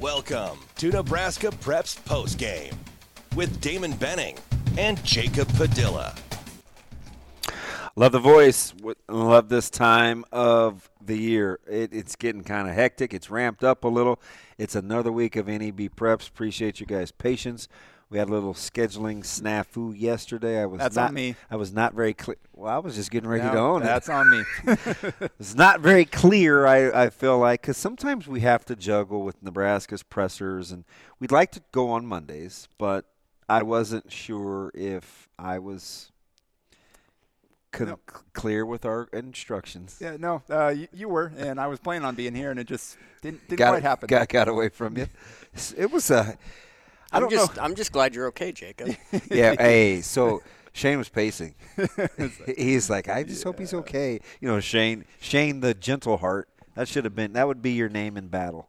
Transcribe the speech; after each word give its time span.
Welcome 0.00 0.60
to 0.78 0.88
Nebraska 0.88 1.48
Preps 1.48 2.00
Postgame 2.04 2.74
with 3.36 3.60
Damon 3.60 3.92
Benning 3.92 4.38
and 4.78 5.04
Jacob 5.04 5.46
Padilla. 5.56 6.14
Love 7.96 8.12
the 8.12 8.18
voice. 8.18 8.72
Love 9.10 9.50
this 9.50 9.68
time 9.68 10.24
of 10.32 10.88
the 11.04 11.18
year. 11.18 11.60
It, 11.70 11.92
it's 11.92 12.16
getting 12.16 12.42
kind 12.44 12.66
of 12.66 12.74
hectic. 12.74 13.12
It's 13.12 13.28
ramped 13.28 13.62
up 13.62 13.84
a 13.84 13.88
little. 13.88 14.18
It's 14.56 14.74
another 14.74 15.12
week 15.12 15.36
of 15.36 15.48
NEB 15.48 15.94
Preps. 15.94 16.30
Appreciate 16.30 16.80
you 16.80 16.86
guys' 16.86 17.12
patience. 17.12 17.68
We 18.10 18.18
had 18.18 18.28
a 18.28 18.32
little 18.32 18.54
scheduling 18.54 19.20
snafu 19.22 19.94
yesterday. 19.96 20.60
I 20.60 20.66
was 20.66 20.80
That's 20.80 20.96
not, 20.96 21.08
on 21.08 21.14
me. 21.14 21.36
I 21.48 21.54
was 21.54 21.72
not 21.72 21.94
very 21.94 22.12
clear. 22.12 22.36
Well, 22.52 22.74
I 22.74 22.78
was 22.78 22.96
just 22.96 23.12
getting 23.12 23.30
ready 23.30 23.44
No, 23.44 23.52
to 23.52 23.58
own 23.58 23.82
that's 23.82 24.08
it. 24.08 24.12
on 24.12 24.28
me. 24.30 24.42
it's 25.38 25.54
not 25.54 25.80
very 25.80 26.04
clear. 26.04 26.66
I, 26.66 27.04
I 27.04 27.10
feel 27.10 27.38
like 27.38 27.62
because 27.62 27.76
sometimes 27.76 28.26
we 28.26 28.40
have 28.40 28.64
to 28.64 28.74
juggle 28.74 29.22
with 29.22 29.40
Nebraska's 29.44 30.02
pressers, 30.02 30.72
and 30.72 30.84
we'd 31.20 31.30
like 31.30 31.52
to 31.52 31.62
go 31.70 31.90
on 31.90 32.04
Mondays, 32.04 32.66
but 32.78 33.04
I 33.48 33.62
wasn't 33.62 34.10
sure 34.10 34.72
if 34.74 35.28
I 35.38 35.60
was 35.60 36.10
con- 37.70 37.86
No. 37.90 37.98
clear 38.32 38.66
with 38.66 38.84
our 38.84 39.08
instructions. 39.12 39.98
yeah, 40.00 40.16
no, 40.18 40.42
uh, 40.50 40.68
you, 40.76 40.88
you 40.92 41.08
were, 41.08 41.32
and 41.36 41.60
I 41.60 41.68
was 41.68 41.78
planning 41.78 42.04
on 42.04 42.16
being 42.16 42.34
here, 42.34 42.50
and 42.50 42.58
it 42.58 42.66
just 42.66 42.96
didn't, 43.22 43.46
didn't 43.48 43.58
got 43.60 43.70
quite 43.70 43.82
happen. 43.84 44.08
Got, 44.08 44.28
got 44.28 44.48
away 44.48 44.68
from 44.68 44.96
you. 44.98 45.06
It 45.76 45.92
was 45.92 46.10
a. 46.10 46.36
I 47.12 47.16
I'm 47.16 47.22
don't 47.22 47.30
just 47.30 47.56
know. 47.56 47.62
I'm 47.62 47.74
just 47.74 47.92
glad 47.92 48.14
you're 48.14 48.28
okay, 48.28 48.52
Jacob. 48.52 48.94
yeah. 49.30 49.54
Hey, 49.58 50.00
so 50.00 50.42
Shane 50.72 50.98
was 50.98 51.08
pacing. 51.08 51.54
he's 52.56 52.88
like, 52.88 53.08
I 53.08 53.24
just 53.24 53.42
hope 53.44 53.58
he's 53.58 53.74
okay. 53.74 54.20
You 54.40 54.48
know, 54.48 54.60
Shane. 54.60 55.04
Shane 55.20 55.60
the 55.60 55.74
gentle 55.74 56.18
heart. 56.18 56.48
That 56.74 56.88
should 56.88 57.04
have 57.04 57.14
been. 57.14 57.32
That 57.32 57.46
would 57.46 57.62
be 57.62 57.72
your 57.72 57.88
name 57.88 58.16
in 58.16 58.28
battle. 58.28 58.68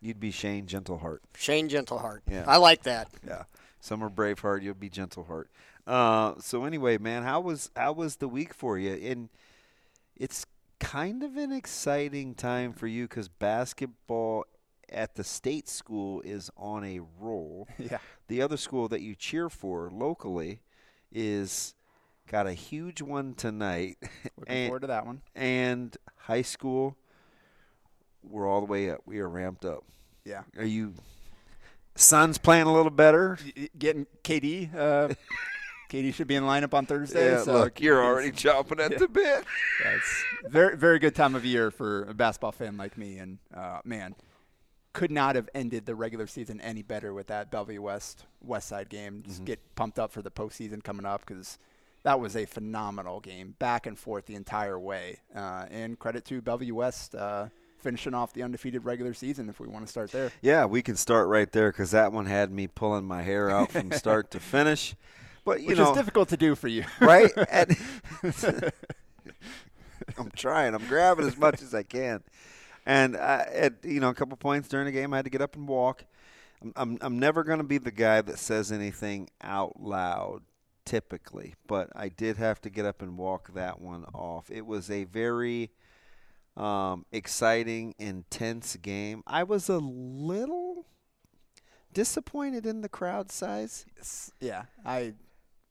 You'd 0.00 0.20
be 0.20 0.30
Shane 0.30 0.66
Gentleheart. 0.66 1.18
Shane 1.36 1.68
Gentleheart. 1.68 2.20
Yeah. 2.30 2.44
I 2.46 2.58
like 2.58 2.82
that. 2.82 3.08
Yeah. 3.26 3.44
Some 3.80 4.02
are 4.04 4.10
Braveheart. 4.10 4.62
You'll 4.62 4.74
be 4.74 4.90
Gentleheart. 4.90 5.46
Uh, 5.86 6.34
so 6.38 6.64
anyway, 6.64 6.98
man, 6.98 7.22
how 7.22 7.40
was 7.40 7.70
how 7.76 7.92
was 7.92 8.16
the 8.16 8.28
week 8.28 8.52
for 8.52 8.78
you? 8.78 8.92
And 8.92 9.28
it's 10.16 10.44
kind 10.80 11.22
of 11.22 11.36
an 11.36 11.52
exciting 11.52 12.34
time 12.34 12.72
for 12.72 12.86
you 12.86 13.04
because 13.04 13.28
basketball 13.28 14.44
at 14.96 15.14
the 15.14 15.22
state 15.22 15.68
school 15.68 16.22
is 16.22 16.50
on 16.56 16.82
a 16.82 17.00
roll. 17.20 17.68
Yeah. 17.78 17.98
The 18.28 18.42
other 18.42 18.56
school 18.56 18.88
that 18.88 19.02
you 19.02 19.14
cheer 19.14 19.48
for 19.48 19.88
locally 19.92 20.60
is 21.12 21.74
got 22.28 22.46
a 22.48 22.52
huge 22.52 23.00
one 23.00 23.34
tonight. 23.34 23.98
Looking 24.36 24.44
and, 24.48 24.68
forward 24.68 24.80
to 24.80 24.86
that 24.88 25.06
one. 25.06 25.20
and 25.36 25.96
high 26.16 26.42
school, 26.42 26.96
we're 28.24 28.48
all 28.48 28.60
the 28.60 28.66
way 28.66 28.90
up. 28.90 29.02
We 29.06 29.20
are 29.20 29.28
ramped 29.28 29.64
up. 29.64 29.84
Yeah. 30.24 30.42
Are 30.56 30.64
you? 30.64 30.94
Sun's 31.94 32.38
playing 32.38 32.66
a 32.66 32.72
little 32.72 32.90
better. 32.90 33.38
Getting 33.78 34.06
KD. 34.24 34.74
Uh, 34.74 35.14
KD 35.90 36.12
should 36.12 36.26
be 36.26 36.34
in 36.34 36.42
lineup 36.42 36.74
on 36.74 36.86
Thursday. 36.86 37.30
Yeah, 37.32 37.42
so 37.42 37.52
look, 37.52 37.80
you're 37.80 38.04
already 38.04 38.32
chomping 38.32 38.80
at 38.84 38.98
the 38.98 39.06
bit. 39.06 39.44
Yeah, 39.84 39.94
it's 39.94 40.24
very 40.48 40.76
very 40.76 40.98
good 40.98 41.14
time 41.14 41.36
of 41.36 41.44
year 41.44 41.70
for 41.70 42.02
a 42.04 42.14
basketball 42.14 42.50
fan 42.50 42.76
like 42.76 42.98
me, 42.98 43.18
and 43.18 43.38
uh, 43.54 43.78
man, 43.84 44.16
could 44.96 45.10
not 45.10 45.36
have 45.36 45.46
ended 45.54 45.84
the 45.84 45.94
regular 45.94 46.26
season 46.26 46.58
any 46.62 46.80
better 46.80 47.12
with 47.12 47.26
that 47.26 47.50
Bellevue 47.50 47.82
West 47.82 48.24
West 48.40 48.66
Side 48.68 48.88
game. 48.88 49.22
Just 49.26 49.44
get 49.44 49.60
pumped 49.74 49.98
up 49.98 50.10
for 50.10 50.22
the 50.22 50.30
postseason 50.30 50.82
coming 50.82 51.04
up 51.04 51.20
because 51.26 51.58
that 52.02 52.18
was 52.18 52.34
a 52.34 52.46
phenomenal 52.46 53.20
game, 53.20 53.54
back 53.58 53.84
and 53.86 53.98
forth 53.98 54.24
the 54.24 54.34
entire 54.34 54.78
way. 54.80 55.18
Uh, 55.34 55.66
and 55.70 55.98
credit 55.98 56.24
to 56.24 56.40
Bellevue 56.40 56.74
West. 56.74 57.14
Uh, 57.14 57.48
Finishing 57.78 58.14
off 58.14 58.32
the 58.32 58.42
undefeated 58.42 58.84
regular 58.86 59.12
season, 59.12 59.48
if 59.50 59.60
we 59.60 59.68
want 59.68 59.84
to 59.84 59.90
start 59.90 60.10
there. 60.10 60.32
Yeah, 60.40 60.64
we 60.64 60.80
can 60.82 60.96
start 60.96 61.28
right 61.28 61.52
there 61.52 61.70
because 61.70 61.90
that 61.92 62.10
one 62.10 62.24
had 62.26 62.50
me 62.50 62.66
pulling 62.66 63.04
my 63.04 63.22
hair 63.22 63.50
out 63.50 63.70
from 63.70 63.92
start 63.92 64.30
to 64.30 64.40
finish. 64.40 64.96
But 65.44 65.60
you 65.60 65.68
Which 65.68 65.78
know, 65.78 65.90
is 65.90 65.96
difficult 65.96 66.30
to 66.30 66.36
do 66.38 66.54
for 66.56 66.68
you. 66.68 66.84
right? 67.00 67.30
And- 67.50 67.76
I'm 70.18 70.30
trying. 70.34 70.74
I'm 70.74 70.86
grabbing 70.86 71.26
as 71.26 71.36
much 71.36 71.62
as 71.62 71.74
I 71.74 71.82
can. 71.82 72.22
And 72.86 73.16
I, 73.16 73.48
at 73.52 73.84
you 73.84 74.00
know 74.00 74.08
a 74.08 74.14
couple 74.14 74.36
points 74.36 74.68
during 74.68 74.86
the 74.86 74.92
game, 74.92 75.12
I 75.12 75.16
had 75.16 75.24
to 75.26 75.30
get 75.30 75.42
up 75.42 75.56
and 75.56 75.66
walk. 75.66 76.04
I'm 76.62 76.72
I'm, 76.76 76.98
I'm 77.00 77.18
never 77.18 77.44
going 77.44 77.58
to 77.58 77.64
be 77.64 77.78
the 77.78 77.90
guy 77.90 78.22
that 78.22 78.38
says 78.38 78.72
anything 78.72 79.28
out 79.42 79.80
loud 79.80 80.42
typically, 80.84 81.54
but 81.66 81.90
I 81.94 82.08
did 82.08 82.36
have 82.36 82.60
to 82.62 82.70
get 82.70 82.86
up 82.86 83.02
and 83.02 83.18
walk 83.18 83.52
that 83.54 83.80
one 83.80 84.04
off. 84.14 84.50
It 84.50 84.64
was 84.64 84.88
a 84.88 85.04
very 85.04 85.72
um, 86.56 87.04
exciting, 87.12 87.94
intense 87.98 88.76
game. 88.76 89.22
I 89.26 89.42
was 89.42 89.68
a 89.68 89.78
little 89.78 90.86
disappointed 91.92 92.64
in 92.64 92.80
the 92.80 92.88
crowd 92.88 93.30
size. 93.30 93.84
Yeah, 94.40 94.64
I 94.84 95.14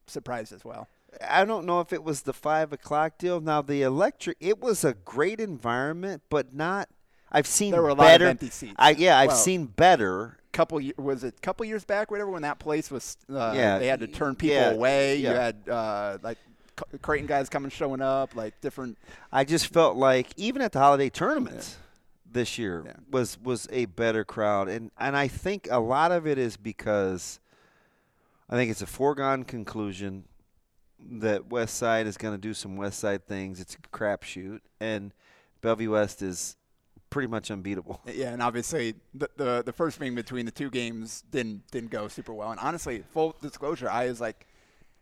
surprised 0.05 0.51
as 0.51 0.63
well. 0.63 0.87
I 1.25 1.45
don't 1.45 1.65
know 1.65 1.79
if 1.79 1.93
it 1.93 2.03
was 2.03 2.23
the 2.23 2.33
five 2.33 2.73
o'clock 2.73 3.17
deal. 3.17 3.39
Now 3.39 3.61
the 3.61 3.81
electric, 3.81 4.37
it 4.39 4.59
was 4.59 4.83
a 4.83 4.93
great 4.93 5.39
environment, 5.39 6.23
but 6.29 6.53
not. 6.53 6.89
I've 7.31 7.47
seen 7.47 7.71
There 7.71 7.81
were 7.81 7.89
a 7.89 7.93
lot 7.93 8.05
of 8.05 8.11
better. 8.11 8.27
empty 8.27 8.49
seats. 8.49 8.73
I 8.77 8.91
yeah, 8.91 9.17
I've 9.17 9.29
Well, 9.29 9.37
seen 9.37 9.65
better. 9.65 10.37
couple 10.53 10.79
was 10.97 11.23
it 11.23 11.35
a 11.37 11.41
couple 11.41 11.65
years 11.65 11.83
back 11.83 12.09
whatever 12.11 12.29
when 12.31 12.43
that 12.43 12.59
place 12.59 12.89
was 12.89 13.17
uh, 13.29 13.51
Yeah, 13.55 13.77
they 13.77 13.87
had 13.87 13.99
to 13.99 14.07
turn 14.07 14.35
people 14.35 14.55
yeah, 14.55 14.69
away 14.71 15.17
you 15.17 15.27
had 15.27 15.67
uh, 15.69 16.17
like 16.23 16.37
Creighton 17.01 17.27
guys 17.27 17.49
coming 17.49 17.69
showing 17.71 18.01
up 18.01 18.35
like 18.35 18.59
different 18.61 18.97
I 19.33 19.43
just 19.43 19.67
felt 19.67 19.97
like 19.97 20.27
even 20.37 20.61
at 20.61 20.71
the 20.71 20.79
holiday 20.79 21.09
tournaments 21.09 21.77
this 22.29 22.57
year 22.57 22.83
Yeah. 22.85 22.93
was 23.11 23.37
was 23.41 23.67
a 23.71 23.85
better 23.85 24.23
crowd, 24.25 24.67
and 24.69 24.91
and 24.97 25.15
I 25.17 25.27
think 25.27 25.67
a 25.71 25.79
lot 25.79 26.11
of 26.11 26.25
it 26.27 26.37
is 26.37 26.57
because 26.57 27.39
I 28.49 28.55
think 28.55 28.69
it's 28.71 28.81
a 28.81 28.85
foregone 28.87 29.43
conclusion 29.45 30.25
that 30.99 31.47
West 31.47 31.75
Side 31.77 32.07
is 32.07 32.17
going 32.17 32.33
to 32.33 32.37
do 32.41 32.53
some 32.53 32.75
West 32.77 32.99
Side 32.99 33.25
things. 33.25 33.59
It's 33.61 33.75
a 33.75 33.77
crapshoot, 33.97 34.59
and 34.81 35.13
Bellevue 35.61 35.91
West 35.91 36.21
is 36.21 36.57
pretty 37.15 37.27
much 37.29 37.49
unbeatable. 37.49 38.01
yeah 38.13 38.33
and 38.33 38.41
obviously 38.41 38.93
the, 39.13 39.29
the 39.37 39.63
the 39.65 39.71
first 39.71 40.01
meeting 40.01 40.15
between 40.15 40.45
the 40.45 40.51
two 40.51 40.69
games 40.69 41.23
didn't 41.31 41.65
didn't 41.71 41.89
go 41.89 42.09
super 42.09 42.33
well 42.33 42.51
and 42.51 42.59
honestly 42.59 43.03
full 43.13 43.33
disclosure 43.41 43.89
I 43.89 44.07
was 44.07 44.19
like 44.19 44.45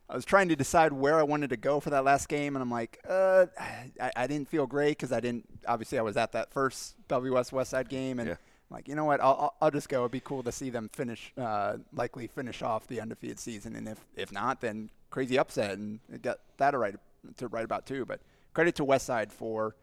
I 0.07 0.15
was 0.15 0.23
trying 0.23 0.49
to 0.49 0.55
decide 0.55 0.93
where 0.93 1.17
I 1.17 1.23
wanted 1.23 1.49
to 1.49 1.57
go 1.57 1.79
for 1.79 1.89
that 1.89 2.03
last 2.03 2.27
game, 2.27 2.55
and 2.55 2.61
I'm 2.61 2.69
like, 2.69 2.99
uh, 3.09 3.45
I, 3.99 4.11
I 4.17 4.27
didn't 4.27 4.49
feel 4.49 4.67
great 4.67 4.97
because 4.97 5.13
I 5.13 5.21
didn't. 5.21 5.45
Obviously, 5.65 5.97
I 5.97 6.01
was 6.01 6.17
at 6.17 6.33
that 6.33 6.51
first 6.51 6.95
Bellevue 7.07 7.33
West 7.33 7.51
Side 7.71 7.87
game, 7.89 8.19
and 8.19 8.27
Yeah. 8.27 8.33
I'm 8.35 8.75
like, 8.77 8.87
you 8.89 8.95
know 8.95 9.05
what? 9.05 9.21
I'll, 9.21 9.37
I'll, 9.39 9.55
I'll 9.61 9.71
just 9.71 9.87
go. 9.87 10.01
It'd 10.01 10.11
be 10.11 10.19
cool 10.19 10.43
to 10.43 10.51
see 10.51 10.69
them 10.69 10.89
finish, 10.93 11.31
uh, 11.37 11.77
likely 11.93 12.27
finish 12.27 12.61
off 12.61 12.85
the 12.87 12.99
undefeated 12.99 13.39
season, 13.39 13.75
and 13.77 13.87
if 13.87 13.99
if 14.15 14.29
not, 14.31 14.59
then 14.59 14.89
crazy 15.09 15.39
upset, 15.39 15.77
and 15.77 16.01
it 16.11 16.21
got 16.21 16.39
that 16.57 16.71
to 16.71 16.77
write 16.77 16.95
to 17.37 17.47
write 17.47 17.65
about 17.65 17.87
too. 17.87 18.05
But 18.05 18.19
credit 18.53 18.75
to 18.75 18.83
West 18.83 19.05
Side 19.07 19.31
for 19.31 19.73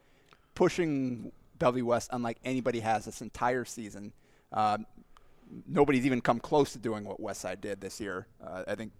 pushing 0.54 1.32
Bellevue 1.60 1.84
West 1.84 2.08
unlike 2.12 2.38
anybody 2.44 2.80
has 2.80 3.04
this 3.04 3.22
entire 3.22 3.64
season. 3.64 4.12
Um, 4.52 4.86
nobody's 5.68 6.04
even 6.04 6.20
come 6.20 6.40
close 6.40 6.72
to 6.72 6.78
doing 6.78 7.04
what 7.04 7.20
Westside 7.20 7.60
did 7.60 7.80
this 7.80 8.00
year. 8.00 8.26
Uh, 8.44 8.64
I 8.66 8.74
think 8.74 8.90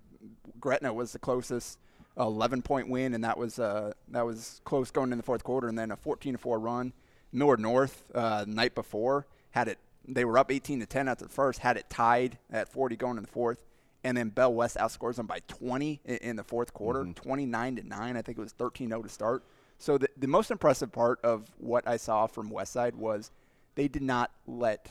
Gretna 0.61 0.93
was 0.93 1.13
the 1.13 1.19
closest 1.19 1.79
11 2.17 2.63
point 2.63 2.89
win, 2.89 3.15
and 3.15 3.25
that 3.25 3.37
was 3.37 3.59
uh, 3.59 3.93
that 4.09 4.25
was 4.25 4.61
close 4.65 4.91
going 4.93 5.11
in 5.11 5.19
the 5.19 5.25
fourth 5.25 5.43
quarter, 5.43 5.67
and 5.69 5.77
then 5.79 5.91
a 5.91 5.97
14 5.97 6.35
to 6.35 6.39
four 6.39 6.61
run. 6.61 6.93
Millard 7.33 7.61
North 7.61 8.05
uh, 8.15 8.45
the 8.45 8.51
night 8.53 8.75
before 8.75 9.27
had 9.51 9.69
it. 9.69 9.79
They 10.07 10.25
were 10.25 10.39
up 10.39 10.51
18 10.51 10.81
to 10.81 10.87
10 10.87 11.09
after 11.09 11.25
the 11.25 11.31
first, 11.31 11.61
had 11.61 11.77
it 11.77 11.89
tied 11.89 12.39
at 12.51 12.69
40 12.69 12.97
going 12.97 13.17
in 13.17 13.23
the 13.23 13.29
fourth, 13.29 13.59
and 14.03 14.17
then 14.17 14.31
Bell 14.31 14.53
West 14.53 14.77
outscores 14.77 15.17
them 15.17 15.27
by 15.27 15.41
20 15.47 16.01
in, 16.05 16.17
in 16.17 16.37
the 16.37 16.43
fourth 16.43 16.75
quarter, 16.75 17.01
Mm-hmm. 17.01 17.13
29 17.13 17.77
to 17.77 17.87
nine. 17.87 18.17
I 18.17 18.23
think 18.23 18.39
it 18.39 18.41
was 18.41 18.53
13-0 18.55 19.03
to 19.03 19.09
start. 19.09 19.45
So 19.81 19.97
the, 19.97 20.09
the 20.17 20.29
most 20.29 20.51
impressive 20.51 20.93
part 20.93 21.21
of 21.25 21.51
what 21.57 21.89
I 21.89 21.97
saw 21.97 22.27
from 22.27 22.51
Westside 22.51 22.95
was 22.95 23.31
they 23.77 23.89
did 23.89 24.03
not 24.03 24.31
let 24.47 24.89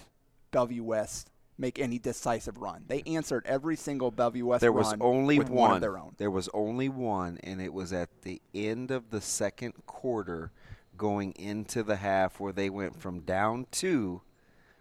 Bellevue 0.51 0.83
West 0.83 1.29
make 1.59 1.77
any 1.77 1.99
decisive 1.99 2.57
run. 2.57 2.85
They 2.87 3.03
answered 3.05 3.45
every 3.45 3.75
single 3.75 4.09
Bellevue 4.09 4.47
West 4.47 4.61
There 4.61 4.71
was 4.71 4.95
only 4.99 5.37
with 5.37 5.51
one 5.51 5.75
of 5.75 5.81
their 5.81 5.97
own. 5.99 6.15
There 6.17 6.31
was 6.31 6.49
only 6.55 6.89
one, 6.89 7.37
and 7.43 7.61
it 7.61 7.71
was 7.71 7.93
at 7.93 8.09
the 8.23 8.41
end 8.55 8.89
of 8.89 9.11
the 9.11 9.21
second 9.21 9.73
quarter, 9.85 10.51
going 10.97 11.33
into 11.33 11.83
the 11.83 11.97
half, 11.97 12.39
where 12.39 12.51
they 12.51 12.69
went 12.71 12.99
from 12.99 13.19
down 13.19 13.67
two, 13.71 14.21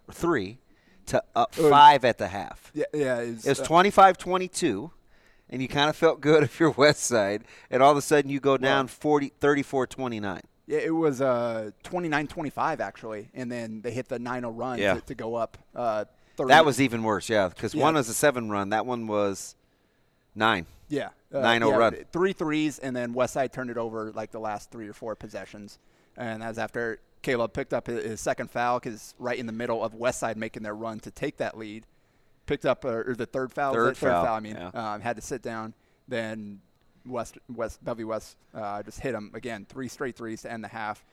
or 0.09 0.15
three, 0.15 0.59
to 1.07 1.23
up 1.37 1.55
five 1.55 2.05
at 2.07 2.17
the 2.17 2.29
half. 2.29 2.71
Yeah, 2.75 2.85
yeah. 2.95 3.21
It 3.21 3.35
was, 3.35 3.47
It 3.47 3.51
was 3.51 3.61
uh, 3.61 3.67
25-22, 3.67 4.91
and 5.51 5.63
you 5.63 5.69
kind 5.69 5.89
of 5.91 5.97
felt 5.97 6.21
good 6.21 6.43
if 6.45 6.59
you're 6.61 6.71
West 6.71 7.05
Side, 7.05 7.45
and 7.71 7.83
all 7.83 7.91
of 7.93 7.97
a 7.97 8.03
sudden 8.03 8.31
you 8.31 8.41
go 8.41 8.57
down 8.57 8.87
40, 8.89 9.33
34-29. 9.41 10.41
Yeah, 10.67 10.79
it 10.79 10.95
was 10.95 11.21
uh, 11.23 11.71
29-25 11.85 12.81
actually, 12.81 13.29
and 13.35 13.51
then 13.51 13.81
they 13.81 13.91
hit 13.91 14.09
the 14.09 14.19
9-0 14.19 14.53
run 14.55 14.79
Yeah. 14.79 14.95
to, 14.95 15.01
to 15.01 15.15
go 15.15 15.35
up. 15.35 15.57
Uh, 15.75 16.05
30. 16.37 16.49
That 16.51 16.65
was 16.67 16.81
even 16.81 17.03
worse, 17.03 17.29
yeah, 17.29 17.49
because 17.49 17.75
Yeah. 17.75 17.83
one 17.83 17.95
was 17.95 18.09
a 18.09 18.15
seven 18.15 18.51
run, 18.51 18.69
that 18.71 18.85
one 18.87 19.07
was 19.07 19.57
nine. 20.35 20.67
yeah, 20.89 21.09
uh, 21.33 21.39
9-0 21.39 21.71
yeah, 21.71 21.77
run. 21.77 21.97
Three 22.13 22.33
threes, 22.33 22.79
and 22.79 22.95
then 22.95 23.13
West 23.13 23.33
Side 23.35 23.53
turned 23.53 23.71
it 23.71 23.79
over 23.79 24.13
like 24.13 24.31
the 24.31 24.39
last 24.41 24.71
three 24.71 24.89
or 24.89 24.93
four 24.93 25.17
possessions, 25.17 25.79
and 26.17 26.43
that 26.43 26.49
was 26.49 26.59
after 26.59 27.01
Caleb 27.23 27.53
picked 27.55 27.73
up 27.73 27.87
his, 27.89 28.05
his 28.05 28.21
second 28.21 28.51
foul 28.51 28.79
because 28.79 29.15
right 29.19 29.39
in 29.39 29.47
the 29.47 29.53
middle 29.53 29.83
of 29.83 29.95
West 29.95 30.21
Side 30.21 30.37
making 30.37 30.63
their 30.63 30.75
run 30.75 31.01
to 31.01 31.11
take 31.11 31.39
that 31.39 31.57
lead, 31.59 31.85
picked 32.49 32.67
up 32.67 32.85
uh, 32.85 32.89
or 32.89 33.15
the 33.17 33.27
third 33.27 33.53
foul, 33.53 33.73
Third 33.75 33.97
third 33.97 34.11
foul, 34.11 34.35
I 34.35 34.41
mean, 34.41 34.57
yeah. 34.57 34.71
um, 34.95 35.01
had 35.01 35.15
to 35.17 35.23
sit 35.23 35.43
down. 35.43 35.75
Then 36.09 36.61
West 37.07 37.39
West 37.55 37.85
W 37.85 38.09
West 38.09 38.37
uh, 38.55 38.83
just 38.83 38.99
hit 39.01 39.15
him 39.15 39.31
again, 39.35 39.67
three 39.69 39.89
straight 39.89 40.17
threes 40.17 40.43
to 40.43 40.51
end 40.51 40.65
the 40.65 40.69
half. 40.69 41.05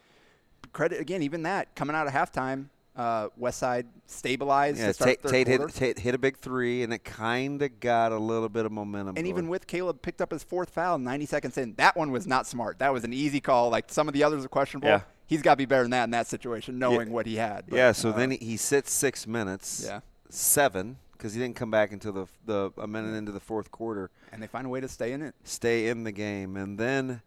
Credit 0.73 0.99
again, 0.99 1.21
even 1.21 1.43
that 1.43 1.75
coming 1.75 1.95
out 1.95 2.07
of 2.07 2.13
halftime, 2.13 2.69
uh, 2.95 3.27
West 3.37 3.59
Side 3.59 3.85
stabilized. 4.07 4.79
Yeah, 4.79 4.91
Tate, 4.93 5.21
Tate, 5.23 5.47
hit. 5.47 5.69
Tate 5.73 5.99
hit 5.99 6.15
a 6.15 6.17
big 6.17 6.37
three, 6.37 6.81
and 6.83 6.93
it 6.93 7.03
kind 7.03 7.61
of 7.61 7.79
got 7.79 8.11
a 8.11 8.17
little 8.17 8.49
bit 8.49 8.65
of 8.65 8.71
momentum. 8.71 9.15
And 9.17 9.27
even 9.27 9.47
with 9.47 9.67
Caleb 9.67 10.01
picked 10.01 10.21
up 10.21 10.31
his 10.31 10.43
fourth 10.43 10.69
foul 10.69 10.97
90 10.97 11.25
seconds 11.25 11.57
in, 11.57 11.75
that 11.75 11.95
one 11.95 12.11
was 12.11 12.25
not 12.25 12.47
smart. 12.47 12.79
That 12.79 12.93
was 12.93 13.03
an 13.03 13.13
easy 13.13 13.41
call. 13.41 13.69
Like 13.69 13.91
some 13.91 14.07
of 14.07 14.13
the 14.13 14.23
others 14.23 14.43
are 14.45 14.49
questionable. 14.49 14.87
Yeah. 14.87 15.01
He's 15.27 15.41
got 15.41 15.53
to 15.53 15.57
be 15.57 15.65
better 15.65 15.83
than 15.83 15.91
that 15.91 16.03
in 16.05 16.11
that 16.11 16.27
situation, 16.27 16.79
knowing 16.79 17.07
Yeah. 17.07 17.13
what 17.13 17.25
he 17.25 17.35
had. 17.35 17.65
But, 17.67 17.77
yeah, 17.77 17.91
so 17.91 18.09
uh, 18.09 18.13
then 18.13 18.31
he, 18.31 18.37
he 18.37 18.57
sits 18.57 18.93
six 18.93 19.25
minutes. 19.27 19.83
Yeah. 19.85 20.01
Seven, 20.29 20.97
because 21.17 21.33
he 21.33 21.39
didn't 21.41 21.55
come 21.55 21.71
back 21.71 21.91
until 21.91 22.11
the 22.13 22.25
the 22.45 22.71
a 22.77 22.87
minute 22.87 23.15
into 23.15 23.31
the 23.31 23.39
fourth 23.39 23.71
quarter. 23.71 24.09
and 24.31 24.41
they 24.41 24.47
find 24.47 24.65
a 24.65 24.69
way 24.69 24.79
to 24.81 24.87
stay 24.87 25.11
in 25.13 25.21
it. 25.21 25.33
Stay 25.43 25.87
in 25.87 26.03
the 26.03 26.11
game, 26.11 26.55
and 26.57 26.77
then 26.77 27.21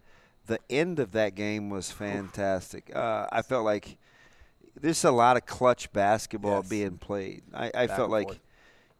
the 0.46 0.58
end 0.70 0.98
of 0.98 1.12
that 1.12 1.34
game 1.34 1.68
was 1.70 1.90
fantastic. 1.90 2.90
Uh, 2.94 3.26
I 3.30 3.42
felt 3.42 3.64
like 3.64 3.98
there's 4.80 5.04
a 5.04 5.10
lot 5.10 5.36
of 5.36 5.44
clutch 5.46 5.92
basketball 5.92 6.60
Yes. 6.60 6.68
being 6.68 6.98
played. 6.98 7.42
I, 7.52 7.70
I 7.74 7.86
felt 7.88 8.10
like, 8.10 8.28
forth. 8.28 8.40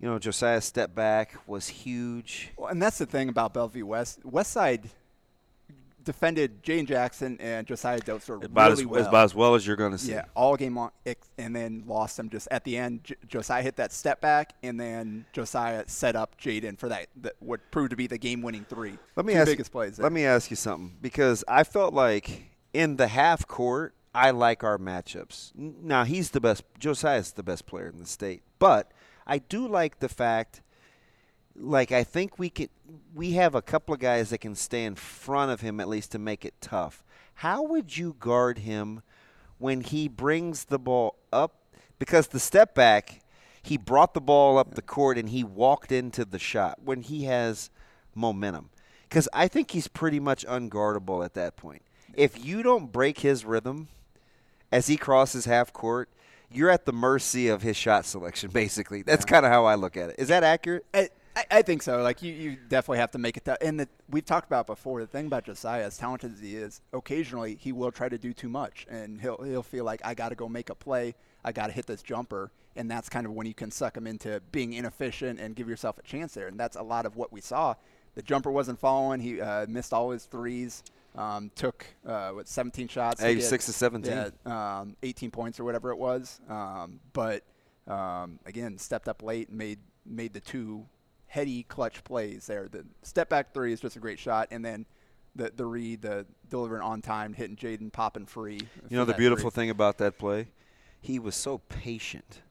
you 0.01 0.09
know, 0.09 0.19
Josiah's 0.19 0.65
step 0.65 0.95
back 0.95 1.35
was 1.47 1.69
huge. 1.69 2.51
Well, 2.57 2.69
and 2.69 2.83
that's 2.83 2.99
the 2.99 3.07
thing 3.07 3.29
about 3.29 3.55
Bellevue 3.55 3.87
West. 3.87 4.25
West 4.25 4.53
Side 4.53 4.91
defended 6.09 6.63
Jaden 6.63 6.87
Jackson 6.87 7.37
and 7.39 7.67
Josiah 7.67 8.01
Dotzler 8.01 8.43
About, 8.43 8.71
really 8.71 8.85
as, 8.85 8.87
well. 8.87 9.07
about 9.07 9.25
as 9.25 9.35
well 9.35 9.55
as 9.55 9.67
you're 9.67 9.77
going 9.77 9.93
to 9.93 9.99
see. 9.99 10.13
Yeah, 10.13 10.25
all 10.35 10.57
game 10.57 10.75
long, 10.75 10.91
and 11.37 11.55
then 11.55 11.85
lost 11.87 12.17
them 12.17 12.31
just 12.31 12.49
at 12.51 12.65
the 12.65 12.79
end. 12.79 13.05
J- 13.05 13.17
Josiah 13.27 13.63
hit 13.63 13.77
that 13.77 13.93
step 13.93 14.23
back, 14.23 14.55
and 14.63 14.81
then 14.81 15.27
Josiah 15.35 15.85
set 15.87 16.17
up 16.17 16.41
Jaden 16.41 16.79
for 16.79 16.89
that, 16.89 17.09
that 17.21 17.35
what 17.41 17.61
proved 17.71 17.91
to 17.91 17.97
be 17.97 18.07
the 18.07 18.17
game-winning 18.17 18.65
three. 18.71 18.97
Let 19.17 19.27
me 19.27 19.35
Two 19.35 19.41
ask 19.41 19.51
biggest 19.51 19.71
plays. 19.71 19.99
There. 19.99 20.05
Let 20.05 20.13
me 20.13 20.25
ask 20.25 20.49
you 20.49 20.57
something 20.57 20.97
because 21.03 21.45
I 21.47 21.63
felt 21.63 21.93
like 21.93 22.55
in 22.73 22.97
the 22.97 23.09
half 23.09 23.47
court, 23.47 23.95
I 24.15 24.31
like 24.31 24.65
our 24.65 24.79
matchups. 24.79 25.53
Now 25.55 26.05
he's 26.05 26.31
the 26.31 26.41
best. 26.41 26.65
Josiah's 26.79 27.33
the 27.33 27.43
best 27.43 27.67
player 27.67 27.89
in 27.89 27.99
the 27.99 28.07
state, 28.07 28.43
but 28.59 28.91
I 29.27 29.39
do 29.39 29.69
like 29.69 29.99
the 29.99 30.09
fact. 30.09 30.63
Like 31.61 31.93
I 31.93 32.05
think 32.05 32.39
we 32.39 32.51
can, 32.51 32.69
we 33.15 33.33
have 33.33 33.55
a 33.55 33.63
couple 33.63 33.95
of 33.95 34.01
guys 34.01 34.31
that 34.31 34.39
can 34.39 34.55
stay 34.55 34.85
in 34.85 34.95
front 34.95 35.51
of 35.51 35.61
him 35.61 35.81
at 35.81 35.89
least 35.89 36.13
to 36.13 36.19
make 36.19 36.45
it 36.45 36.55
tough. 36.61 37.05
How 37.35 37.63
would 37.63 37.97
you 37.97 38.17
guard 38.19 38.59
him 38.59 39.03
when 39.59 39.81
he 39.81 40.09
brings 40.09 40.65
the 40.65 40.79
ball 40.79 41.17
up? 41.33 41.55
Because 41.99 42.29
the 42.29 42.41
step 42.41 42.75
back, 42.75 43.21
he 43.63 43.77
brought 43.77 44.15
the 44.15 44.21
ball 44.21 44.59
up 44.59 44.75
the 44.75 44.83
court 44.83 45.19
and 45.19 45.29
he 45.29 45.43
walked 45.45 45.93
into 45.93 46.25
the 46.25 46.39
shot 46.39 46.79
when 46.85 47.03
he 47.03 47.25
has 47.25 47.71
momentum. 48.15 48.71
Because 49.09 49.29
I 49.33 49.49
think 49.49 49.71
he's 49.71 49.89
pretty 49.89 50.21
much 50.21 50.47
unguardable 50.47 51.25
at 51.25 51.35
that 51.35 51.57
point. 51.57 51.83
If 52.15 52.45
you 52.45 52.63
don't 52.63 52.93
break 52.93 53.21
his 53.21 53.45
rhythm 53.45 53.89
as 54.71 54.87
he 54.87 54.97
crosses 54.97 55.45
half 55.45 55.73
court, 55.73 56.09
you're 56.51 56.71
at 56.71 56.85
the 56.85 56.93
mercy 56.93 57.49
of 57.49 57.63
his 57.63 57.77
shot 57.77 58.05
selection, 58.05 58.51
basically. 58.53 59.03
That's 59.03 59.25
kind 59.25 59.47
of 59.47 59.53
how 59.53 59.65
I 59.65 59.75
look 59.77 59.97
at 59.97 60.11
it. 60.11 60.17
Is 60.19 60.29
that 60.29 60.45
accurate? 60.45 60.85
I, 61.39 61.59
I 61.59 61.63
think 61.63 61.83
so. 61.83 62.03
Like 62.03 62.21
you, 62.23 62.33
you 62.33 62.57
definitely 62.69 62.99
have 62.99 63.13
to 63.13 63.19
make 63.19 63.37
it. 63.37 63.45
Tough. 63.45 63.59
And 63.61 63.79
the, 63.79 63.89
we've 64.11 64.25
talked 64.25 64.49
about 64.49 64.67
before. 64.67 65.01
The 65.01 65.07
thing 65.07 65.27
about 65.27 65.45
Josiah, 65.45 65.85
as 65.85 65.97
talented 65.97 66.33
as 66.33 66.41
he 66.41 66.57
is, 66.57 66.81
occasionally 66.93 67.55
he 67.61 67.71
will 67.71 67.93
try 67.93 68.09
to 68.09 68.19
do 68.19 68.33
too 68.33 68.49
much, 68.49 68.87
and 68.91 69.21
he'll 69.21 69.41
he'll 69.43 69.63
feel 69.63 69.85
like 69.85 70.01
I 70.05 70.15
got 70.15 70.31
to 70.31 70.35
go 70.35 70.49
make 70.49 70.69
a 70.69 70.75
play. 70.75 71.15
I 71.45 71.53
got 71.53 71.69
to 71.69 71.73
hit 71.73 71.87
this 71.87 72.03
jumper, 72.03 72.51
and 72.75 72.91
that's 72.91 73.09
kind 73.09 73.25
of 73.25 73.33
when 73.33 73.47
you 73.47 73.55
can 73.55 73.71
suck 73.71 73.97
him 73.97 74.07
into 74.07 74.43
being 74.51 74.73
inefficient 74.73 75.39
and 75.39 75.55
give 75.55 75.69
yourself 75.69 75.99
a 75.99 76.03
chance 76.03 76.35
there. 76.35 76.49
And 76.49 76.59
that's 76.59 76.77
a 76.77 76.83
lot 76.83 77.07
of 77.07 77.17
what 77.17 77.33
we 77.33 77.41
saw. 77.41 77.75
The 78.17 78.23
jumper 78.23 78.51
wasn't 78.51 78.81
following. 78.81 79.21
He 79.21 79.41
uh, 79.41 79.67
missed 79.69 79.93
all 79.93 80.11
his 80.11 80.25
threes. 80.25 80.83
Um, 81.15 81.51
took 81.55 81.87
uh, 82.07 82.31
what 82.31 82.49
17 82.49 82.89
shots. 82.89 83.21
Hey, 83.21 83.41
six 83.41 83.67
to 83.67 83.73
17. 83.73 84.13
Yeah, 84.13 84.81
um, 84.81 84.97
18 85.03 85.31
points 85.31 85.59
or 85.59 85.65
whatever 85.65 85.91
it 85.91 85.99
was. 85.99 86.41
Um, 86.49 87.01
but 87.13 87.45
um, 87.87 88.41
again, 88.45 88.77
stepped 88.79 89.09
up 89.09 89.23
late 89.23 89.49
and 89.49 89.59
made 89.59 89.79
made 90.05 90.33
the 90.33 90.41
two 90.41 90.87
heady 91.29 91.63
clutch 91.63 92.03
plays 92.05 92.47
there. 92.47 92.69
The 92.69 92.85
step 93.03 93.29
back 93.29 93.55
three 93.55 93.73
is 93.73 93.81
just 93.81 93.97
a 93.97 94.01
great 94.01 94.19
shot, 94.19 94.49
and 94.51 94.65
then 94.65 94.87
the 95.37 95.53
the 95.55 95.65
read, 95.65 96.03
the 96.03 96.27
delivering 96.51 96.83
on 96.83 97.01
time, 97.01 97.33
hitting 97.33 97.57
Jaden 97.57 97.93
popping 97.93 98.27
free. 98.27 98.61
You 98.89 98.97
know 98.97 99.05
the 99.05 99.15
beautiful 99.15 99.51
thing 99.51 99.71
about 99.71 99.99
that 99.99 100.19
play? 100.19 100.49
He 101.01 101.19
was 101.19 101.37
so 101.37 101.59
patient 101.69 102.43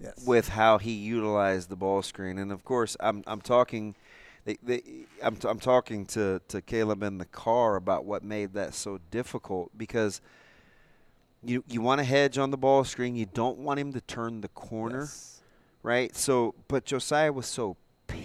yes. 0.00 0.24
with 0.24 0.50
how 0.50 0.78
he 0.78 0.92
utilized 0.92 1.68
the 1.68 1.76
ball 1.76 2.02
screen, 2.02 2.38
and 2.38 2.52
of 2.52 2.64
course, 2.64 2.96
I'm 3.00 3.24
I'm 3.26 3.40
talking, 3.40 3.96
they, 4.44 4.56
they, 4.62 4.82
I'm 5.22 5.36
I'm 5.44 5.58
talking 5.58 6.06
to 6.06 6.40
to 6.48 6.62
Caleb 6.62 7.02
in 7.02 7.18
the 7.18 7.24
car 7.24 7.76
about 7.76 8.04
what 8.04 8.22
made 8.22 8.52
that 8.54 8.74
so 8.74 9.00
difficult 9.10 9.76
because 9.76 10.20
you 11.42 11.64
you 11.66 11.80
want 11.80 11.98
to 11.98 12.04
hedge 12.04 12.38
on 12.38 12.50
the 12.50 12.56
ball 12.56 12.84
screen, 12.84 13.16
you 13.16 13.26
don't 13.26 13.58
want 13.58 13.80
him 13.80 13.92
to 13.92 14.00
turn 14.00 14.40
the 14.42 14.48
corner, 14.48 15.00
Yes. 15.00 15.40
right? 15.82 16.14
So, 16.14 16.54
but 16.68 16.84
Josiah 16.84 17.32
was 17.32 17.46
so 17.46 17.76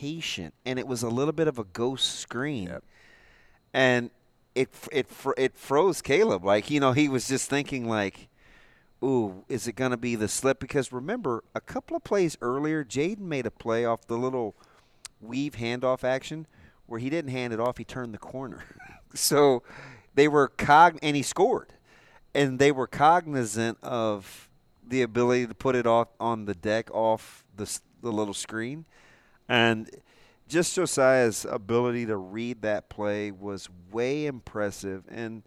patient, 0.02 0.54
and 0.66 0.80
it 0.80 0.88
was 0.88 1.04
a 1.04 1.10
little 1.10 1.32
bit 1.32 1.48
of 1.48 1.60
a 1.60 1.64
ghost 1.64 2.20
screen, 2.20 2.68
Yep. 2.70 2.84
and 3.74 4.10
it 4.56 4.70
it 4.92 5.08
it 5.38 5.56
froze 5.56 6.02
Caleb. 6.02 6.44
Like 6.44 6.72
you 6.72 6.80
know, 6.80 6.92
he 6.94 7.08
was 7.08 7.28
just 7.28 7.50
thinking 7.50 7.88
like 7.88 8.28
ooh, 9.04 9.44
is 9.50 9.68
it 9.68 9.74
going 9.74 9.92
to 9.92 9.98
be 9.98 10.16
the 10.16 10.28
slip? 10.28 10.60
Because 10.60 10.92
remember, 10.92 11.44
a 11.56 11.62
couple 11.62 11.98
of 11.98 12.04
plays 12.04 12.38
earlier, 12.42 12.84
Jaden 12.84 13.20
made 13.20 13.48
a 13.48 13.52
play 13.52 13.84
off 13.84 14.06
the 14.06 14.18
little 14.18 14.56
weave 15.20 15.54
handoff 15.54 16.04
action 16.04 16.46
where 16.86 17.00
he 17.00 17.10
didn't 17.10 17.32
hand 17.32 17.52
it 17.54 17.60
off, 17.60 17.78
he 17.78 17.84
turned 17.84 18.14
the 18.14 18.20
corner. 18.20 18.64
so 19.16 19.64
they 20.14 20.28
were 20.28 20.50
cog 20.50 21.00
and 21.02 21.16
he 21.16 21.24
scored. 21.24 21.74
And 22.36 22.60
they 22.60 22.72
were 22.72 22.88
cognizant 22.88 23.78
of 23.82 24.50
the 24.88 25.02
ability 25.02 25.48
to 25.48 25.56
put 25.56 25.76
it 25.76 25.88
off 25.88 26.10
on 26.20 26.46
the 26.46 26.54
deck 26.54 26.90
off 26.92 27.44
the 27.56 27.80
the 28.02 28.12
little 28.12 28.34
screen. 28.34 28.86
And 29.52 29.90
just 30.48 30.76
Josiah's 30.76 31.46
ability 31.50 32.06
to 32.08 32.18
read 32.18 32.62
that 32.62 32.90
play 32.90 33.32
was 33.32 33.70
way 33.92 34.26
impressive 34.26 35.04
and 35.10 35.44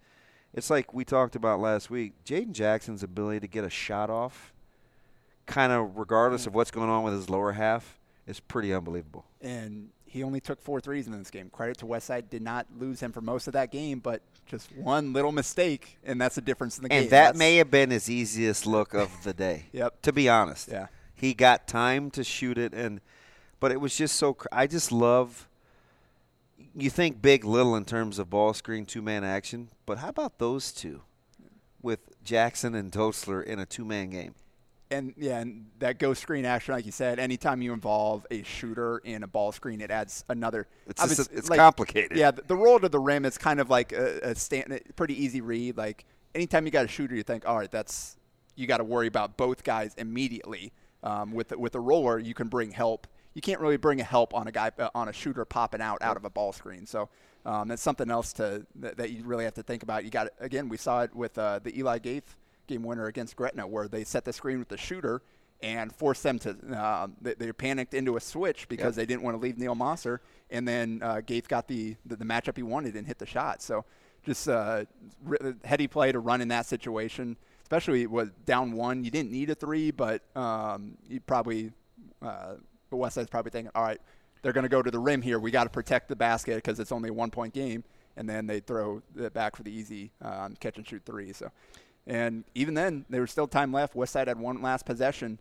it's 0.53 0.71
like 0.71 0.95
we 0.95 1.05
talked 1.05 1.35
about 1.35 1.59
last 1.59 1.91
week. 1.91 2.13
Jaden 2.25 2.53
Jackson's 2.53 3.03
ability 3.03 3.41
to 3.41 3.49
get 3.49 3.65
a 3.65 3.71
shot 3.71 4.09
off, 4.09 4.53
kind 5.47 5.73
of 5.73 5.97
regardless 5.99 6.47
of 6.47 6.55
what's 6.55 6.71
going 6.71 6.89
on 6.89 7.03
with 7.03 7.13
his 7.15 7.29
lower 7.29 7.51
half, 7.53 7.99
is 8.27 8.39
pretty 8.41 8.73
unbelievable. 8.73 9.25
and 9.41 9.89
he 10.07 10.23
only 10.23 10.39
took 10.39 10.63
four 10.63 10.81
threes 10.81 11.09
in 11.09 11.19
this 11.19 11.29
game. 11.29 11.51
Credit 11.51 11.77
to 11.79 11.87
Westside, 11.87 12.31
did 12.31 12.41
not 12.41 12.69
lose 12.79 13.01
him 13.01 13.11
for 13.11 13.21
most 13.21 13.49
of 13.49 13.55
that 13.55 13.73
game, 13.73 13.99
but 13.99 14.23
just 14.47 14.71
one 14.77 15.13
little 15.13 15.33
mistake, 15.33 15.99
and 16.05 16.21
that's 16.21 16.37
the 16.37 16.41
difference 16.41 16.77
in 16.79 16.85
the 16.85 16.89
game. 16.89 16.99
And 17.03 17.07
that 17.07 17.11
That's- 17.11 17.37
may 17.37 17.57
have 17.57 17.69
been 17.69 17.91
his 17.91 18.09
easiest 18.09 18.65
look 18.65 18.95
of 18.95 19.11
the 19.25 19.35
day. 19.35 19.65
Yep. 19.73 20.03
To 20.03 20.13
be 20.13 20.29
honest. 20.29 20.69
Yeah. 20.71 20.87
He 21.17 21.35
got 21.35 21.67
time 21.67 22.13
to 22.13 22.23
shoot 22.23 22.59
it, 22.59 22.73
and 22.75 23.01
but 23.65 23.73
it 23.73 23.81
was 23.81 23.97
just 23.97 24.17
so. 24.17 24.35
cr- 24.35 24.47
I 24.53 24.67
just 24.67 24.93
love. 24.93 25.49
You 26.77 26.91
think 26.91 27.23
big, 27.23 27.47
little 27.47 27.75
in 27.77 27.87
terms 27.87 28.19
of 28.19 28.29
ball 28.29 28.53
screen, 28.53 28.85
two 28.85 29.01
man 29.01 29.25
action, 29.25 29.71
but 29.87 29.97
how 29.97 30.11
about 30.11 30.39
those 30.39 30.71
two, 30.71 31.01
with 31.81 32.01
Jackson 32.23 32.75
and 32.75 32.93
Dotzler 32.93 33.43
in 33.43 33.59
a 33.59 33.65
two 33.65 33.87
man 33.87 34.11
game? 34.11 34.35
and 34.91 35.15
yeah, 35.17 35.41
and 35.41 35.65
that 35.79 35.99
ghost 35.99 36.21
screen 36.21 36.45
action, 36.45 36.75
like 36.75 36.85
you 36.85 36.93
said, 36.93 37.19
anytime 37.19 37.63
you 37.63 37.73
involve 37.73 38.27
a 38.31 38.43
shooter 38.43 38.99
in 38.99 39.23
a 39.23 39.27
ball 39.27 39.51
screen, 39.51 39.81
it 39.81 39.91
adds 39.91 40.27
another. 40.29 40.67
It's 40.87 41.01
just 41.17 41.33
it's 41.33 41.49
like- 41.49 41.59
complicated. 41.59 42.19
Yeah, 42.19 42.33
the, 42.33 42.43
the 42.43 42.57
roll 42.57 42.79
to 42.81 42.91
the 42.91 43.01
rim 43.01 43.25
is 43.25 43.39
kind 43.39 43.61
of 43.61 43.71
like 43.71 43.95
a, 43.95 44.19
a 44.23 44.35
stand, 44.35 44.79
pretty 44.95 45.25
easy 45.25 45.41
read. 45.41 45.79
Like 45.79 46.05
anytime 46.35 46.67
you 46.67 46.71
got 46.71 46.85
a 46.85 46.89
shooter, 46.89 47.15
you 47.15 47.23
think, 47.23 47.49
all 47.49 47.57
right, 47.57 47.71
that's 47.71 48.19
you 48.57 48.67
got 48.67 48.77
to 48.77 48.85
worry 48.85 49.07
about 49.07 49.39
both 49.39 49.65
guys 49.65 49.95
immediately. 49.97 50.71
Um, 51.03 51.33
with 51.33 51.57
with 51.57 51.75
a 51.75 51.81
roller, 51.81 52.19
you 52.19 52.35
can 52.35 52.49
bring 52.49 52.71
help. 52.71 53.07
You 53.35 53.43
can't 53.43 53.61
really 53.61 53.77
bring 53.77 54.01
a 54.01 54.05
help 54.05 54.33
on 54.33 54.47
a 54.47 54.53
guy 54.53 54.71
uh, 54.79 54.89
on 54.95 55.09
a 55.09 55.13
shooter 55.13 55.45
popping 55.45 55.81
out 55.81 56.03
out 56.03 56.17
of 56.17 56.25
a 56.25 56.31
ball 56.31 56.53
screen. 56.53 56.87
So 56.87 57.09
um, 57.45 57.69
that's 57.69 57.83
something 57.83 58.11
else 58.11 58.33
to 58.35 58.67
that, 58.77 58.97
that 58.97 59.11
you 59.11 59.25
really 59.25 59.45
have 59.45 59.55
to 59.55 59.63
think 59.63 59.83
about. 59.83 60.05
You 60.05 60.11
got 60.11 60.29
again, 60.39 60.69
we 60.69 60.77
saw 60.77 61.03
it 61.03 61.15
with 61.15 61.37
uh, 61.37 61.59
the 61.63 61.77
Eli 61.79 61.99
Gaith 61.99 62.37
game 62.67 62.83
winner 62.83 63.07
against 63.07 63.37
Gretna, 63.37 63.67
where 63.67 63.89
they 63.89 64.05
set 64.05 64.25
the 64.25 64.33
screen 64.33 64.59
with 64.59 64.69
the 64.69 64.77
shooter 64.77 65.23
and 65.63 65.95
forced 65.95 66.23
them 66.23 66.39
to. 66.41 66.51
Um, 66.81 67.17
they, 67.21 67.35
they 67.35 67.53
panicked 67.53 67.95
into 67.95 68.17
a 68.17 68.21
switch 68.21 68.69
because 68.69 68.97
they 68.97 69.07
didn't 69.07 69.23
want 69.23 69.37
to 69.37 69.43
leave 69.43 69.59
Neil 69.59 69.75
Mosser, 69.75 70.19
and 70.51 70.67
then 70.67 71.01
uh, 71.03 71.21
Gaith 71.21 71.49
got 71.49 71.69
the, 71.69 71.97
the 72.07 72.17
the 72.17 72.25
matchup 72.25 72.57
he 72.57 72.63
wanted 72.63 72.97
and 72.97 73.07
hit 73.07 73.19
the 73.19 73.27
shot. 73.27 73.63
So 73.63 73.85
just 74.25 74.49
uh, 74.49 74.85
heady 75.65 75.87
play 75.87 76.13
to 76.13 76.19
run 76.19 76.41
in 76.41 76.49
that 76.49 76.67
situation, 76.67 77.37
especially 77.63 78.07
with 78.07 78.45
down 78.47 78.73
one. 78.73 79.05
You 79.05 79.11
didn't 79.11 79.33
need 79.33 79.51
a 79.51 79.55
three, 79.55 79.91
but 79.91 80.23
um, 80.37 80.97
you 81.09 81.21
probably 81.21 81.73
uh, 82.23 82.55
the 82.95 82.99
West 82.99 83.17
Side's 83.17 83.29
probably 83.29 83.51
thinking, 83.51 83.73
all 83.75 83.83
right, 83.83 84.01
they're 84.43 84.53
going 84.53 84.63
to 84.63 84.69
go 84.69 84.83
to 84.83 84.91
the 84.91 84.99
rim 84.99 85.21
here. 85.21 85.41
We 85.41 85.51
got 85.51 85.65
to 85.65 85.71
protect 85.71 86.09
the 86.09 86.15
basket 86.15 86.57
because 86.57 86.79
it's 86.79 86.93
only 86.93 87.09
a 87.09 87.13
one 87.13 87.31
point 87.31 87.53
game, 87.53 87.83
and 88.17 88.29
then 88.29 88.47
they 88.47 88.61
throw 88.61 89.03
it 89.19 89.35
back 89.35 89.57
for 89.57 89.65
the 89.65 89.73
easy 89.73 90.13
um, 90.23 90.55
catch 90.61 90.77
and 90.77 90.87
shoot 90.87 91.03
three. 91.05 91.33
So, 91.33 91.51
and 92.07 92.45
even 92.55 92.75
then, 92.75 93.05
there 93.11 93.21
was 93.21 93.33
still 93.33 93.49
time 93.49 93.73
left. 93.73 93.97
West 93.97 94.13
Side 94.13 94.29
had 94.29 94.39
one 94.39 94.63
last 94.63 94.87
possession, 94.87 95.41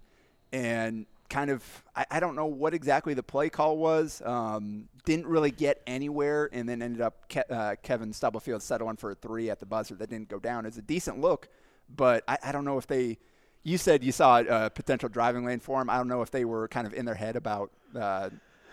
and 0.51 1.05
kind 1.29 1.51
of 1.51 1.63
I, 1.95 2.05
I 2.09 2.19
don't 2.19 2.35
know 2.35 2.45
what 2.47 2.73
exactly 2.73 3.13
the 3.13 3.21
play 3.21 3.49
call 3.49 3.77
was. 3.77 4.21
Um, 4.25 4.87
didn't 5.05 5.27
really 5.27 5.51
get 5.51 5.81
anywhere, 5.85 6.49
and 6.51 6.67
then 6.67 6.81
ended 6.81 7.01
up 7.01 7.29
Ke- 7.29 7.51
uh, 7.51 7.75
Kevin 7.83 8.13
Stubblefield 8.13 8.63
settling 8.63 8.95
for 8.95 9.11
a 9.11 9.15
three 9.15 9.51
at 9.51 9.59
the 9.59 9.65
buzzer 9.67 9.93
that 9.95 10.09
didn't 10.09 10.29
go 10.29 10.39
down. 10.39 10.65
It's 10.65 10.77
a 10.77 10.81
decent 10.81 11.19
look, 11.19 11.49
but 11.95 12.23
I, 12.27 12.37
I 12.45 12.51
don't 12.51 12.65
know 12.65 12.79
if 12.79 12.87
they. 12.87 13.19
You 13.63 13.77
said 13.77 14.03
you 14.03 14.11
saw 14.11 14.39
a 14.41 14.69
potential 14.69 15.09
driving 15.09 15.45
lane 15.45 15.59
for 15.59 15.81
him. 15.81 15.89
I 15.89 15.97
don't 15.97 16.07
know 16.07 16.21
if 16.21 16.31
they 16.31 16.45
were 16.45 16.67
kind 16.67 16.85
of 16.85 16.93
in 16.93 17.05
their 17.05 17.15
head 17.15 17.35
about 17.35 17.71
uh, 17.95 18.29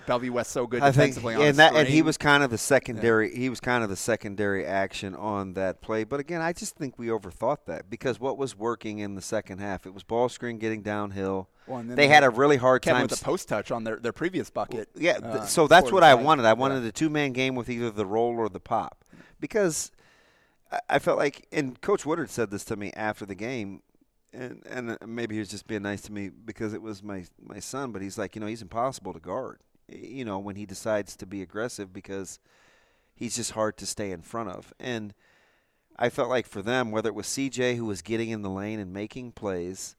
Bellevue 0.07 0.33
West 0.33 0.51
so 0.51 0.67
good 0.67 0.83
I 0.83 0.87
think, 0.91 1.15
defensively 1.15 1.35
on 1.37 1.43
and 1.43 1.59
that, 1.59 1.75
and 1.77 1.87
he 1.87 2.03
was 2.03 2.17
kind 2.17 2.43
of 2.43 2.51
the 2.51 2.59
secondary. 2.59 3.35
He 3.35 3.49
was 3.49 3.61
kind 3.61 3.85
of 3.85 3.91
the 3.91 3.97
secondary 3.97 4.67
action 4.67 5.15
on 5.15 5.53
that 5.55 5.81
play. 5.81 6.03
But 6.03 6.19
again, 6.19 6.41
I 6.41 6.53
just 6.53 6.75
think 6.75 6.99
we 6.99 7.07
overthought 7.07 7.67
that 7.67 7.89
because 7.89 8.19
what 8.19 8.37
was 8.37 8.57
working 8.57 8.99
in 8.99 9.15
the 9.15 9.23
second 9.23 9.59
half? 9.59 9.87
It 9.87 9.95
was 9.95 10.03
ball 10.03 10.29
screen 10.29 10.59
getting 10.59 10.83
downhill. 10.83 11.49
Well, 11.69 11.83
they 11.85 11.95
they 11.95 12.09
had 12.09 12.25
a 12.25 12.31
really 12.31 12.57
hard 12.57 12.83
time. 12.83 13.03
with 13.03 13.21
a 13.21 13.25
post 13.25 13.49
touch 13.49 13.71
on 13.71 13.85
their, 13.85 13.97
their 13.97 14.13
previous 14.13 14.51
bucket. 14.51 14.89
Yeah, 14.97 15.19
uh, 15.23 15.47
so 15.47 15.69
that's 15.69 15.93
what 15.93 16.03
I 16.03 16.15
wanted. 16.15 16.45
I 16.45 16.49
Yeah. 16.49 16.55
wanted 16.55 16.85
a 16.85 16.91
two 16.91 17.11
man 17.11 17.33
game 17.33 17.55
with 17.55 17.69
either 17.69 17.91
the 17.91 18.07
roll 18.07 18.37
or 18.37 18.49
the 18.49 18.59
pop 18.59 19.05
because 19.39 19.93
I 20.89 20.99
felt 20.99 21.19
like, 21.19 21.47
and 21.53 21.81
Coach 21.81 22.05
Woodard 22.05 22.31
said 22.31 22.51
this 22.51 22.65
to 22.65 22.77
me 22.77 22.93
after 22.97 23.25
the 23.27 23.35
game, 23.35 23.83
and 24.33 24.63
and 24.67 24.91
uh, 24.93 24.97
maybe 25.07 25.35
he 25.35 25.39
was 25.41 25.49
just 25.49 25.67
being 25.67 25.83
nice 25.83 26.03
to 26.03 26.13
me 26.13 26.31
because 26.31 26.73
it 26.73 26.83
was 26.83 27.03
my 27.03 27.25
my 27.41 27.61
son, 27.61 27.93
but 27.93 28.03
he's 28.03 28.19
like, 28.19 28.35
you 28.35 28.41
know, 28.41 28.47
he's 28.47 28.63
impossible 28.63 29.13
to 29.13 29.21
guard. 29.21 29.61
You 29.89 30.25
know, 30.25 30.39
when 30.39 30.57
he 30.57 30.67
decides 30.67 31.17
to 31.17 31.27
be 31.27 31.43
aggressive 31.43 31.93
because 31.93 32.39
he's 33.15 33.37
just 33.37 33.53
hard 33.53 33.77
to 33.79 33.87
stay 33.87 34.13
in 34.13 34.23
front 34.23 34.51
of. 34.51 34.73
And 34.81 35.15
I 35.97 36.09
felt 36.09 36.29
like 36.29 36.47
for 36.47 36.63
them, 36.63 36.91
whether 36.91 37.09
it 37.09 37.15
was 37.15 37.27
CJ 37.27 37.77
who 37.77 37.85
was 37.85 38.03
getting 38.03 38.31
in 38.31 38.43
the 38.43 38.51
lane 38.51 38.81
and 38.81 38.93
making 38.93 39.33
plays, 39.33 39.97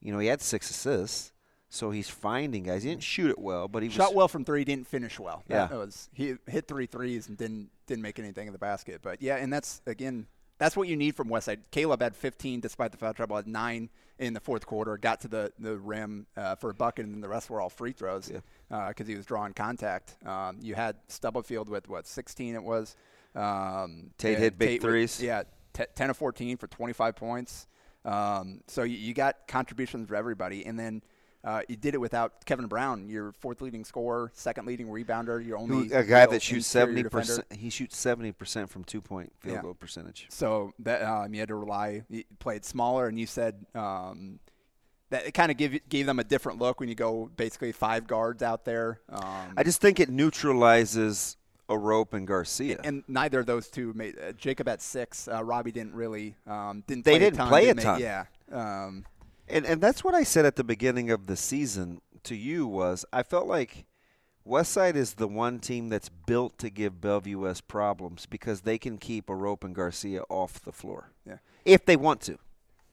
you 0.00 0.12
know, 0.12 0.18
he 0.18 0.26
had 0.26 0.42
six 0.42 0.70
assists. 0.70 1.32
So 1.68 1.90
he's 1.90 2.08
finding 2.08 2.62
guys. 2.62 2.84
He 2.84 2.90
didn't 2.90 3.02
shoot 3.02 3.30
it 3.30 3.38
well, 3.38 3.68
but 3.68 3.82
he 3.82 3.88
Shot 3.88 4.14
well 4.14 4.28
from 4.28 4.44
three, 4.44 4.64
didn't 4.64 4.86
finish 4.86 5.18
well. 5.18 5.42
Yeah. 5.48 5.66
That 5.66 5.76
was 5.76 6.08
he 6.12 6.36
hit 6.46 6.68
three 6.68 6.86
threes 6.86 7.28
and 7.28 7.36
didn't 7.36 7.70
didn't 7.86 8.02
make 8.02 8.18
anything 8.18 8.46
in 8.46 8.52
the 8.52 8.58
basket. 8.58 9.00
But 9.02 9.20
yeah, 9.20 9.36
and 9.36 9.52
that's 9.52 9.82
again 9.84 10.26
that's 10.58 10.76
what 10.76 10.88
you 10.88 10.96
need 10.96 11.14
from 11.16 11.28
Westside. 11.28 11.58
Caleb 11.70 12.00
had 12.02 12.16
15 12.16 12.60
despite 12.60 12.92
the 12.92 12.98
foul 12.98 13.12
trouble, 13.14 13.36
had 13.36 13.46
nine 13.46 13.90
in 14.18 14.32
the 14.32 14.40
fourth 14.40 14.64
quarter. 14.66 14.96
Got 14.96 15.20
to 15.22 15.28
the 15.28 15.52
the 15.58 15.76
rim 15.76 16.26
uh, 16.36 16.54
for 16.54 16.70
a 16.70 16.74
bucket, 16.74 17.04
and 17.04 17.14
then 17.14 17.20
the 17.20 17.28
rest 17.28 17.50
were 17.50 17.60
all 17.60 17.68
free 17.68 17.92
throws 17.92 18.32
because 18.70 19.06
he 19.06 19.14
was 19.14 19.26
drawing 19.26 19.52
contact. 19.52 20.16
Um, 20.26 20.58
you 20.60 20.74
had 20.74 20.96
Stubblefield 21.08 21.68
with 21.68 21.88
what 21.88 22.06
16 22.06 22.54
it 22.54 22.62
was. 22.62 22.96
Um, 23.34 24.10
Tate 24.18 24.38
hit 24.38 24.58
big 24.58 24.68
Tate 24.68 24.82
with- 24.82 24.90
threes. 24.90 25.22
yeah, 25.22 25.42
t- 25.74 25.84
10 25.94 26.10
of 26.10 26.16
14 26.16 26.56
for 26.56 26.66
25 26.68 27.16
points. 27.16 27.66
Um, 28.04 28.60
so 28.66 28.82
you, 28.82 28.96
you 28.96 29.12
got 29.14 29.46
contributions 29.48 30.08
for 30.08 30.16
everybody, 30.16 30.64
and 30.64 30.78
then. 30.78 31.02
Uh, 31.46 31.62
you 31.68 31.76
did 31.76 31.94
it 31.94 31.98
without 32.00 32.44
Kevin 32.44 32.66
Brown, 32.66 33.08
your 33.08 33.30
fourth 33.30 33.60
leading 33.60 33.84
scorer, 33.84 34.32
second 34.34 34.66
leading 34.66 34.88
rebounder, 34.88 35.46
your 35.46 35.58
only 35.58 35.92
a 35.92 36.02
guy 36.02 36.26
that 36.26 36.42
shoots 36.42 36.66
seventy 36.66 37.04
percent. 37.04 37.46
He 37.52 37.70
shoots 37.70 37.96
seventy 37.96 38.32
percent 38.32 38.68
from 38.68 38.82
two 38.82 39.00
point 39.00 39.32
field 39.38 39.54
Yeah. 39.54 39.62
goal 39.62 39.74
percentage. 39.74 40.26
So 40.28 40.72
that 40.80 41.02
um, 41.02 41.32
you 41.32 41.38
had 41.38 41.48
to 41.48 41.54
rely. 41.54 42.02
You 42.08 42.24
played 42.40 42.64
smaller, 42.64 43.06
and 43.06 43.16
you 43.16 43.26
said 43.26 43.64
um, 43.76 44.40
that 45.10 45.24
it 45.24 45.34
kind 45.34 45.52
of 45.52 45.56
gave 45.56 45.88
gave 45.88 46.06
them 46.06 46.18
a 46.18 46.24
different 46.24 46.58
look 46.58 46.80
when 46.80 46.88
you 46.88 46.96
go 46.96 47.30
basically 47.36 47.70
five 47.70 48.08
guards 48.08 48.42
out 48.42 48.64
there. 48.64 48.98
Um, 49.08 49.54
I 49.56 49.62
just 49.62 49.80
think 49.80 50.00
it 50.00 50.08
neutralizes 50.10 51.36
Arope 51.68 52.12
and 52.12 52.26
Garcia. 52.26 52.80
and 52.82 53.04
neither 53.06 53.38
of 53.38 53.46
those 53.46 53.68
two 53.68 53.92
made. 53.94 54.16
Uh, 54.18 54.32
Jacob 54.32 54.66
at 54.68 54.82
six. 54.82 55.28
Uh, 55.28 55.44
Robbie 55.44 55.70
didn't 55.72 55.94
really 55.94 56.34
um, 56.46 56.82
didn't. 56.88 57.04
They 57.04 57.12
play 57.12 57.18
didn't 57.20 57.34
a 57.34 57.36
ton, 57.38 57.48
play 57.48 57.62
a 57.68 57.74
didn't 57.74 57.82
ton. 57.84 57.94
Make, 57.94 58.02
yeah. 58.02 58.24
Um, 58.50 59.04
And 59.48 59.64
and 59.64 59.80
that's 59.80 60.02
what 60.02 60.14
I 60.14 60.22
said 60.24 60.44
at 60.44 60.56
the 60.56 60.64
beginning 60.64 61.10
of 61.10 61.26
the 61.26 61.36
season 61.36 62.00
to 62.24 62.34
you 62.34 62.66
was 62.66 63.04
I 63.12 63.22
felt 63.22 63.46
like 63.46 63.84
Westside 64.46 64.94
is 64.96 65.14
the 65.14 65.28
one 65.28 65.58
team 65.58 65.88
that's 65.88 66.08
built 66.08 66.58
to 66.58 66.70
give 66.70 67.00
Bellevue 67.00 67.40
West 67.40 67.66
problems 67.68 68.26
because 68.26 68.60
they 68.62 68.78
can 68.78 68.98
keep 68.98 69.26
Arope 69.26 69.64
and 69.64 69.74
Garcia 69.74 70.22
off 70.28 70.60
the 70.62 70.72
floor. 70.72 71.10
Yeah. 71.26 71.38
If 71.64 71.84
they 71.84 71.96
want 71.96 72.20
to. 72.22 72.38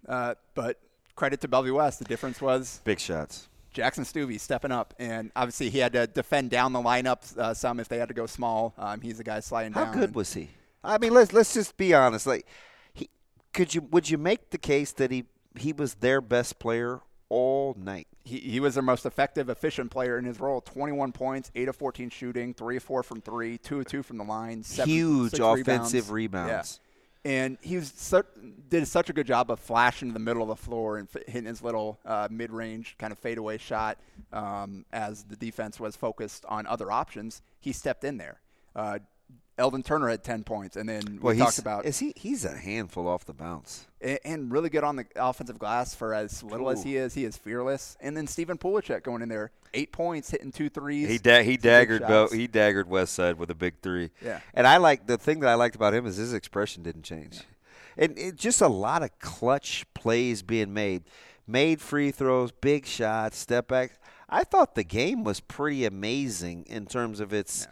uh, 0.07 0.35
but 0.55 0.79
credit 1.15 1.41
to 1.41 1.47
Bellevue 1.47 1.75
West. 1.75 1.99
The 1.99 2.05
difference 2.05 2.41
was 2.41 2.81
Big 2.83 2.99
shots. 2.99 3.47
Jackson 3.71 4.03
Stuvey 4.03 4.39
stepping 4.39 4.71
up, 4.71 4.93
and 4.99 5.31
obviously 5.35 5.69
he 5.71 5.79
had 5.79 5.93
to 5.93 6.05
defend 6.05 6.51
down 6.51 6.73
the 6.73 6.79
lineup 6.79 7.35
uh, 7.37 7.53
some 7.55 7.79
if 7.79 7.87
they 7.87 7.97
had 7.97 8.07
to 8.07 8.13
go 8.13 8.25
small. 8.27 8.73
Um, 8.77 9.01
he's 9.01 9.17
the 9.17 9.23
guy 9.23 9.39
sliding 9.39 9.73
How 9.73 9.85
down. 9.85 9.93
How 9.93 9.99
good 9.99 10.15
was 10.15 10.33
he? 10.33 10.49
I 10.83 10.97
mean, 10.99 11.13
let's 11.13 11.33
let's 11.33 11.53
just 11.53 11.75
be 11.77 11.93
honest. 11.93 12.27
Like, 12.27 12.45
he 12.93 13.09
could 13.53 13.73
you 13.73 13.81
would 13.89 14.09
you 14.09 14.17
make 14.17 14.49
the 14.51 14.57
case 14.59 14.91
that 14.93 15.09
he 15.11 15.25
he 15.57 15.73
was 15.73 15.95
their 15.95 16.21
best 16.21 16.59
player 16.59 17.01
all 17.29 17.75
night? 17.79 18.07
he, 18.25 18.39
he 18.39 18.59
was 18.59 18.75
their 18.75 18.83
most 18.83 19.05
effective, 19.05 19.49
efficient 19.49 19.91
player 19.91 20.17
in 20.17 20.23
his 20.25 20.39
role. 20.39 20.61
21 20.61 21.11
points, 21.11 21.51
8 21.55 21.67
of 21.67 21.75
14 21.75 22.09
shooting, 22.09 22.53
3 22.53 22.77
of 22.77 22.83
4 22.83 23.03
from 23.03 23.21
3, 23.21 23.57
2 23.57 23.79
of 23.81 23.85
2 23.85 24.03
from 24.03 24.17
the 24.17 24.23
line. 24.23 24.63
Seven, 24.63 24.89
Huge 24.89 25.39
offensive 25.39 26.09
rebounds. 26.11 26.47
rebounds. 26.47 26.79
Yeah. 27.25 27.31
And 27.31 27.57
he 27.61 27.75
was 27.77 27.91
su- 27.95 28.23
did 28.69 28.85
such 28.87 29.09
a 29.09 29.13
good 29.13 29.27
job 29.27 29.49
of 29.51 29.59
flashing 29.59 30.09
to 30.09 30.13
the 30.13 30.19
middle 30.19 30.41
of 30.41 30.47
the 30.49 30.55
floor 30.55 30.97
and 30.97 31.07
f- 31.13 31.23
hitting 31.27 31.45
his 31.47 31.61
little 31.61 31.99
uh, 32.05 32.27
mid-range 32.31 32.95
kind 32.97 33.11
of 33.13 33.19
fadeaway 33.19 33.57
shot 33.57 33.97
um, 34.33 34.85
as 34.91 35.23
the 35.23 35.35
defense 35.35 35.79
was 35.79 35.95
focused 35.95 36.45
on 36.49 36.65
other 36.67 36.91
options. 36.91 37.41
He 37.59 37.71
stepped 37.73 38.03
in 38.03 38.17
there. 38.17 38.39
Uh, 38.75 38.99
Eldon 39.57 39.83
Turner 39.83 40.09
had 40.09 40.23
10 40.23 40.43
points, 40.43 40.75
and 40.75 40.89
then 40.89 41.03
we 41.05 41.19
Well, 41.19 41.35
talked 41.35 41.59
about 41.59 41.85
is 41.85 41.99
he? 41.99 42.11
He's 42.15 42.43
a 42.43 42.57
handful 42.57 43.07
off 43.07 43.23
the 43.25 43.33
bounce. 43.33 43.85
and, 44.01 44.17
and 44.25 44.51
really 44.51 44.69
good 44.69 44.83
on 44.83 44.95
the 44.95 45.05
offensive 45.15 45.59
glass 45.59 45.93
for 45.93 46.13
as 46.15 46.41
little 46.41 46.69
as 46.71 46.81
he 46.83 46.97
is. 46.97 47.13
He 47.13 47.23
is 47.23 47.37
fearless. 47.37 47.95
And 48.01 48.17
then 48.17 48.25
Stephen 48.25 48.57
Pulisic 48.57 49.03
going 49.03 49.21
in 49.21 49.29
there, 49.29 49.51
eight 49.75 49.91
points, 49.91 50.31
hitting 50.31 50.51
two 50.51 50.69
threes. 50.69 51.07
He 51.07 51.19
da- 51.19 51.43
he 51.43 51.55
daggered 51.57 51.99
shots. 51.99 52.33
he 52.33 52.47
daggered 52.47 52.87
West 52.87 53.13
Side 53.13 53.37
with 53.37 53.51
a 53.51 53.55
big 53.55 53.75
three. 53.83 54.09
Yeah. 54.25 54.39
And 54.55 54.65
I 54.65 54.77
like 54.77 55.05
the 55.05 55.19
thing 55.19 55.39
that 55.41 55.49
I 55.49 55.53
liked 55.53 55.75
about 55.75 55.93
him 55.93 56.07
is 56.07 56.17
his 56.17 56.33
expression 56.33 56.81
didn't 56.81 57.03
change. 57.03 57.41
And 57.95 58.17
it, 58.17 58.35
just 58.37 58.59
a 58.59 58.67
lot 58.67 59.03
of 59.03 59.19
clutch 59.19 59.85
plays 59.93 60.41
being 60.41 60.73
made. 60.73 61.03
Made 61.45 61.79
free 61.79 62.09
throws, 62.09 62.51
big 62.51 62.87
shots, 62.87 63.37
step 63.37 63.67
back. 63.67 63.99
I 64.29 64.43
thought 64.45 64.73
the 64.73 64.83
game 64.83 65.23
was 65.23 65.41
pretty 65.41 65.85
amazing 65.85 66.63
in 66.67 66.87
terms 66.87 67.19
of 67.19 67.33
its 67.33 67.67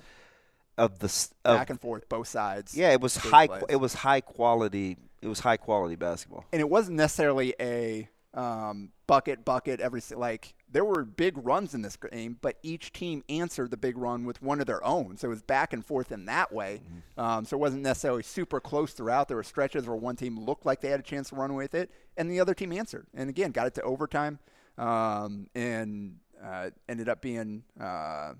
of 0.78 1.00
the 1.00 1.08
of, 1.46 1.58
back 1.58 1.70
and 1.70 1.80
forth, 1.80 2.08
both 2.10 2.28
sides. 2.28 2.75
Yeah, 2.75 2.92
it 2.92 3.01
was 3.01 3.16
high 3.16 3.48
plays. 3.48 3.63
it 3.70 3.75
was 3.78 3.94
high 3.94 4.22
quality. 4.22 4.98
It 5.22 5.28
was 5.28 5.40
high 5.40 5.58
quality 5.58 5.96
basketball. 5.96 6.46
and 6.51 6.60
it 6.60 6.70
wasn't 6.70 6.98
necessarily 6.98 7.54
a 7.60 8.10
um, 8.34 8.92
bucket, 9.08 9.44
bucket 9.46 9.80
every 9.80 10.01
like. 10.16 10.56
There 10.72 10.86
were 10.86 11.04
big 11.04 11.34
runs 11.38 11.74
in 11.74 11.82
this 11.82 11.98
game, 11.98 12.38
but 12.42 12.58
each 12.63 12.94
team 12.94 13.24
answered 13.28 13.72
the 13.72 13.78
big 13.78 13.98
run 13.98 14.24
with 14.24 14.42
one 14.42 14.62
of 14.62 14.68
their 14.68 14.82
own. 14.86 15.18
So 15.18 15.28
it 15.28 15.32
was 15.32 15.42
back 15.42 15.74
and 15.74 15.86
forth 15.86 16.13
in 16.13 16.25
that 16.25 16.54
way. 16.54 16.82
Um, 17.18 17.44
so 17.44 17.58
it 17.58 17.60
wasn't 17.60 17.84
necessarily 17.84 18.24
super 18.24 18.62
close 18.62 18.94
throughout. 18.94 19.28
There 19.28 19.36
were 19.36 19.44
stretches 19.44 19.86
where 19.86 19.98
one 19.98 20.16
team 20.16 20.40
looked 20.40 20.66
like 20.66 20.80
they 20.80 20.88
had 20.88 21.01
a 21.01 21.04
chance 21.04 21.30
to 21.30 21.36
run 21.36 21.56
with 21.56 21.75
it, 21.75 21.92
and 22.16 22.32
the 22.32 22.40
other 22.40 22.54
team 22.54 22.72
answered. 22.72 23.06
And 23.13 23.30
again, 23.30 23.51
got 23.51 23.68
it 23.68 23.75
to 23.75 23.82
overtime, 23.82 24.40
um, 24.78 25.48
and 25.54 26.20
uh, 26.42 26.70
ended 26.88 27.10
up 27.10 27.22
being 27.22 27.63
uh, 27.78 28.34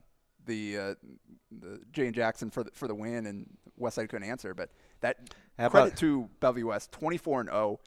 the 0.46 0.78
uh, 0.78 0.96
the 1.52 1.80
Jaden 1.92 2.14
Jackson 2.14 2.50
for 2.50 2.64
the, 2.64 2.72
for 2.72 2.88
the 2.88 2.96
win, 2.96 3.26
and 3.26 3.46
Westside 3.80 4.10
couldn't 4.10 4.28
answer. 4.30 4.54
But 4.54 4.70
that 5.02 5.34
How 5.58 5.70
credit 5.70 5.98
to 5.98 6.30
Bellevue 6.40 6.68
West, 6.68 6.92
24 6.92 7.42
and 7.42 7.50
0 7.50 7.80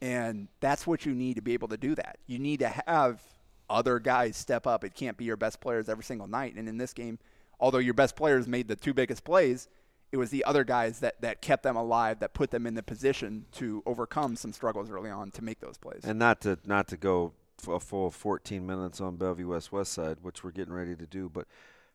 And 0.00 0.48
that's 0.60 0.86
what 0.86 1.06
you 1.06 1.14
need 1.14 1.36
to 1.36 1.42
be 1.42 1.54
able 1.54 1.68
to 1.68 1.76
do 1.76 1.94
that. 1.94 2.18
You 2.26 2.38
need 2.38 2.60
to 2.60 2.68
have 2.86 3.22
other 3.68 3.98
guys 3.98 4.36
step 4.36 4.66
up. 4.66 4.84
It 4.84 4.94
can't 4.94 5.16
be 5.16 5.24
your 5.24 5.36
best 5.36 5.60
players 5.60 5.88
every 5.88 6.04
single 6.04 6.26
night. 6.26 6.54
And 6.56 6.68
in 6.68 6.76
this 6.76 6.92
game, 6.92 7.18
although 7.58 7.78
your 7.78 7.94
best 7.94 8.16
players 8.16 8.48
made 8.48 8.68
the 8.68 8.76
two 8.76 8.92
biggest 8.92 9.24
plays, 9.24 9.68
it 10.12 10.16
was 10.16 10.30
the 10.30 10.44
other 10.44 10.64
guys 10.64 10.98
that, 11.00 11.20
that 11.20 11.40
kept 11.40 11.62
them 11.62 11.76
alive, 11.76 12.18
that 12.18 12.34
put 12.34 12.50
them 12.50 12.66
in 12.66 12.74
the 12.74 12.82
position 12.82 13.46
to 13.52 13.82
overcome 13.86 14.34
some 14.34 14.52
struggles 14.52 14.90
early 14.90 15.10
on 15.10 15.30
to 15.30 15.42
make 15.42 15.60
those 15.60 15.78
plays. 15.78 16.00
And 16.02 16.18
not 16.18 16.40
to 16.40 16.58
not 16.64 16.88
to 16.88 16.96
go 16.96 17.32
a 17.68 17.78
full 17.78 18.10
14 18.10 18.66
minutes 18.66 19.00
on 19.00 19.16
Bellevue 19.16 19.48
West 19.48 19.70
West 19.70 19.92
Side, 19.92 20.18
which 20.22 20.42
we're 20.42 20.50
getting 20.50 20.72
ready 20.72 20.96
to 20.96 21.06
do, 21.06 21.28
but 21.28 21.46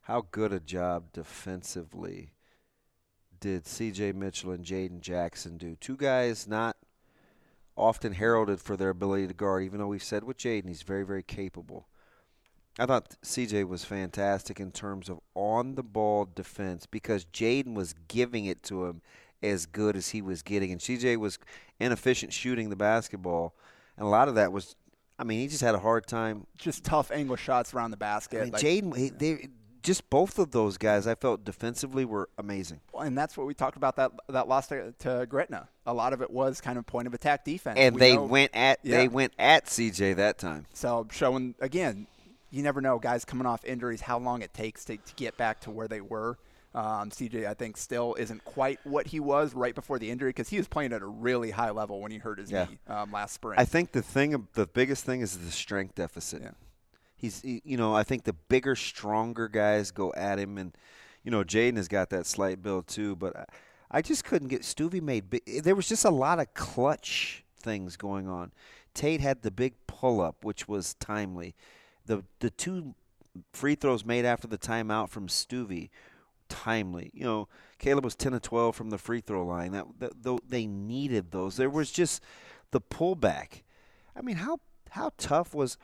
how 0.06 0.26
good 0.32 0.54
a 0.54 0.60
job 0.60 1.12
defensively 1.14 2.32
did 3.40 3.68
C.J. 3.68 4.14
Mitchell 4.14 4.52
and 4.52 4.64
Jaden 4.64 5.02
Jackson 5.02 5.58
do? 5.58 5.76
Two 5.76 5.98
guys 5.98 6.48
not 6.48 6.78
often 7.76 8.14
heralded 8.14 8.60
for 8.62 8.78
their 8.78 8.90
ability 8.90 9.28
to 9.28 9.34
guard, 9.34 9.64
even 9.64 9.80
though 9.80 9.88
we've 9.88 10.04
said 10.04 10.24
with 10.24 10.38
Jaden 10.38 10.68
he's 10.68 10.84
very 10.84 11.04
very 11.06 11.24
capable. 11.24 11.88
I 12.78 12.86
thought 12.86 13.16
CJ 13.24 13.68
was 13.68 13.86
fantastic 13.86 14.60
in 14.60 14.72
terms 14.72 15.10
of 15.10 15.20
on 15.34 15.76
the 15.76 15.84
ball 15.84 16.28
defense 16.34 16.86
because 16.86 17.26
Jaden 17.26 17.74
was 17.74 17.96
giving 18.08 18.46
it 18.46 18.64
to 18.64 18.86
him 18.86 19.02
as 19.42 19.66
good 19.66 19.96
as 19.96 20.10
he 20.10 20.22
was 20.22 20.42
getting. 20.42 20.72
And 20.72 20.82
CJ 20.82 21.18
was 21.18 21.40
inefficient 21.80 22.34
shooting 22.34 22.70
the 22.70 22.76
basketball. 22.76 23.56
And 23.98 24.06
a 24.06 24.10
lot 24.10 24.28
of 24.28 24.36
that 24.36 24.52
was, 24.52 24.76
I 25.18 25.24
mean, 25.24 25.40
he 25.40 25.48
just 25.48 25.62
had 25.62 25.74
a 25.74 25.80
hard 25.80 26.06
time. 26.06 26.48
Just 26.58 26.84
tough 26.84 27.12
angle 27.12 27.38
shots 27.38 27.74
around 27.74 27.92
the 27.92 27.98
basket. 27.98 28.42
I 28.42 28.44
mean, 28.44 28.52
like- 28.52 28.62
Jaden, 28.62 29.52
just 29.86 30.10
both 30.10 30.38
of 30.40 30.52
those 30.52 30.78
guys, 30.78 31.08
I 31.08 31.16
felt 31.16 31.46
defensively 31.46 32.04
were 32.04 32.28
amazing. 32.38 32.82
and 33.00 33.18
that's 33.18 33.38
what 33.38 33.48
we 33.48 33.54
talked 33.54 33.78
about 33.78 33.96
that 33.96 34.12
that 34.28 34.48
loss 34.48 34.68
to, 34.68 34.92
to 35.00 35.26
Gretna. 35.30 35.70
A 35.86 35.94
lot 35.94 36.12
of 36.12 36.22
it 36.22 36.32
was 36.32 36.60
kind 36.60 36.78
of 36.78 36.86
point 36.86 37.08
of 37.08 37.14
attack 37.14 37.46
defense. 37.46 37.78
And 37.80 37.96
We 37.96 38.00
they 38.00 38.16
know- 38.16 38.26
went 38.26 38.52
at 38.54 38.80
Yeah. 38.84 38.98
they 38.98 39.08
went 39.08 39.34
at 39.40 39.68
CJ 39.68 40.16
that 40.16 40.38
time. 40.38 40.66
So 40.74 41.08
showing 41.12 41.56
again, 41.62 42.08
you 42.52 42.64
never 42.64 42.82
know 42.82 43.00
guys 43.00 43.24
coming 43.26 43.46
off 43.46 43.64
injuries 43.64 44.02
how 44.02 44.18
long 44.18 44.42
it 44.42 44.54
takes 44.54 44.84
to, 44.86 44.98
to 44.98 45.14
get 45.16 45.38
back 45.38 45.60
to 45.62 45.72
where 45.72 45.88
they 45.88 46.02
were. 46.02 46.38
Um, 46.74 47.10
CJ, 47.10 47.48
I 47.48 47.54
think, 47.54 47.78
still 47.78 48.16
isn't 48.20 48.44
quite 48.44 48.80
what 48.84 49.08
he 49.08 49.22
was 49.22 49.54
right 49.54 49.74
before 49.74 49.98
the 49.98 50.12
injury 50.12 50.30
because 50.32 50.50
he 50.50 50.58
was 50.58 50.68
playing 50.68 50.92
at 50.92 51.02
a 51.02 51.06
really 51.06 51.52
high 51.52 51.70
level 51.72 52.02
when 52.02 52.12
he 52.12 52.18
hurt 52.18 52.38
his 52.38 52.52
Yeah. 52.52 52.66
knee 52.66 52.80
um, 52.88 53.14
last 53.14 53.34
spring. 53.36 53.58
I 53.58 53.64
think 53.64 53.94
the 53.94 54.02
thing, 54.02 54.48
the 54.56 54.68
biggest 54.68 55.06
thing 55.06 55.22
is 55.22 55.38
the 55.38 55.52
strength 55.52 55.96
deficit. 55.96 56.42
Yeah. 56.42 56.52
He's, 57.16 57.42
he- 57.42 57.62
you 57.66 57.78
know, 57.78 57.96
I 57.96 58.04
think 58.04 58.24
the 58.24 58.34
bigger, 58.34 58.76
stronger 58.76 59.48
guys 59.48 59.92
go 59.92 60.14
at 60.16 60.40
him, 60.40 60.58
and 60.58 60.76
you 61.24 61.32
know, 61.32 61.44
Jaden 61.44 61.78
has 61.78 61.88
got 61.88 62.10
that 62.12 62.26
slight 62.26 62.62
build 62.62 62.88
too. 62.88 63.16
But 63.16 63.36
I, 63.36 63.46
I 63.92 64.02
just 64.02 64.24
couldn't 64.26 64.50
get 64.50 64.62
Stuvie 64.62 65.02
made. 65.02 65.42
There 65.64 65.76
was 65.76 65.88
just 65.88 66.06
a 66.06 66.10
lot 66.12 66.40
of 66.40 66.54
clutch 66.54 67.44
things 67.60 67.98
going 67.98 68.28
on. 68.28 68.52
Tate 68.94 69.22
had 69.22 69.42
the 69.42 69.52
big 69.52 69.74
pull 69.88 70.22
up, 70.22 70.44
which 70.44 70.68
was 70.68 70.94
timely. 70.96 71.56
The 72.06 72.24
the 72.40 72.50
two 72.50 72.94
free 73.54 73.76
throws 73.76 74.06
made 74.06 74.24
after 74.26 74.48
the 74.48 74.58
timeout 74.58 75.10
from 75.10 75.28
Stuvie, 75.28 75.90
timely. 76.50 77.12
You 77.14 77.24
know, 77.24 77.48
Caleb 77.80 78.06
was 78.06 78.16
ten 78.16 78.34
of 78.34 78.42
twelve 78.42 78.76
from 78.76 78.90
the 78.90 78.98
free 78.98 79.22
throw 79.22 79.46
line. 79.46 79.72
That, 79.72 79.86
that 80.00 80.24
though 80.24 80.40
they 80.48 80.66
needed 80.68 81.32
those. 81.32 81.58
There 81.58 81.70
was 81.70 81.92
just 81.92 82.24
the 82.72 82.82
pullback. 82.82 83.64
I 84.16 84.22
mean, 84.22 84.38
how 84.38 84.60
how 84.92 85.12
tough 85.18 85.54
was 85.54 85.78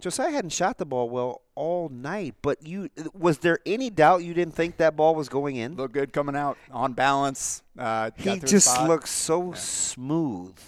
Josiah 0.00 0.30
hadn't 0.30 0.50
shot 0.50 0.78
the 0.78 0.84
ball 0.84 1.08
well 1.08 1.42
all 1.54 1.88
night, 1.88 2.34
but 2.42 2.66
you 2.66 2.90
was 3.14 3.38
there 3.38 3.58
any 3.64 3.88
doubt 3.90 4.22
you 4.22 4.34
didn't 4.34 4.54
think 4.54 4.76
that 4.76 4.96
ball 4.96 5.14
was 5.14 5.28
going 5.28 5.56
in? 5.56 5.76
looked 5.76 5.94
good 5.94 6.12
coming 6.12 6.36
out 6.36 6.58
on 6.70 6.92
balance. 6.92 7.62
Uh, 7.78 8.10
he 8.16 8.38
just 8.40 8.82
looks 8.82 9.10
so 9.10 9.52
smooth 9.52 10.58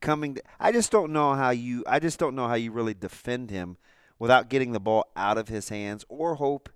coming. 0.00 0.38
I 0.60 0.70
just 0.70 0.92
don't 0.92 1.12
know 1.12 1.34
how 1.34 1.50
you. 1.50 1.82
I 1.86 1.98
just 1.98 2.18
don't 2.18 2.34
know 2.34 2.46
how 2.46 2.54
you 2.54 2.72
really 2.72 2.94
defend 2.94 3.50
him 3.50 3.78
without 4.18 4.48
getting 4.48 4.72
the 4.72 4.80
ball 4.80 5.10
out 5.16 5.38
of 5.38 5.48
his 5.48 5.70
hands, 5.70 6.04
or 6.08 6.36
hope 6.36 6.68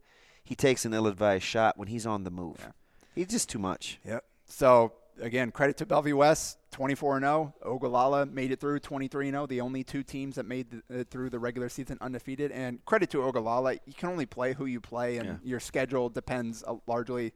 he 0.43 0.55
takes 0.55 0.85
an 0.85 0.95
ill-advised 0.95 1.45
shot 1.45 1.79
when 1.79 1.89
he's 1.89 2.07
on 2.07 2.25
the 2.25 2.31
move. 2.31 2.71
He's 3.15 3.29
just 3.29 3.49
too 3.49 3.59
much. 3.59 4.01
Yep. 4.05 4.25
So 4.47 4.93
again, 5.21 5.51
credit 5.51 5.77
to 5.79 5.87
Bellevue 5.87 6.17
West, 6.17 6.58
24 6.71 7.17
and 7.17 7.25
0. 7.25 7.55
Ogallala 7.63 8.27
made 8.27 8.53
it 8.53 8.61
through 8.61 8.79
23 8.81 9.29
and 9.29 9.35
0. 9.35 9.47
The 9.47 9.61
only 9.61 9.83
two 9.85 10.03
teams 10.03 10.37
that 10.37 10.47
made 10.47 10.83
it 10.91 11.09
through 11.11 11.31
the 11.31 11.39
regular 11.39 11.69
season 11.69 11.99
undefeated. 12.01 12.53
And 12.53 12.85
credit 12.85 13.11
to 13.11 13.23
Ogallala, 13.23 13.75
you 13.87 13.95
can 13.97 14.09
only 14.11 14.27
play 14.27 14.53
who 14.55 14.67
you 14.67 14.81
play, 14.81 15.17
and 15.17 15.27
Yeah. 15.27 15.37
your 15.43 15.61
schedule 15.61 16.09
depends 16.09 16.63
uh, 16.67 16.77
largely 16.87 17.33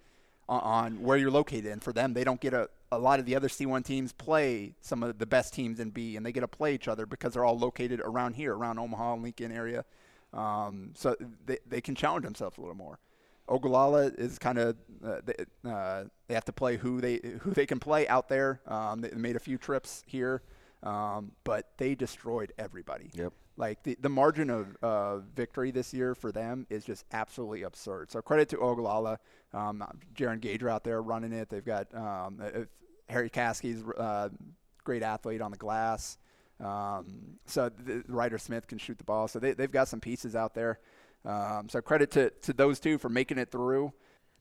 on, 0.49 0.61
on 0.61 1.03
where 1.03 1.17
you're 1.17 1.31
located. 1.31 1.67
And 1.73 1.83
for 1.83 1.93
them, 1.93 2.13
they 2.15 2.25
don't 2.25 2.41
get 2.41 2.53
a 2.55 2.69
a 2.95 2.99
lot 2.99 3.19
of 3.19 3.25
the 3.25 3.35
other 3.35 3.49
C1 3.49 3.83
teams 3.87 4.13
play 4.13 4.75
some 4.83 5.03
of 5.03 5.17
the 5.17 5.25
best 5.25 5.55
teams 5.55 5.81
in 5.81 5.89
B, 5.89 6.15
and 6.15 6.27
they 6.27 6.31
get 6.31 6.41
to 6.41 6.47
play 6.49 6.75
each 6.75 6.89
other 6.89 7.07
because 7.07 7.33
they're 7.33 7.45
all 7.45 7.59
located 7.59 8.03
around 8.05 8.35
here, 8.35 8.53
around 8.55 8.79
Omaha, 8.79 9.15
and 9.15 9.23
Lincoln 9.23 9.51
area. 9.51 9.87
Um, 10.35 10.91
so 10.95 11.17
they, 11.47 11.57
they 11.67 11.81
can 11.81 11.95
challenge 11.95 12.25
themselves 12.25 12.59
a 12.59 12.61
little 12.61 12.77
more. 12.77 12.99
Ogallala 13.49 14.07
is 14.19 14.39
kind 14.39 14.59
of 14.59 14.77
uh, 15.05 15.21
they, 15.25 15.35
uh, 15.69 16.05
they 16.29 16.35
have 16.35 16.45
to 16.45 16.53
play 16.53 16.77
who 16.77 17.01
they 17.01 17.21
who 17.41 17.51
they 17.51 17.67
can 17.67 17.81
play 17.81 18.07
out 18.09 18.29
there. 18.29 18.61
Um, 18.67 19.01
they 19.01 19.11
made 19.11 19.37
a 19.37 19.41
few 19.41 19.59
trips 19.59 20.03
here, 20.07 20.43
um, 20.83 21.33
but 21.45 21.71
they 21.77 21.95
destroyed 21.95 22.53
everybody. 22.59 23.11
Yep. 23.15 23.33
Like 23.57 23.83
the, 23.83 23.97
the 24.01 24.09
margin 24.09 24.49
of 24.49 24.77
uh, 24.83 25.19
victory 25.19 25.71
this 25.71 25.93
year 25.93 26.15
for 26.15 26.33
them 26.33 26.67
is 26.71 26.85
just 26.85 27.05
absolutely 27.13 27.63
absurd. 27.63 28.11
So 28.11 28.23
credit 28.23 28.49
to 28.51 28.59
Ogallala, 28.59 29.19
um, 29.53 29.85
Jaron 30.15 30.41
Gager 30.41 30.71
out 30.71 30.85
there 30.85 31.03
running 31.03 31.33
it. 31.33 31.51
They've 31.51 31.65
got 31.65 31.95
um, 31.95 32.41
uh, 32.43 32.61
Harry 33.11 33.29
Caskey's 33.29 33.85
uh, 33.99 34.31
great 34.85 35.03
athlete 35.03 35.43
on 35.43 35.51
the 35.51 35.59
glass. 35.59 36.17
Um, 36.61 37.39
so 37.47 37.69
the, 37.69 38.05
Ryder 38.09 38.39
Smith 38.39 38.67
can 38.67 38.79
shoot 38.79 38.97
the 38.97 39.05
ball. 39.05 39.29
So 39.29 39.39
they, 39.39 39.53
they've 39.53 39.71
got 39.71 39.89
some 39.89 40.01
pieces 40.01 40.35
out 40.35 40.55
there. 40.55 40.79
Um, 41.25 41.69
so 41.69 41.81
credit 41.81 42.11
to, 42.13 42.31
to 42.31 42.53
those 42.53 42.81
two 42.81 42.99
for 42.99 43.09
making 43.09 43.39
it 43.39 43.51
through. 43.51 43.93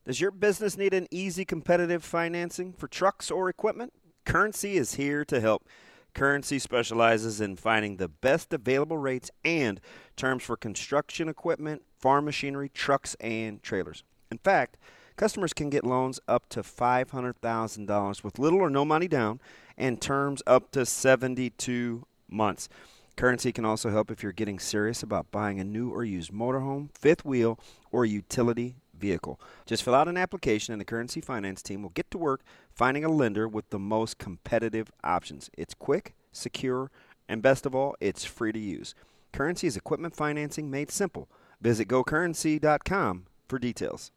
Does 0.06 0.20
your 0.20 0.32
business 0.32 0.78
need 0.78 0.94
an 0.94 1.08
easy 1.12 1.46
competitive 1.46 2.04
financing 2.04 2.74
for 2.74 2.88
trucks 2.88 3.30
or 3.30 3.50
equipment? 3.50 3.94
Currency 4.26 4.78
is 4.78 4.96
here 4.96 5.24
to 5.26 5.40
help. 5.40 5.68
Currency 6.14 6.60
specializes 6.60 7.40
in 7.40 7.56
finding 7.56 7.98
the 7.98 8.08
best 8.08 8.52
available 8.52 8.98
rates 8.98 9.32
and 9.46 9.80
terms 10.16 10.44
for 10.44 10.58
construction 10.58 11.30
equipment, 11.30 11.84
farm 11.98 12.26
machinery, 12.26 12.70
trucks, 12.70 13.16
and 13.20 13.62
trailers. 13.64 14.04
In 14.30 14.38
fact, 14.40 14.78
customers 15.16 15.54
can 15.54 15.70
get 15.70 15.86
loans 15.86 16.20
up 16.28 16.50
to 16.50 16.64
$500,000 16.64 18.24
with 18.24 18.40
little 18.40 18.60
or 18.60 18.70
no 18.70 18.84
money 18.84 19.08
down 19.08 19.40
and 19.78 20.02
terms 20.02 20.42
up 20.46 20.72
to 20.72 20.86
72 20.86 22.06
months. 22.30 22.68
Currency 23.16 23.52
can 23.52 23.66
also 23.66 23.90
help 23.90 24.10
if 24.10 24.24
you're 24.24 24.32
getting 24.32 24.60
serious 24.60 25.04
about 25.04 25.32
buying 25.32 25.60
a 25.60 25.64
new 25.64 25.90
or 25.90 26.04
used 26.04 26.32
motorhome, 26.32 26.90
fifth 26.98 27.26
wheel, 27.26 27.60
or 27.92 28.06
utility 28.06 28.76
vehicle. 28.98 29.40
Just 29.66 29.84
fill 29.84 29.96
out 29.96 30.08
an 30.08 30.18
application 30.18 30.74
and 30.74 30.80
the 30.80 30.86
Currency 30.86 31.22
Finance 31.22 31.62
team 31.62 31.82
will 31.82 31.90
get 31.90 32.10
to 32.12 32.18
work 32.18 32.42
finding 32.74 33.04
a 33.04 33.10
lender 33.10 33.48
with 33.48 33.70
the 33.70 33.80
most 33.80 34.18
competitive 34.18 34.92
options. 35.04 35.50
It's 35.58 35.74
quick, 35.74 36.16
secure, 36.32 36.90
and 37.28 37.42
best 37.42 37.66
of 37.66 37.76
all, 37.76 37.96
it's 38.00 38.24
free 38.24 38.52
to 38.52 38.60
use. 38.60 38.96
Currency 39.34 39.68
is 39.68 39.78
equipment 39.78 40.16
financing 40.16 40.70
made 40.70 40.92
simple. 40.92 41.30
Visit 41.62 41.88
gocurrency.com 41.88 43.26
for 43.48 43.60
details. 43.60 44.12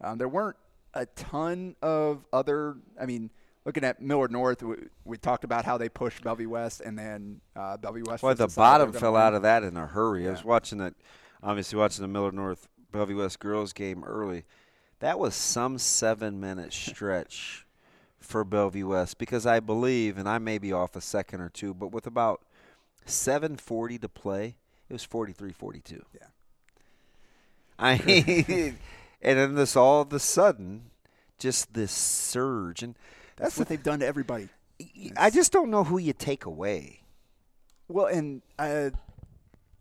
Um, 0.00 0.18
there 0.18 0.28
weren't 0.28 0.56
a 0.92 1.06
ton 1.06 1.76
of 1.82 2.24
other. 2.32 2.76
I 3.00 3.06
mean, 3.06 3.30
looking 3.64 3.84
at 3.84 4.00
Millard 4.00 4.30
North, 4.30 4.62
we, 4.62 4.76
we 5.04 5.16
talked 5.16 5.44
about 5.44 5.64
how 5.64 5.78
they 5.78 5.88
pushed 5.88 6.22
Bellevue 6.22 6.48
West, 6.48 6.80
and 6.80 6.98
then 6.98 7.40
uh, 7.56 7.76
Bellevue 7.76 8.04
West. 8.06 8.22
Boy, 8.22 8.34
just 8.34 8.54
the 8.54 8.60
bottom 8.60 8.92
fell 8.92 9.14
win. 9.14 9.22
out 9.22 9.34
of 9.34 9.42
that 9.42 9.62
in 9.62 9.76
a 9.76 9.86
hurry. 9.86 10.28
I 10.28 10.30
was 10.30 10.44
watching 10.44 10.78
that, 10.78 10.94
obviously 11.42 11.78
watching 11.78 12.02
the 12.02 12.08
Millard 12.08 12.34
North 12.34 12.68
Bellevue 12.92 13.18
West 13.18 13.40
girls 13.40 13.72
game 13.72 14.04
early. 14.04 14.44
That 15.00 15.18
was 15.18 15.34
some 15.34 15.78
seven 15.78 16.40
minute 16.40 16.72
stretch 16.72 17.66
for 18.20 18.44
Bellevue 18.44 18.88
West 18.88 19.18
because 19.18 19.46
I 19.46 19.60
believe, 19.60 20.16
and 20.16 20.28
I 20.28 20.38
may 20.38 20.58
be 20.58 20.72
off 20.72 20.96
a 20.96 21.00
second 21.00 21.40
or 21.40 21.48
two, 21.48 21.74
but 21.74 21.92
with 21.92 22.06
about 22.06 22.42
7:40 23.06 24.00
to 24.00 24.08
play, 24.08 24.56
it 24.88 24.92
was 24.92 25.06
43-42. 25.06 26.02
Yeah. 26.14 26.26
I 27.78 27.94
and 29.22 29.38
then 29.38 29.54
this 29.54 29.76
all 29.76 30.02
of 30.02 30.12
a 30.12 30.18
sudden, 30.18 30.90
just 31.38 31.74
this 31.74 31.90
surge, 31.92 32.82
and 32.82 32.96
That's 33.36 33.58
what 33.58 33.68
the 33.68 33.76
they've 33.76 33.82
done 33.82 34.00
to 34.00 34.06
everybody. 34.06 34.48
I 35.16 35.30
just 35.30 35.52
don't 35.52 35.70
know 35.70 35.84
who 35.84 35.98
you 35.98 36.12
take 36.12 36.44
away. 36.44 37.00
Well, 37.88 38.06
and 38.06 38.42
uh, 38.58 38.90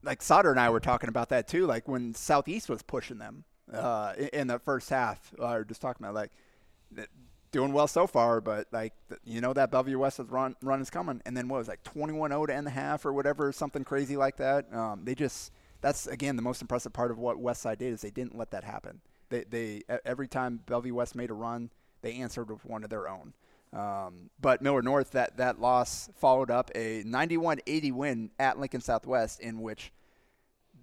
like 0.03 0.21
Sauter 0.21 0.51
and 0.51 0.59
I 0.59 0.69
were 0.69 0.79
talking 0.79 1.09
about 1.09 1.29
that 1.29 1.47
too. 1.47 1.65
Like 1.65 1.87
when 1.87 2.13
Southeast 2.13 2.69
was 2.69 2.81
pushing 2.81 3.17
them 3.17 3.43
uh, 3.71 4.13
in, 4.17 4.27
in 4.27 4.47
the 4.47 4.59
first 4.59 4.89
half, 4.89 5.33
uh, 5.39 5.47
we 5.47 5.53
were 5.53 5.65
just 5.65 5.81
talking 5.81 6.05
about 6.05 6.15
like 6.15 6.31
doing 7.51 7.71
well 7.71 7.87
so 7.87 8.05
far, 8.05 8.41
but 8.41 8.67
like 8.71 8.93
you 9.23 9.39
know 9.39 9.53
that 9.53 9.71
Bellevue 9.71 9.97
West 9.97 10.19
run 10.27 10.55
run 10.61 10.81
is 10.81 10.89
coming, 10.89 11.21
and 11.25 11.37
then 11.37 11.47
what 11.47 11.59
was 11.59 11.67
like 11.69 11.83
21-0 11.83 12.47
to 12.47 12.53
end 12.53 12.67
the 12.67 12.71
half 12.71 13.05
or 13.05 13.13
whatever, 13.13 13.51
something 13.53 13.85
crazy 13.85 14.17
like 14.17 14.37
that. 14.37 14.73
Um, 14.73 15.05
they 15.05 15.15
just 15.15 15.51
that's 15.79 16.07
again 16.07 16.35
the 16.35 16.41
most 16.41 16.61
impressive 16.61 16.91
part 16.91 17.11
of 17.11 17.17
what 17.17 17.37
Westside 17.37 17.77
did 17.77 17.93
is 17.93 18.01
they 18.01 18.11
didn't 18.11 18.37
let 18.37 18.51
that 18.51 18.65
happen. 18.65 18.99
They 19.29 19.45
they 19.49 19.81
every 20.05 20.27
time 20.27 20.59
Bellevue 20.65 20.93
West 20.93 21.15
made 21.15 21.29
a 21.29 21.33
run, 21.33 21.69
they 22.03 22.13
answered 22.17 22.51
with 22.51 22.63
one 22.65 22.83
of 22.83 22.91
their 22.91 23.09
own. 23.09 23.33
Um, 23.73 24.29
but 24.39 24.61
Millard 24.61 24.85
North, 24.85 25.11
that, 25.11 25.37
that 25.37 25.59
loss 25.59 26.07
followed 26.15 26.51
up 26.51 26.69
a 26.75 27.03
91-80 27.05 27.91
win 27.91 28.29
at 28.37 28.59
Lincoln 28.59 28.81
Southwest, 28.81 29.39
in 29.39 29.61
which 29.61 29.91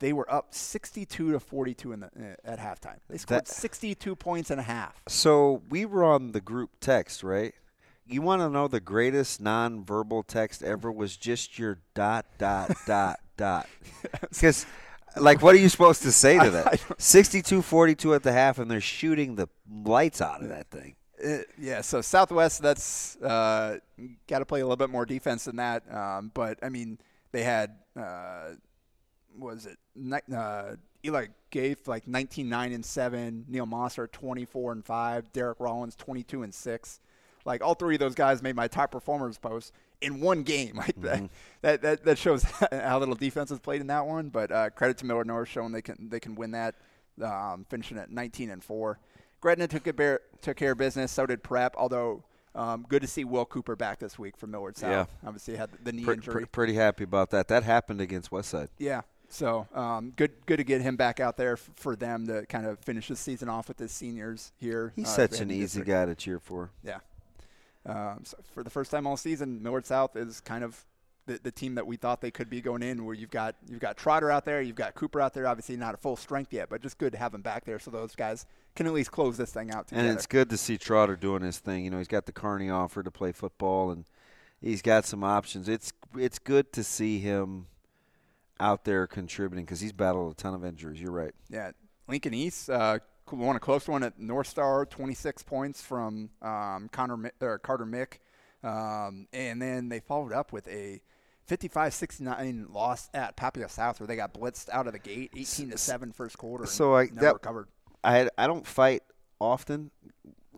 they 0.00 0.12
were 0.12 0.28
up 0.32 0.52
62 0.54 1.30
to 1.32 1.38
42 1.38 1.92
in 1.92 2.00
the, 2.00 2.06
uh, 2.06 2.34
at 2.44 2.58
halftime. 2.58 2.96
They 3.08 3.18
scored 3.18 3.42
That- 3.42 3.48
62 3.48 4.16
points 4.16 4.50
and 4.50 4.58
a 4.58 4.64
half. 4.64 5.00
So 5.06 5.62
we 5.68 5.84
were 5.86 6.02
on 6.02 6.32
the 6.32 6.40
group 6.40 6.70
text, 6.80 7.22
right? 7.22 7.54
You 8.06 8.22
want 8.22 8.42
to 8.42 8.48
know 8.48 8.66
the 8.66 8.80
greatest 8.80 9.40
non-verbal 9.40 10.24
text 10.24 10.64
ever 10.64 10.90
was 10.90 11.16
just 11.16 11.60
your 11.60 11.78
dot 11.94 12.26
dot 12.38 12.72
dot 12.86 13.20
dot. 13.36 13.68
Because, 14.22 14.66
like, 15.16 15.42
what 15.42 15.54
are 15.54 15.58
you 15.58 15.68
supposed 15.68 16.02
to 16.02 16.10
say 16.10 16.36
to 16.40 16.50
that? 16.50 16.80
62-42 16.98 18.16
at 18.16 18.24
the 18.24 18.32
half, 18.32 18.58
and 18.58 18.68
they're 18.68 18.80
shooting 18.80 19.36
the 19.36 19.48
lights 19.70 20.20
out 20.20 20.42
of 20.42 20.48
that 20.48 20.70
thing. 20.72 20.96
Uh, 21.22 21.38
yeah, 21.58 21.80
so 21.80 22.00
Southwest, 22.00 22.62
that's 22.62 23.16
uh, 23.16 23.78
got 24.26 24.38
to 24.40 24.46
play 24.46 24.60
a 24.60 24.64
little 24.64 24.76
bit 24.76 24.90
more 24.90 25.04
defense 25.04 25.44
than 25.44 25.56
that. 25.56 25.82
Um, 25.92 26.30
but 26.34 26.58
I 26.62 26.68
mean, 26.68 26.98
they 27.32 27.42
had 27.42 27.76
uh, 27.96 28.50
was 29.38 29.66
it 29.66 29.78
uh, 30.34 30.76
Eli 31.04 31.26
Gaith 31.50 31.88
like 31.88 32.06
19 32.06 32.48
9 32.48 32.72
and 32.72 32.84
seven, 32.84 33.44
Neil 33.48 33.66
Mosser 33.66 34.10
24 34.10 34.72
and 34.72 34.84
five, 34.84 35.32
Derek 35.32 35.60
Rollins 35.60 35.96
22 35.96 36.42
and 36.42 36.54
six. 36.54 37.00
Like 37.44 37.64
all 37.64 37.74
three 37.74 37.94
of 37.94 38.00
those 38.00 38.14
guys 38.14 38.42
made 38.42 38.54
my 38.54 38.68
top 38.68 38.90
performers 38.90 39.38
post 39.38 39.72
in 40.00 40.20
one 40.20 40.42
game. 40.42 40.76
Like 40.80 41.00
that, 41.02 41.30
that, 41.62 41.82
that, 41.82 42.04
that 42.04 42.18
shows 42.18 42.42
how 42.72 42.98
little 42.98 43.14
defense 43.14 43.50
is 43.50 43.60
played 43.60 43.80
in 43.80 43.86
that 43.88 44.06
one. 44.06 44.28
But 44.28 44.52
uh, 44.52 44.70
credit 44.70 44.98
to 44.98 45.06
Millard 45.06 45.26
North 45.26 45.48
showing 45.48 45.72
they 45.72 45.82
can 45.82 46.08
they 46.10 46.20
can 46.20 46.34
win 46.34 46.52
that, 46.52 46.76
um, 47.22 47.66
finishing 47.68 47.98
at 47.98 48.10
19 48.10 48.50
and 48.50 48.62
four. 48.62 48.98
Gretna 49.40 49.68
took 49.68 49.86
a 49.86 49.92
bear, 49.92 50.20
took 50.42 50.56
care 50.56 50.72
of 50.72 50.78
business. 50.78 51.12
So 51.12 51.26
did 51.26 51.42
Prep. 51.42 51.74
Although 51.76 52.22
um, 52.54 52.84
good 52.88 53.02
to 53.02 53.08
see 53.08 53.24
Will 53.24 53.44
Cooper 53.44 53.76
back 53.76 53.98
this 53.98 54.18
week 54.18 54.36
from 54.36 54.50
Millard 54.50 54.76
South. 54.76 54.90
Yeah. 54.90 55.28
Obviously 55.28 55.56
had 55.56 55.70
the 55.82 55.92
knee 55.92 56.04
injury. 56.04 56.34
pre- 56.34 56.44
pretty 56.46 56.74
happy 56.74 57.04
about 57.04 57.30
that. 57.30 57.48
That 57.48 57.62
happened 57.62 58.00
against 58.00 58.30
Westside. 58.30 58.68
Yeah. 58.78 59.02
So 59.28 59.68
um, 59.74 60.12
good, 60.16 60.32
good 60.46 60.56
to 60.56 60.64
get 60.64 60.80
him 60.82 60.96
back 60.96 61.20
out 61.20 61.36
there 61.36 61.52
f- 61.52 61.70
for 61.76 61.94
them 61.94 62.26
to 62.26 62.44
kind 62.46 62.66
of 62.66 62.80
finish 62.80 63.06
the 63.06 63.14
season 63.14 63.48
off 63.48 63.68
with 63.68 63.78
his 63.78 63.92
seniors 63.92 64.52
here. 64.58 64.92
He's 64.96 65.06
uh, 65.06 65.28
such 65.28 65.40
an 65.40 65.52
easy 65.52 65.82
guy 65.82 66.04
to 66.06 66.16
cheer 66.16 66.40
for. 66.40 66.70
Yeah. 66.82 66.98
Um, 67.86 68.22
so 68.24 68.36
for 68.52 68.64
the 68.64 68.70
first 68.70 68.90
time 68.90 69.06
all 69.06 69.16
season, 69.16 69.62
Millard 69.62 69.86
South 69.86 70.16
is 70.16 70.40
kind 70.40 70.64
of 70.64 70.84
the, 71.30 71.40
the 71.42 71.52
team 71.52 71.76
that 71.76 71.86
we 71.86 71.96
thought 71.96 72.20
they 72.20 72.30
could 72.30 72.50
be 72.50 72.60
going 72.60 72.82
in. 72.82 73.04
Where 73.04 73.14
you've 73.14 73.30
got 73.30 73.56
you've 73.68 73.80
got 73.80 73.96
Trotter 73.96 74.30
out 74.30 74.44
there, 74.44 74.60
you've 74.60 74.76
got 74.76 74.94
Cooper 74.94 75.20
out 75.20 75.34
there. 75.34 75.46
Obviously 75.46 75.76
not 75.76 75.94
at 75.94 76.00
full 76.00 76.16
strength 76.16 76.52
yet, 76.52 76.68
but 76.68 76.82
just 76.82 76.98
good 76.98 77.12
to 77.12 77.18
have 77.18 77.34
him 77.34 77.42
back 77.42 77.64
there 77.64 77.78
so 77.78 77.90
those 77.90 78.14
guys 78.14 78.46
can 78.74 78.86
at 78.86 78.92
least 78.92 79.10
close 79.10 79.36
this 79.36 79.52
thing 79.52 79.70
out 79.70 79.88
together. 79.88 80.08
And 80.08 80.16
it's 80.16 80.26
good 80.26 80.50
to 80.50 80.56
see 80.56 80.78
Trotter 80.78 81.16
doing 81.16 81.42
his 81.42 81.58
thing. 81.58 81.84
You 81.84 81.90
know, 81.90 81.98
he's 81.98 82.08
got 82.08 82.26
the 82.26 82.32
Kearney 82.32 82.70
offer 82.70 83.02
to 83.02 83.10
play 83.10 83.32
football, 83.32 83.90
and 83.90 84.04
he's 84.60 84.82
got 84.82 85.04
some 85.04 85.24
options. 85.24 85.68
It's 85.68 85.92
it's 86.16 86.38
good 86.38 86.72
to 86.72 86.84
see 86.84 87.18
him 87.18 87.66
out 88.58 88.84
there 88.84 89.06
contributing 89.06 89.64
because 89.64 89.80
he's 89.80 89.92
battled 89.92 90.32
a 90.32 90.34
ton 90.34 90.54
of 90.54 90.64
injuries. 90.64 91.00
You're 91.00 91.12
right. 91.12 91.32
Yeah, 91.48 91.70
Lincoln 92.08 92.34
East 92.34 92.68
uh, 92.68 92.98
won 93.30 93.56
a 93.56 93.60
close 93.60 93.88
one 93.88 94.02
at 94.02 94.18
North 94.18 94.48
Star, 94.48 94.84
26 94.84 95.42
points 95.44 95.82
from 95.82 96.30
um, 96.42 96.88
Connor 96.90 97.32
or 97.40 97.58
Carter 97.58 97.86
Mick, 97.86 98.18
um, 98.66 99.26
and 99.32 99.60
then 99.60 99.88
they 99.88 100.00
followed 100.00 100.32
up 100.32 100.52
with 100.52 100.68
a 100.68 101.00
55-69 101.50 102.72
loss 102.72 103.10
at 103.12 103.36
Papio 103.36 103.68
South, 103.68 103.98
where 103.98 104.06
they 104.06 104.16
got 104.16 104.32
blitzed 104.32 104.68
out 104.70 104.86
of 104.86 104.92
the 104.92 104.98
gate, 104.98 105.32
18 105.36 105.70
to 105.70 105.78
seven 105.78 106.12
first 106.12 106.38
quarter. 106.38 106.66
So 106.66 106.94
I 106.94 107.06
never 107.06 107.20
that 107.20 107.32
recovered. 107.34 107.68
I 108.04 108.28
I 108.38 108.46
don't 108.46 108.66
fight 108.66 109.02
often. 109.40 109.90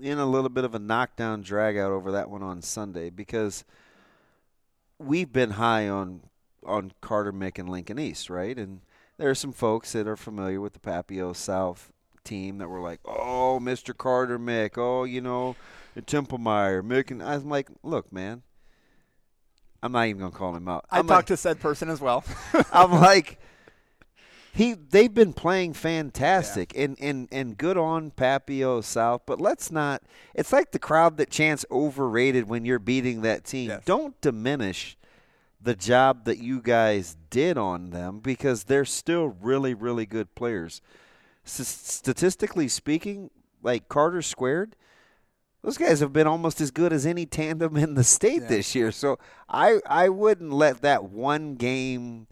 In 0.00 0.18
a 0.18 0.26
little 0.26 0.48
bit 0.48 0.64
of 0.64 0.74
a 0.74 0.78
knockdown 0.80 1.42
drag 1.42 1.76
out 1.76 1.92
over 1.92 2.10
that 2.12 2.28
one 2.28 2.42
on 2.42 2.60
Sunday 2.60 3.08
because 3.08 3.64
we've 4.98 5.32
been 5.32 5.52
high 5.52 5.88
on 5.88 6.22
on 6.66 6.92
Carter 7.00 7.32
Mick 7.32 7.58
and 7.58 7.68
Lincoln 7.68 7.98
East, 7.98 8.28
right? 8.28 8.56
And 8.58 8.80
there 9.16 9.30
are 9.30 9.34
some 9.34 9.52
folks 9.52 9.92
that 9.92 10.08
are 10.08 10.16
familiar 10.16 10.60
with 10.60 10.72
the 10.72 10.78
Papio 10.80 11.36
South 11.36 11.92
team 12.24 12.58
that 12.58 12.68
were 12.68 12.80
like, 12.80 13.00
"Oh, 13.04 13.60
Mr. 13.62 13.96
Carter 13.96 14.38
Mick, 14.38 14.76
oh, 14.76 15.04
you 15.04 15.20
know, 15.20 15.56
Templemeyer, 15.96 16.82
Mick," 16.82 17.10
and 17.10 17.22
I'm 17.22 17.48
like, 17.48 17.68
"Look, 17.82 18.12
man." 18.12 18.42
I'm 19.82 19.92
not 19.92 20.06
even 20.06 20.20
gonna 20.20 20.32
call 20.32 20.54
him 20.54 20.68
out. 20.68 20.84
I 20.90 20.98
I'm 20.98 21.06
talked 21.06 21.18
like, 21.18 21.26
to 21.26 21.36
said 21.36 21.60
person 21.60 21.88
as 21.88 22.00
well. 22.00 22.24
I'm 22.72 22.92
like, 22.92 23.38
he 24.52 24.74
they've 24.74 25.12
been 25.12 25.32
playing 25.32 25.72
fantastic 25.72 26.72
and, 26.76 26.96
and, 27.00 27.28
and 27.32 27.56
good 27.56 27.76
on 27.76 28.10
Papio 28.10 28.84
South, 28.84 29.22
but 29.26 29.40
let's 29.40 29.72
not. 29.72 30.02
It's 30.34 30.52
like 30.52 30.70
the 30.72 30.78
crowd 30.78 31.16
that 31.16 31.30
chants 31.30 31.64
overrated 31.70 32.48
when 32.48 32.64
you're 32.64 32.78
beating 32.78 33.22
that 33.22 33.44
team. 33.44 33.70
Yes. 33.70 33.82
Don't 33.84 34.18
diminish 34.20 34.96
the 35.60 35.74
job 35.74 36.24
that 36.24 36.38
you 36.38 36.60
guys 36.60 37.16
did 37.30 37.56
on 37.56 37.90
them 37.90 38.20
because 38.20 38.64
they're 38.64 38.84
still 38.84 39.28
really 39.40 39.74
really 39.74 40.06
good 40.06 40.34
players. 40.34 40.80
S- 41.44 41.66
statistically 41.66 42.68
speaking, 42.68 43.30
like 43.62 43.88
Carter 43.88 44.22
squared. 44.22 44.76
Those 45.62 45.78
guys 45.78 46.00
have 46.00 46.12
been 46.12 46.26
almost 46.26 46.60
as 46.60 46.70
good 46.72 46.92
as 46.92 47.06
any 47.06 47.24
tandem 47.24 47.76
in 47.76 47.94
the 47.94 48.02
state 48.04 48.42
Yeah. 48.42 48.48
this 48.48 48.74
year. 48.74 48.90
So 48.92 49.18
I 49.48 49.80
I 49.86 50.08
wouldn't 50.08 50.52
let 50.52 50.82
that 50.82 51.04
one 51.04 51.54
game 51.54 52.26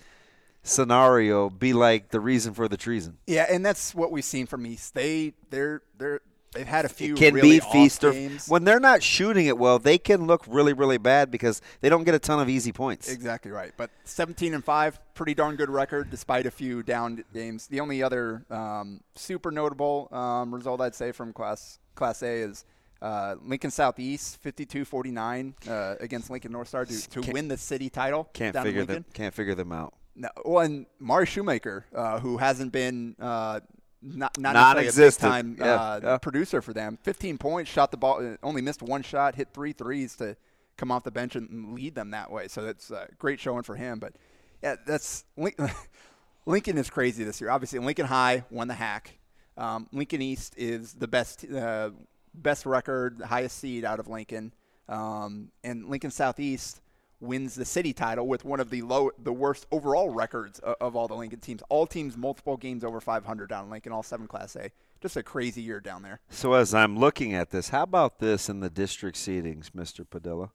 scenario 0.63 1.49
be 1.49 1.73
like 1.73 2.11
the 2.11 2.21
reason 2.21 2.55
for 2.55 2.69
the 2.69 2.77
treason. 2.77 3.19
yeah, 3.27 3.47
and 3.51 3.65
that's 3.65 3.95
what 3.95 4.11
we've 4.13 4.25
seen 4.25 4.47
from 4.47 4.67
East. 4.67 4.95
They 4.95 5.33
they're 5.51 5.83
they're 5.97 6.21
they've 6.53 6.67
had 6.67 6.85
a 6.85 6.89
few 6.89 7.15
It 7.15 7.19
can 7.19 7.35
really 7.35 7.61
be 7.61 7.61
feast 7.61 8.03
or 8.05 8.13
games. 8.13 8.49
when 8.49 8.65
they're 8.65 8.81
not 8.81 9.03
shooting 9.03 9.47
it 9.47 9.57
well, 9.57 9.79
they 9.79 9.97
can 9.97 10.27
look 10.27 10.45
really 10.49 10.73
really 10.73 10.99
bad 10.99 11.31
because 11.31 11.63
they 11.81 11.89
don't 11.89 12.05
get 12.05 12.15
a 12.15 12.19
ton 12.19 12.41
of 12.41 12.49
easy 12.49 12.73
points. 12.73 13.09
Exactly 13.09 13.51
right. 13.53 13.73
But 13.77 13.91
17 14.05 14.53
and 14.55 14.65
5, 14.65 15.01
pretty 15.15 15.35
darn 15.35 15.57
good 15.57 15.71
record 15.71 16.11
despite 16.11 16.47
a 16.47 16.51
few 16.51 16.83
down 16.83 17.25
games. 17.33 17.69
The 17.69 17.81
only 17.81 18.03
other 18.03 18.45
um, 18.51 19.01
super 19.15 19.51
notable 19.51 20.09
um, 20.13 20.53
result 20.55 20.81
I'd 20.81 20.95
say 20.95 21.13
from 21.13 21.33
Class 21.33 21.79
Class 21.95 22.23
A 22.23 22.27
is 22.43 22.65
uh, 23.03 23.37
Lincoln 23.45 23.71
Southeast 23.71 24.43
52-49 24.43 25.69
uh, 25.69 25.95
against 26.01 26.31
Lincoln 26.31 26.53
North 26.53 26.69
Star 26.69 26.85
to, 26.85 27.09
to 27.11 27.21
Can't- 27.21 27.33
win 27.35 27.49
the 27.49 27.57
city 27.57 27.89
title. 27.91 28.29
Can't 28.33 28.57
figure 28.57 28.85
them 28.85 29.05
can't 29.15 29.35
figure 29.35 29.55
them 29.55 29.73
out. 29.73 29.95
No, 30.17 30.29
well, 30.45 30.65
and 30.65 30.87
Mari 30.99 31.25
Shoemaker, 31.27 31.87
uh, 31.95 32.19
who 32.21 32.37
hasn't 32.37 32.73
been 32.73 33.17
uh, 33.21 33.61
not 34.03 34.37
not 34.39 34.53
necessarily 34.55 34.89
a 34.89 34.91
big 34.91 34.97
Non-existent. 34.97 35.33
time 35.33 35.57
Yeah, 35.59 35.75
uh, 35.75 36.01
yeah. 36.03 36.19
producer 36.19 36.61
for 36.61 36.73
them. 36.73 36.99
15 37.03 37.39
points, 37.39 37.71
shot 37.71 37.91
the 37.91 37.97
ball, 37.97 38.25
uh, 38.25 38.37
only 38.43 38.61
missed 38.61 38.83
one 38.83 39.03
shot, 39.03 39.35
hit 39.37 39.49
three 39.55 39.73
threes 39.73 40.17
to 40.17 40.37
come 40.77 40.91
off 40.91 41.05
the 41.05 41.11
bench 41.11 41.37
and- 41.37 41.49
and 41.51 41.75
lead 41.75 41.95
them 41.95 42.11
that 42.11 42.31
way. 42.31 42.49
So 42.49 42.63
that's 42.63 42.91
a 42.91 43.09
great 43.19 43.39
showing 43.41 43.63
for 43.63 43.77
him. 43.77 43.99
But 43.99 44.15
yeah, 44.63 44.77
that's 44.87 45.25
Lincoln 46.47 46.79
is 46.79 46.91
crazy 46.91 47.25
this 47.25 47.41
year. 47.41 47.51
Obviously, 47.51 47.79
Lincoln 47.79 48.07
High 48.07 48.45
won 48.51 48.69
the 48.69 48.75
HAC. 48.75 49.19
Um, 49.57 49.89
Lincoln 49.93 50.23
East 50.23 50.55
is 50.57 50.95
the 50.95 51.09
best 51.09 51.45
uh, 51.51 51.91
best 52.35 52.67
record, 52.67 53.21
highest 53.21 53.59
seed 53.59 53.85
out 53.85 54.01
of 54.01 54.09
Lincoln, 54.09 54.53
um, 54.89 55.51
and 55.63 55.89
Lincoln 55.89 56.11
Southeast 56.11 56.81
wins 57.21 57.55
the 57.55 57.65
city 57.65 57.93
title 57.93 58.27
with 58.27 58.45
one 58.45 58.61
of 58.61 58.71
the 58.71 58.83
low, 58.83 59.11
the 59.23 59.33
worst 59.33 59.67
overall 59.71 60.09
records 60.09 60.59
of, 60.61 60.75
of 60.81 60.97
all 60.97 61.07
the 61.07 61.15
Lincoln 61.15 61.39
teams. 61.39 61.63
All 61.69 61.87
teams 61.87 62.17
multiple 62.17 62.57
games 62.57 62.83
over 62.83 63.01
500 63.01 63.49
down 63.49 63.65
in 63.65 63.71
Lincoln, 63.71 63.93
all 63.93 64.03
seven 64.03 64.27
Class 64.27 64.57
A. 64.57 64.71
Just 65.01 65.17
a 65.17 65.23
crazy 65.23 65.63
year 65.63 65.81
down 65.81 66.03
there. 66.03 66.21
So 66.29 66.55
as 66.55 66.75
I'm 66.75 66.99
looking 66.99 67.35
at 67.35 67.51
this, 67.51 67.71
how 67.71 67.85
about 67.85 68.19
this 68.19 68.49
in 68.49 68.61
the 68.61 68.71
district 68.71 69.17
seedings, 69.17 69.71
Mr. 69.71 70.09
Padilla? 70.09 70.51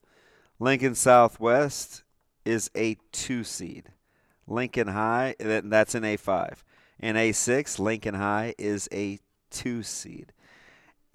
Lincoln 0.58 0.94
Southwest 0.94 2.02
is 2.44 2.70
a 2.76 2.96
two 3.12 3.44
seed. 3.44 3.92
Lincoln 4.46 4.88
High, 4.88 5.34
that's 5.38 5.94
an 5.94 6.04
A5. 6.04 6.58
In 7.00 7.16
A6, 7.16 7.78
Lincoln 7.78 8.14
High 8.14 8.54
is 8.56 8.88
a 8.92 9.18
two 9.50 9.82
seed. 9.82 10.32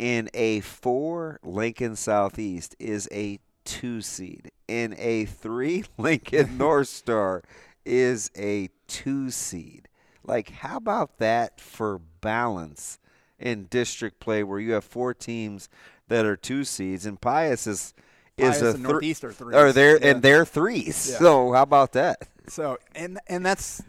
In 0.02 0.32
A4, 0.34 1.38
Lincoln 1.44 1.96
Southeast 1.96 2.76
is 2.80 3.08
a 3.12 3.38
two 3.66 4.02
seed. 4.02 4.50
In 4.68 4.96
A3, 4.96 5.86
Lincoln 6.00 6.58
North 6.58 6.88
Star 6.88 7.44
is 7.86 8.32
a 8.36 8.70
two 8.88 9.30
seed. 9.30 9.88
Like, 10.26 10.50
how 10.50 10.78
about 10.78 11.20
that 11.20 11.62
for 11.62 12.00
balance 12.20 12.98
in 13.40 13.66
district 13.66 14.20
play 14.20 14.42
where 14.44 14.60
you 14.60 14.72
have 14.72 14.84
four 14.84 15.14
teams 15.14 15.70
that 16.08 16.26
are 16.26 16.36
two 16.36 16.64
seeds 16.64 17.06
and 17.06 17.22
Pius 17.22 17.68
is 17.68 17.94
is 18.38 18.58
Pius 18.58 18.62
a 18.64 18.70
and 18.72 18.82
Northeast 18.84 19.24
are 19.24 19.32
threes. 19.32 19.56
Or 19.56 19.72
they're 19.72 20.00
Yeah. 20.00 20.08
and 20.08 20.24
they're 20.24 20.46
threes. 20.46 21.10
Yeah. 21.12 21.20
So 21.20 21.54
how 21.54 21.62
about 21.62 21.92
that? 21.94 22.28
So 22.48 22.80
and 22.96 23.20
and 23.28 23.46
that's 23.46 23.84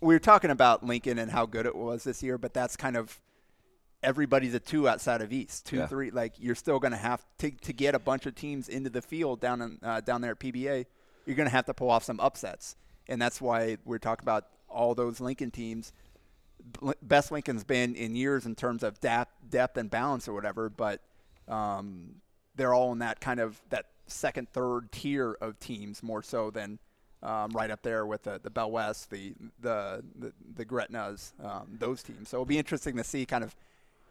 we 0.00 0.14
were 0.16 0.20
talking 0.20 0.50
about 0.50 0.84
Lincoln 0.84 1.18
and 1.18 1.30
how 1.30 1.46
good 1.46 1.64
it 1.64 1.76
was 1.76 2.02
this 2.02 2.24
year, 2.24 2.38
but 2.38 2.52
that's 2.54 2.76
kind 2.76 2.96
of 2.96 3.20
everybody's 4.04 4.54
a 4.54 4.60
two 4.60 4.88
outside 4.88 5.20
of 5.22 5.32
East, 5.32 5.66
two, 5.66 5.78
Yeah. 5.78 5.86
three. 5.86 6.10
Like 6.12 6.34
you're 6.38 6.54
still 6.54 6.78
going 6.78 6.92
to 6.92 6.96
have 6.98 7.24
to 7.38 7.50
to 7.50 7.72
get 7.72 7.94
a 7.94 7.98
bunch 7.98 8.26
of 8.26 8.34
teams 8.34 8.68
into 8.68 8.90
the 8.90 9.02
field 9.02 9.40
down 9.40 9.60
in 9.62 9.78
uh, 9.82 10.00
down 10.00 10.20
there 10.20 10.32
at 10.32 10.38
PBA. 10.38 10.86
You're 11.26 11.36
going 11.36 11.48
to 11.48 11.54
have 11.54 11.64
to 11.66 11.74
pull 11.74 11.90
off 11.90 12.04
some 12.04 12.20
upsets, 12.20 12.76
and 13.08 13.20
that's 13.20 13.40
why 13.40 13.78
we're 13.84 13.98
talking 13.98 14.24
about 14.24 14.46
all 14.68 14.94
those 14.94 15.18
Lincoln 15.20 15.50
teams. 15.50 15.92
Best 17.02 17.30
Lincoln's 17.32 17.64
been 17.64 17.94
in 17.94 18.14
years 18.16 18.46
in 18.46 18.54
terms 18.54 18.82
of 18.82 19.00
depth, 19.00 19.32
depth 19.50 19.76
and 19.76 19.90
balance 19.90 20.28
or 20.28 20.32
whatever, 20.32 20.68
but 20.70 21.00
um, 21.48 22.16
they're 22.56 22.72
all 22.72 22.92
in 22.92 23.00
that 23.00 23.20
kind 23.20 23.40
of 23.40 23.60
that 23.70 23.86
second, 24.06 24.48
third 24.52 24.90
tier 24.92 25.32
of 25.40 25.58
teams 25.58 26.02
more 26.02 26.22
so 26.22 26.50
than 26.50 26.78
um, 27.22 27.50
right 27.52 27.70
up 27.70 27.82
there 27.82 28.06
with 28.06 28.22
the 28.22 28.40
the 28.42 28.50
Bell 28.50 28.70
West, 28.70 29.10
the 29.10 29.34
the 29.60 30.02
the, 30.18 30.32
the 30.56 30.64
Gretnas, 30.64 31.32
um, 31.44 31.76
those 31.78 32.02
teams. 32.02 32.28
So 32.30 32.36
it'll 32.38 32.44
be 32.46 32.58
interesting 32.58 32.96
to 32.96 33.04
see 33.04 33.26
kind 33.26 33.44
of 33.44 33.54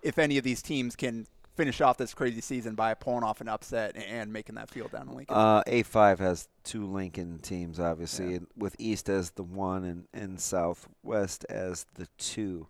if 0.04 0.18
any 0.20 0.38
of 0.38 0.44
these 0.44 0.62
teams 0.62 0.96
can 0.96 1.28
finish 1.56 1.82
off 1.82 1.98
this 1.98 2.14
crazy 2.14 2.42
season 2.42 2.74
by 2.76 2.94
pulling 2.94 3.24
off 3.24 3.40
an 3.40 3.48
upset 3.48 3.96
and 3.96 4.34
making 4.34 4.56
that 4.56 4.70
field 4.70 4.92
down 4.92 5.08
in 5.08 5.16
Lincoln. 5.16 5.36
Uh, 5.36 5.62
A5 5.68 6.18
has 6.20 6.48
two 6.64 6.86
Lincoln 6.86 7.40
teams, 7.40 7.80
obviously, 7.80 8.34
and 8.36 8.48
with 8.58 8.76
East 8.80 9.08
as 9.08 9.32
the 9.32 9.44
one 9.44 9.84
and, 9.84 10.06
and 10.14 10.40
Southwest 10.40 11.46
as 11.50 11.86
the 11.94 12.08
two. 12.18 12.68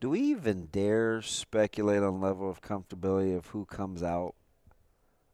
Do 0.00 0.08
we 0.10 0.20
even 0.20 0.68
dare 0.72 1.20
speculate 1.20 2.02
on 2.02 2.22
level 2.22 2.48
of 2.48 2.62
comfortability 2.62 3.36
of 3.36 3.46
who 3.48 3.66
comes 3.66 4.02
out 4.02 4.34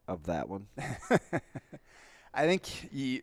of 0.09 0.25
that 0.25 0.49
one? 0.49 0.67
I 2.35 2.47
think 2.47 2.93
you, 2.93 3.23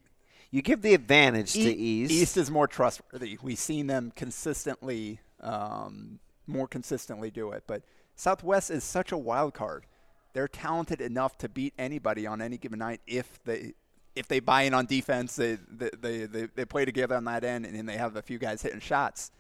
You 0.52 0.62
give 0.62 0.82
the 0.82 0.94
advantage 0.94 1.52
to 1.54 1.60
E- 1.60 1.74
East. 2.04 2.12
East 2.14 2.38
is 2.38 2.50
more 2.50 2.68
trustworthy. 2.68 3.38
We've 3.42 3.60
seen 3.60 3.88
them 3.88 4.14
consistently, 4.16 5.20
um, 5.42 6.20
more 6.48 6.68
consistently 6.68 7.32
do 7.32 7.52
it. 7.52 7.64
But 7.68 7.84
Southwest 8.16 8.72
is 8.72 8.84
such 8.84 9.12
a 9.12 9.18
wild 9.18 9.54
card. 9.54 9.86
They're 10.34 10.48
talented 10.48 11.02
enough 11.02 11.38
to 11.40 11.50
beat 11.50 11.74
anybody 11.78 12.26
on 12.26 12.42
any 12.42 12.58
given 12.58 12.80
night 12.80 13.02
if 13.06 13.44
they 13.44 13.74
if 14.16 14.28
they 14.28 14.40
buy 14.40 14.64
in 14.64 14.74
on 14.74 14.86
defense. 14.86 15.36
They 15.36 15.58
they 15.72 16.26
they, 16.26 16.48
they, 16.56 16.66
play 16.66 16.86
together 16.86 17.16
on 17.16 17.26
that 17.26 17.44
end, 17.44 17.66
and, 17.66 17.76
and 17.76 17.88
they 17.88 17.98
have 17.98 18.16
a 18.16 18.22
few 18.22 18.40
guys 18.40 18.62
hitting 18.62 18.80
shots. 18.80 19.32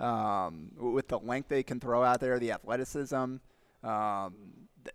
Um, 0.00 0.72
with 0.76 1.08
the 1.08 1.18
length 1.18 1.48
they 1.48 1.62
can 1.62 1.80
throw 1.80 2.02
out 2.02 2.20
there, 2.20 2.38
the 2.38 2.52
athleticism. 2.52 3.36
Um, 3.84 4.34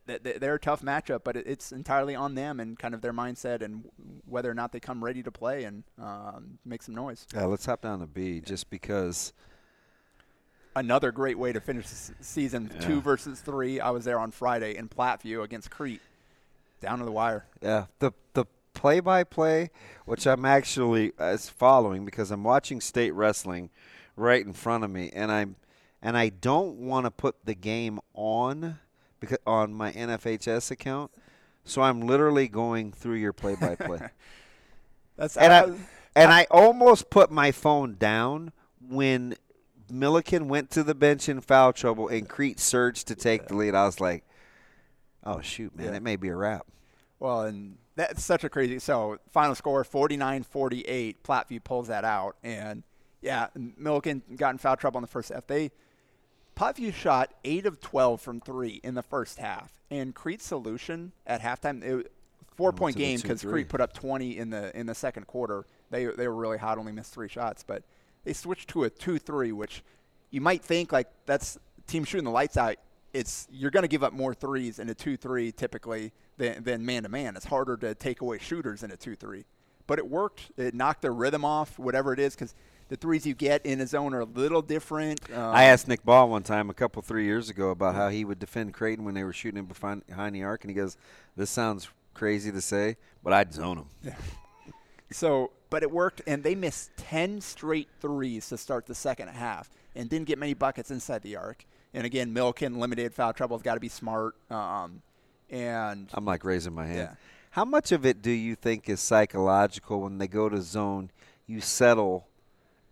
th- 0.08 0.24
th- 0.24 0.38
they're 0.38 0.56
a 0.56 0.60
tough 0.60 0.82
matchup, 0.82 1.22
but 1.24 1.38
it's 1.38 1.72
entirely 1.72 2.16
on 2.16 2.36
them 2.36 2.60
and 2.60 2.78
kind 2.78 2.94
of 2.94 3.02
their 3.02 3.14
mindset 3.14 3.62
and 3.62 3.86
whether 4.26 4.50
or 4.50 4.54
not 4.54 4.72
they 4.72 4.80
come 4.80 5.04
ready 5.04 5.24
to 5.24 5.32
play 5.32 5.64
and 5.64 5.84
um, 6.02 6.60
make 6.66 6.84
some 6.84 6.96
noise. 6.96 7.28
Yeah, 7.34 7.46
let's 7.46 7.66
hop 7.66 7.82
down 7.82 8.00
to 8.00 8.08
B 8.08 8.42
just 8.42 8.70
because 8.70 9.34
Another 10.78 11.12
great 11.12 11.40
way 11.40 11.52
to 11.52 11.60
finish 11.60 11.88
the 11.88 12.14
season, 12.22 12.70
two 12.82 13.02
versus 13.02 13.40
three. 13.40 13.80
I 13.80 13.90
was 13.90 14.06
there 14.06 14.20
on 14.20 14.30
Friday 14.30 14.78
in 14.78 14.88
Platteview 14.88 15.44
against 15.44 15.72
Crete, 15.72 16.04
down 16.82 17.00
to 17.00 17.06
the 17.06 17.12
wire. 17.12 17.46
Yeah, 17.64 17.86
the 17.98 18.12
the 18.34 18.46
play 18.76 19.00
by 19.00 19.24
play, 19.24 19.72
which 20.06 20.28
I'm 20.28 20.46
actually 20.46 21.14
uh, 21.20 21.24
as 21.24 21.50
following 21.50 22.06
because 22.06 22.30
I'm 22.30 22.44
watching 22.44 22.80
state 22.80 23.10
wrestling 23.16 23.72
right 24.16 24.46
in 24.46 24.54
front 24.54 24.84
of 24.84 24.92
me, 24.92 25.10
and 25.16 25.32
I'm 25.32 25.56
and 26.00 26.16
I 26.16 26.30
don't 26.30 26.76
want 26.78 27.08
to 27.08 27.12
put 27.12 27.44
the 27.44 27.56
game 27.56 28.00
on 28.14 28.78
because 29.20 29.40
on 29.48 29.74
my 29.74 29.92
NFHS 29.94 30.70
account, 30.70 31.10
so 31.66 31.82
I'm 31.82 32.02
literally 32.02 32.48
going 32.48 32.92
through 32.92 33.16
your 33.16 33.34
play 33.34 33.56
by 33.56 33.74
play, 33.74 34.00
That's 35.18 35.38
and 35.38 35.52
I, 35.52 35.62
I 35.62 35.76
and 36.16 36.32
I 36.32 36.46
almost 36.52 37.10
put 37.10 37.32
my 37.32 37.52
phone 37.52 37.96
down 37.96 38.52
when 38.80 39.36
Milliken 39.90 40.48
went 40.48 40.70
to 40.72 40.84
the 40.84 40.96
bench 40.96 41.30
in 41.30 41.42
foul 41.42 41.74
trouble 41.74 42.08
and 42.08 42.28
Crete 42.28 42.60
surged 42.60 43.08
to 43.08 43.16
take 43.16 43.48
the 43.48 43.56
lead. 43.56 43.76
I 43.76 43.86
was 43.86 44.00
like, 44.00 44.24
oh 45.24 45.42
shoot, 45.42 45.76
man, 45.76 45.88
Yeah. 45.88 45.96
it 45.96 46.04
may 46.04 46.16
be 46.16 46.30
a 46.30 46.36
wrap. 46.36 46.66
Well, 47.20 47.42
and 47.44 47.78
that's 47.96 48.24
such 48.24 48.44
a 48.44 48.50
crazy. 48.50 48.80
So 48.80 49.18
final 49.32 49.56
score 49.56 49.84
49-48. 49.84 51.16
Platteview 51.24 51.64
pulls 51.64 51.88
that 51.88 52.04
out, 52.06 52.36
and 52.44 52.84
yeah, 53.22 53.48
Milliken 53.56 54.22
got 54.36 54.52
in 54.52 54.58
foul 54.58 54.78
trouble 54.78 55.00
in 55.00 55.02
the 55.02 55.08
first 55.08 55.30
half. 55.30 55.48
They 55.48 55.72
Platteview 56.56 56.94
shot 56.94 57.34
eight 57.44 57.66
of 57.66 57.80
twelve 57.80 58.20
from 58.22 58.40
three 58.42 58.80
in 58.84 58.96
the 58.96 59.04
first 59.04 59.38
half, 59.38 59.72
and 59.92 60.14
Crete's 60.16 60.46
solution 60.46 61.12
at 61.26 61.42
halftime 61.42 61.84
it, 61.84 62.12
four 62.56 62.72
point 62.72 62.96
game 62.96 63.20
because 63.20 63.44
Crete 63.44 63.70
put 63.70 63.80
up 63.82 63.94
twenty 63.94 64.38
in 64.38 64.50
the 64.50 64.76
in 64.78 64.86
the 64.88 64.96
second 64.96 65.28
quarter. 65.28 65.66
They 65.92 66.06
they 66.06 66.28
were 66.28 66.36
really 66.36 66.58
hot, 66.58 66.78
only 66.80 66.92
missed 66.92 67.14
three 67.14 67.30
shots, 67.30 67.64
but 67.64 67.84
they 68.28 68.34
switched 68.34 68.68
to 68.68 68.84
a 68.84 68.90
two 68.90 69.18
three, 69.20 69.54
which 69.54 69.82
you 70.32 70.42
might 70.42 70.62
think 70.62 70.92
like 70.92 71.08
that's 71.26 71.58
team 71.88 72.04
shooting 72.04 72.26
the 72.26 72.32
lights 72.32 72.58
out. 72.58 72.76
It's 73.14 73.48
you're 73.50 73.72
going 73.72 73.84
to 73.84 73.88
give 73.88 74.04
up 74.04 74.12
more 74.12 74.34
threes 74.34 74.80
in 74.80 74.90
a 74.90 74.94
two 74.94 75.16
three 75.16 75.54
typically 75.54 76.12
than 76.38 76.62
than 76.62 76.86
man 76.86 77.04
to 77.04 77.10
man. 77.10 77.38
It's 77.38 77.46
harder 77.46 77.78
to 77.78 77.96
take 77.96 78.20
away 78.20 78.38
shooters 78.40 78.84
in 78.84 78.92
a 78.92 78.98
two 78.98 79.16
three, 79.16 79.46
but 79.88 79.98
it 79.98 80.10
worked. 80.10 80.52
It 80.58 80.76
knocked 80.76 81.04
their 81.04 81.14
rhythm 81.14 81.46
off, 81.46 81.80
whatever 81.80 82.12
it 82.12 82.20
is, 82.20 82.36
because 82.36 82.54
the 82.90 82.98
threes 82.98 83.26
you 83.26 83.34
get 83.34 83.66
in 83.66 83.80
a 83.80 83.88
zone 83.88 84.14
are 84.14 84.20
a 84.20 84.26
little 84.26 84.62
different. 84.62 85.22
Um, 85.32 85.56
I 85.56 85.64
asked 85.64 85.88
Nick 85.88 86.04
Ball 86.04 86.28
one 86.28 86.44
time 86.44 86.70
a 86.70 86.74
couple 86.74 87.02
three 87.02 87.24
years 87.24 87.50
ago 87.50 87.70
about 87.70 87.96
how 87.96 88.10
he 88.10 88.26
would 88.26 88.40
defend 88.40 88.74
Creighton 88.74 89.06
when 89.06 89.14
they 89.14 89.24
were 89.24 89.34
shooting 89.34 89.60
him 89.60 89.68
behind, 89.68 90.06
behind 90.06 90.36
the 90.36 90.44
arc, 90.44 90.66
and 90.66 90.70
he 90.70 90.76
goes, 90.76 90.98
"This 91.38 91.50
sounds 91.50 91.88
crazy 92.14 92.52
to 92.52 92.60
say, 92.60 92.98
but 93.24 93.32
I'd 93.32 93.54
zone 93.54 93.78
him." 93.78 94.14
So, 95.12 95.52
but 95.70 95.84
it 95.84 95.92
worked, 95.92 96.22
and 96.28 96.44
they 96.44 96.56
missed 96.56 96.92
10 96.98 97.42
straight 97.42 97.90
threes 98.00 98.48
to 98.50 98.58
start 98.58 98.86
the 98.86 98.96
second 98.96 99.30
half 99.30 99.70
and 99.96 100.10
didn't 100.10 100.28
get 100.28 100.38
many 100.38 100.54
buckets 100.54 100.92
inside 100.92 101.22
the 101.22 101.36
arc. 101.36 101.66
And 101.94 102.06
again, 102.06 102.34
Milliken 102.34 102.80
limited 102.80 103.14
foul 103.14 103.34
trouble, 103.34 103.58
has 103.58 103.64
got 103.64 103.74
to 103.76 103.80
be 103.80 103.90
smart. 103.90 104.36
Um, 104.52 105.02
and 105.50 106.10
I'm 106.14 106.26
like 106.26 106.44
raising 106.44 106.74
my 106.74 106.86
hand. 106.86 106.98
Yeah. 106.98 107.16
How 107.52 107.66
much 107.66 107.92
of 107.92 108.06
it 108.06 108.22
do 108.22 108.32
you 108.32 108.56
think 108.56 108.88
is 108.88 109.00
psychological 109.00 110.02
when 110.02 110.18
they 110.18 110.28
go 110.28 110.50
to 110.50 110.62
zone? 110.62 111.10
You 111.48 111.62
settle 111.62 112.28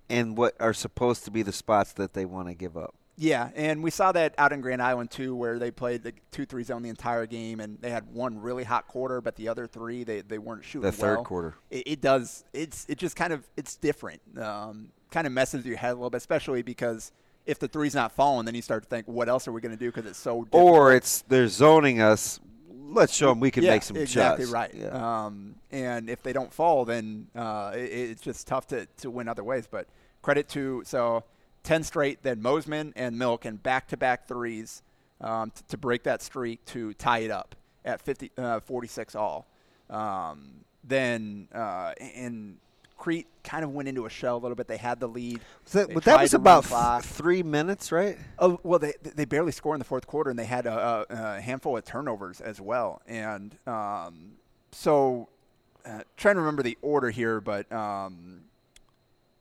in 0.09 0.35
what 0.35 0.55
are 0.59 0.73
supposed 0.73 1.25
to 1.25 1.31
be 1.31 1.43
the 1.43 1.51
spots 1.51 1.93
that 1.93 2.13
they 2.13 2.25
want 2.25 2.47
to 2.47 2.53
give 2.53 2.77
up. 2.77 2.95
Yeah, 3.17 3.49
and 3.55 3.81
we 3.81 3.91
saw 3.91 4.11
that 4.11 4.35
out 4.37 4.51
in 4.51 4.61
Grand 4.61 4.81
Island 4.81 5.09
too, 5.09 5.35
where 5.35 5.57
they 5.57 5.71
played 5.71 6.03
the 6.03 6.13
two-three 6.31 6.63
zone 6.63 6.83
the 6.83 6.89
entire 6.89 7.25
game, 7.25 7.59
and 7.61 7.77
they 7.81 7.89
had 7.89 8.11
one 8.13 8.41
really 8.41 8.63
hot 8.63 8.87
quarter, 8.87 9.21
but 9.21 9.35
the 9.35 9.47
other 9.47 9.67
three 9.67 10.03
they, 10.03 10.21
they 10.21 10.37
weren't 10.37 10.65
shooting. 10.65 10.81
The 10.81 10.91
third 10.91 11.15
well. 11.15 11.23
quarter. 11.23 11.55
it, 11.69 11.83
it 11.85 12.01
does. 12.01 12.43
It's 12.53 12.85
it 12.89 12.97
just 12.97 13.15
kind 13.15 13.31
of 13.31 13.47
it's 13.55 13.77
different. 13.77 14.21
Um, 14.37 14.89
kind 15.11 15.25
of 15.25 15.33
messes 15.33 15.59
with 15.59 15.65
your 15.65 15.77
head 15.77 15.91
a 15.91 15.95
little 15.95 16.09
bit, 16.09 16.17
especially 16.17 16.61
because 16.61 17.13
if 17.45 17.57
the 17.59 17.67
three's 17.67 17.95
not 17.95 18.11
falling, 18.11 18.45
then 18.45 18.55
you 18.55 18.61
start 18.61 18.83
to 18.83 18.89
think, 18.89 19.07
what 19.07 19.29
else 19.29 19.47
are 19.47 19.51
we 19.51 19.61
going 19.61 19.75
to 19.75 19.79
do? 19.79 19.91
Because 19.91 20.09
it's 20.09 20.19
so. 20.19 20.43
Difficult. 20.43 20.63
Or 20.63 20.93
it's 20.93 21.21
they're 21.27 21.47
zoning 21.47 22.01
us. 22.01 22.39
Let's 22.87 23.13
show 23.13 23.29
them 23.29 23.39
we 23.39 23.51
can 23.51 23.63
yeah, 23.63 23.71
make 23.71 23.83
some 23.83 23.97
exactly 23.97 24.45
shots. 24.45 24.51
Exactly 24.51 24.81
right. 24.81 24.93
Yeah. 24.93 25.25
Um, 25.25 25.55
and 25.71 26.09
if 26.09 26.21
they 26.21 26.33
don't 26.33 26.53
fall, 26.53 26.85
then 26.85 27.27
uh, 27.35 27.71
it, 27.73 27.79
it's 27.79 28.21
just 28.21 28.45
tough 28.45 28.67
to, 28.67 28.87
to 28.97 29.09
win 29.09 29.27
other 29.27 29.43
ways. 29.43 29.67
But 29.69 29.87
credit 30.21 30.49
to 30.49 30.83
so 30.85 31.23
ten 31.65 31.83
straight, 31.83 32.23
then 32.23 32.41
Mosman 32.41 32.93
and 32.95 33.17
Milk 33.17 33.43
and 33.43 33.61
back 33.61 33.87
to 33.89 33.97
back 33.97 34.27
threes 34.27 34.81
um, 35.19 35.51
t- 35.51 35.63
to 35.67 35.77
break 35.77 36.03
that 36.03 36.21
streak 36.21 36.63
to 36.65 36.93
tie 36.93 37.19
it 37.19 37.31
up 37.31 37.55
at 37.83 38.01
50, 38.01 38.31
uh, 38.37 38.59
46 38.61 39.15
all. 39.15 39.45
Um, 39.89 40.61
then 40.83 41.47
uh, 41.53 41.93
and 42.15 42.57
Crete 42.97 43.27
kind 43.43 43.63
of 43.63 43.71
went 43.71 43.87
into 43.87 44.05
a 44.05 44.09
shell 44.09 44.37
a 44.37 44.39
little 44.39 44.55
bit. 44.55 44.67
They 44.67 44.77
had 44.77 44.99
the 44.99 45.07
lead. 45.07 45.41
So 45.65 45.79
that, 45.85 45.93
but 45.93 46.03
that 46.05 46.21
was 46.21 46.33
about 46.33 46.65
th- 46.65 47.03
three 47.03 47.43
minutes, 47.43 47.91
right? 47.91 48.17
Oh 48.39 48.59
well, 48.63 48.79
they 48.79 48.93
they 49.01 49.25
barely 49.25 49.51
scored 49.51 49.75
in 49.75 49.79
the 49.79 49.85
fourth 49.85 50.07
quarter, 50.07 50.29
and 50.29 50.39
they 50.39 50.45
had 50.45 50.65
a, 50.65 51.05
a, 51.09 51.37
a 51.37 51.41
handful 51.41 51.75
of 51.77 51.83
turnovers 51.83 52.41
as 52.41 52.61
well. 52.61 53.01
And 53.07 53.57
um, 53.67 54.33
so, 54.71 55.27
uh, 55.85 56.01
trying 56.17 56.35
to 56.35 56.41
remember 56.41 56.63
the 56.63 56.77
order 56.81 57.09
here, 57.09 57.41
but 57.41 57.71
um, 57.71 58.41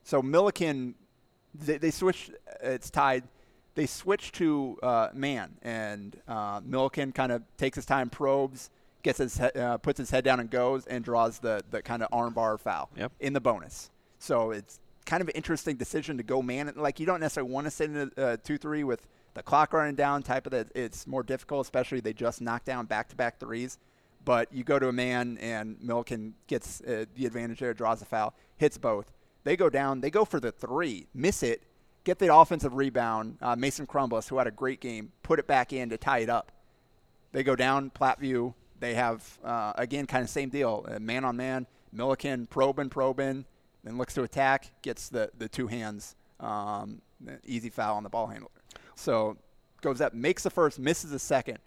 so 0.03 0.21
Milliken, 0.21 0.95
they, 1.55 1.79
they 1.79 1.91
switched. 1.91 2.31
It's 2.63 2.91
tied. 2.91 3.25
They 3.75 3.87
switched 3.87 4.35
to 4.37 4.79
uh, 4.83 5.09
man, 5.15 5.57
and 5.63 6.17
uh, 6.29 6.61
Milliken 6.65 7.13
kind 7.13 7.33
of 7.33 7.43
takes 7.57 7.75
his 7.77 7.85
time, 7.87 8.09
probes, 8.09 8.71
gets 9.03 9.19
his 9.19 9.37
he- 9.39 9.59
uh, 9.61 9.79
puts 9.79 9.99
his 9.99 10.11
head 10.11 10.25
down, 10.25 10.39
and 10.41 10.49
goes 10.51 10.87
and 10.87 11.05
draws 11.05 11.39
the 11.41 11.63
the 11.71 11.83
kind 11.83 12.03
of 12.03 12.11
armbar 12.11 12.59
foul 12.61 12.89
Yep. 12.97 13.13
in 13.21 13.33
the 13.33 13.41
bonus. 13.41 13.91
So 14.21 14.53
it's 14.53 14.79
kind 15.07 15.21
of 15.21 15.29
an 15.29 15.35
interesting 15.35 15.77
decision 15.77 16.17
to 16.19 16.23
go 16.23 16.41
man. 16.41 16.73
Like 16.77 17.01
you 17.01 17.07
don't 17.07 17.21
necessarily 17.21 17.53
want 17.53 17.67
to 17.67 17.71
sit 17.71 17.91
in 17.91 18.11
a 18.17 18.21
uh, 18.21 18.37
two 18.43 18.59
three 18.59 18.85
with 18.85 19.07
the 19.35 19.43
clock 19.43 19.73
running 19.73 19.97
down. 19.97 20.23
Type 20.23 20.47
of 20.47 20.53
that. 20.53 20.69
It's 20.75 21.07
more 21.07 21.23
difficult, 21.25 21.67
especially 21.67 22.01
they 22.01 22.13
just 22.13 22.41
knocked 22.41 22.67
down 22.67 22.87
back 22.87 23.09
to 23.09 23.17
back 23.17 23.39
threes. 23.41 23.79
But 24.25 24.51
you 24.53 24.65
go 24.65 24.79
to 24.79 24.89
a 24.89 24.93
man 24.93 25.37
and 25.39 25.77
Milliken 25.83 26.35
gets 26.47 26.81
uh, 26.81 27.05
the 27.15 27.27
advantage 27.27 27.59
there, 27.59 27.75
draws 27.75 28.01
a 28.01 28.07
foul, 28.07 28.35
hits 28.57 28.79
both. 28.79 29.13
They 29.45 29.57
go 29.57 29.71
down. 29.71 30.01
They 30.01 30.11
go 30.11 30.25
for 30.25 30.41
the 30.41 30.51
three, 30.51 31.07
miss 31.15 31.43
it, 31.43 31.63
get 32.03 32.19
the 32.19 32.35
offensive 32.35 32.75
rebound. 32.75 33.39
Uh, 33.41 33.55
Mason 33.57 33.87
Crumbus, 33.87 34.29
who 34.29 34.39
had 34.39 34.47
a 34.47 34.51
great 34.51 34.81
game, 34.81 35.13
put 35.23 35.39
it 35.39 35.47
back 35.47 35.73
in 35.73 35.91
to 35.91 35.99
tie 35.99 36.19
it 36.19 36.31
up. 36.31 36.51
They 37.33 37.43
go 37.43 37.55
down 37.55 37.91
Platteview. 37.91 38.55
They 38.81 38.95
have 38.95 39.39
uh, 39.45 39.73
again 39.77 40.07
kind 40.07 40.23
of 40.23 40.31
same 40.31 40.49
deal, 40.49 40.87
man 41.01 41.25
on 41.25 41.37
man. 41.37 41.67
Milliken 41.93 42.47
probing, 42.47 42.91
probing, 42.91 43.45
then 43.85 43.99
looks 43.99 44.15
to 44.15 44.23
attack, 44.23 44.73
gets 44.83 45.09
the 45.09 45.31
the 45.39 45.49
two 45.49 45.69
hands, 45.69 46.17
um, 46.41 47.01
easy 47.45 47.71
foul 47.71 47.97
on 47.97 48.03
the 48.03 48.09
ball 48.09 48.27
handler. 48.27 48.51
So 48.97 49.37
goes 49.81 50.01
up, 50.01 50.13
makes 50.15 50.43
the 50.43 50.51
first, 50.51 50.79
misses 50.79 51.11
the 51.11 51.19
second. 51.19 51.59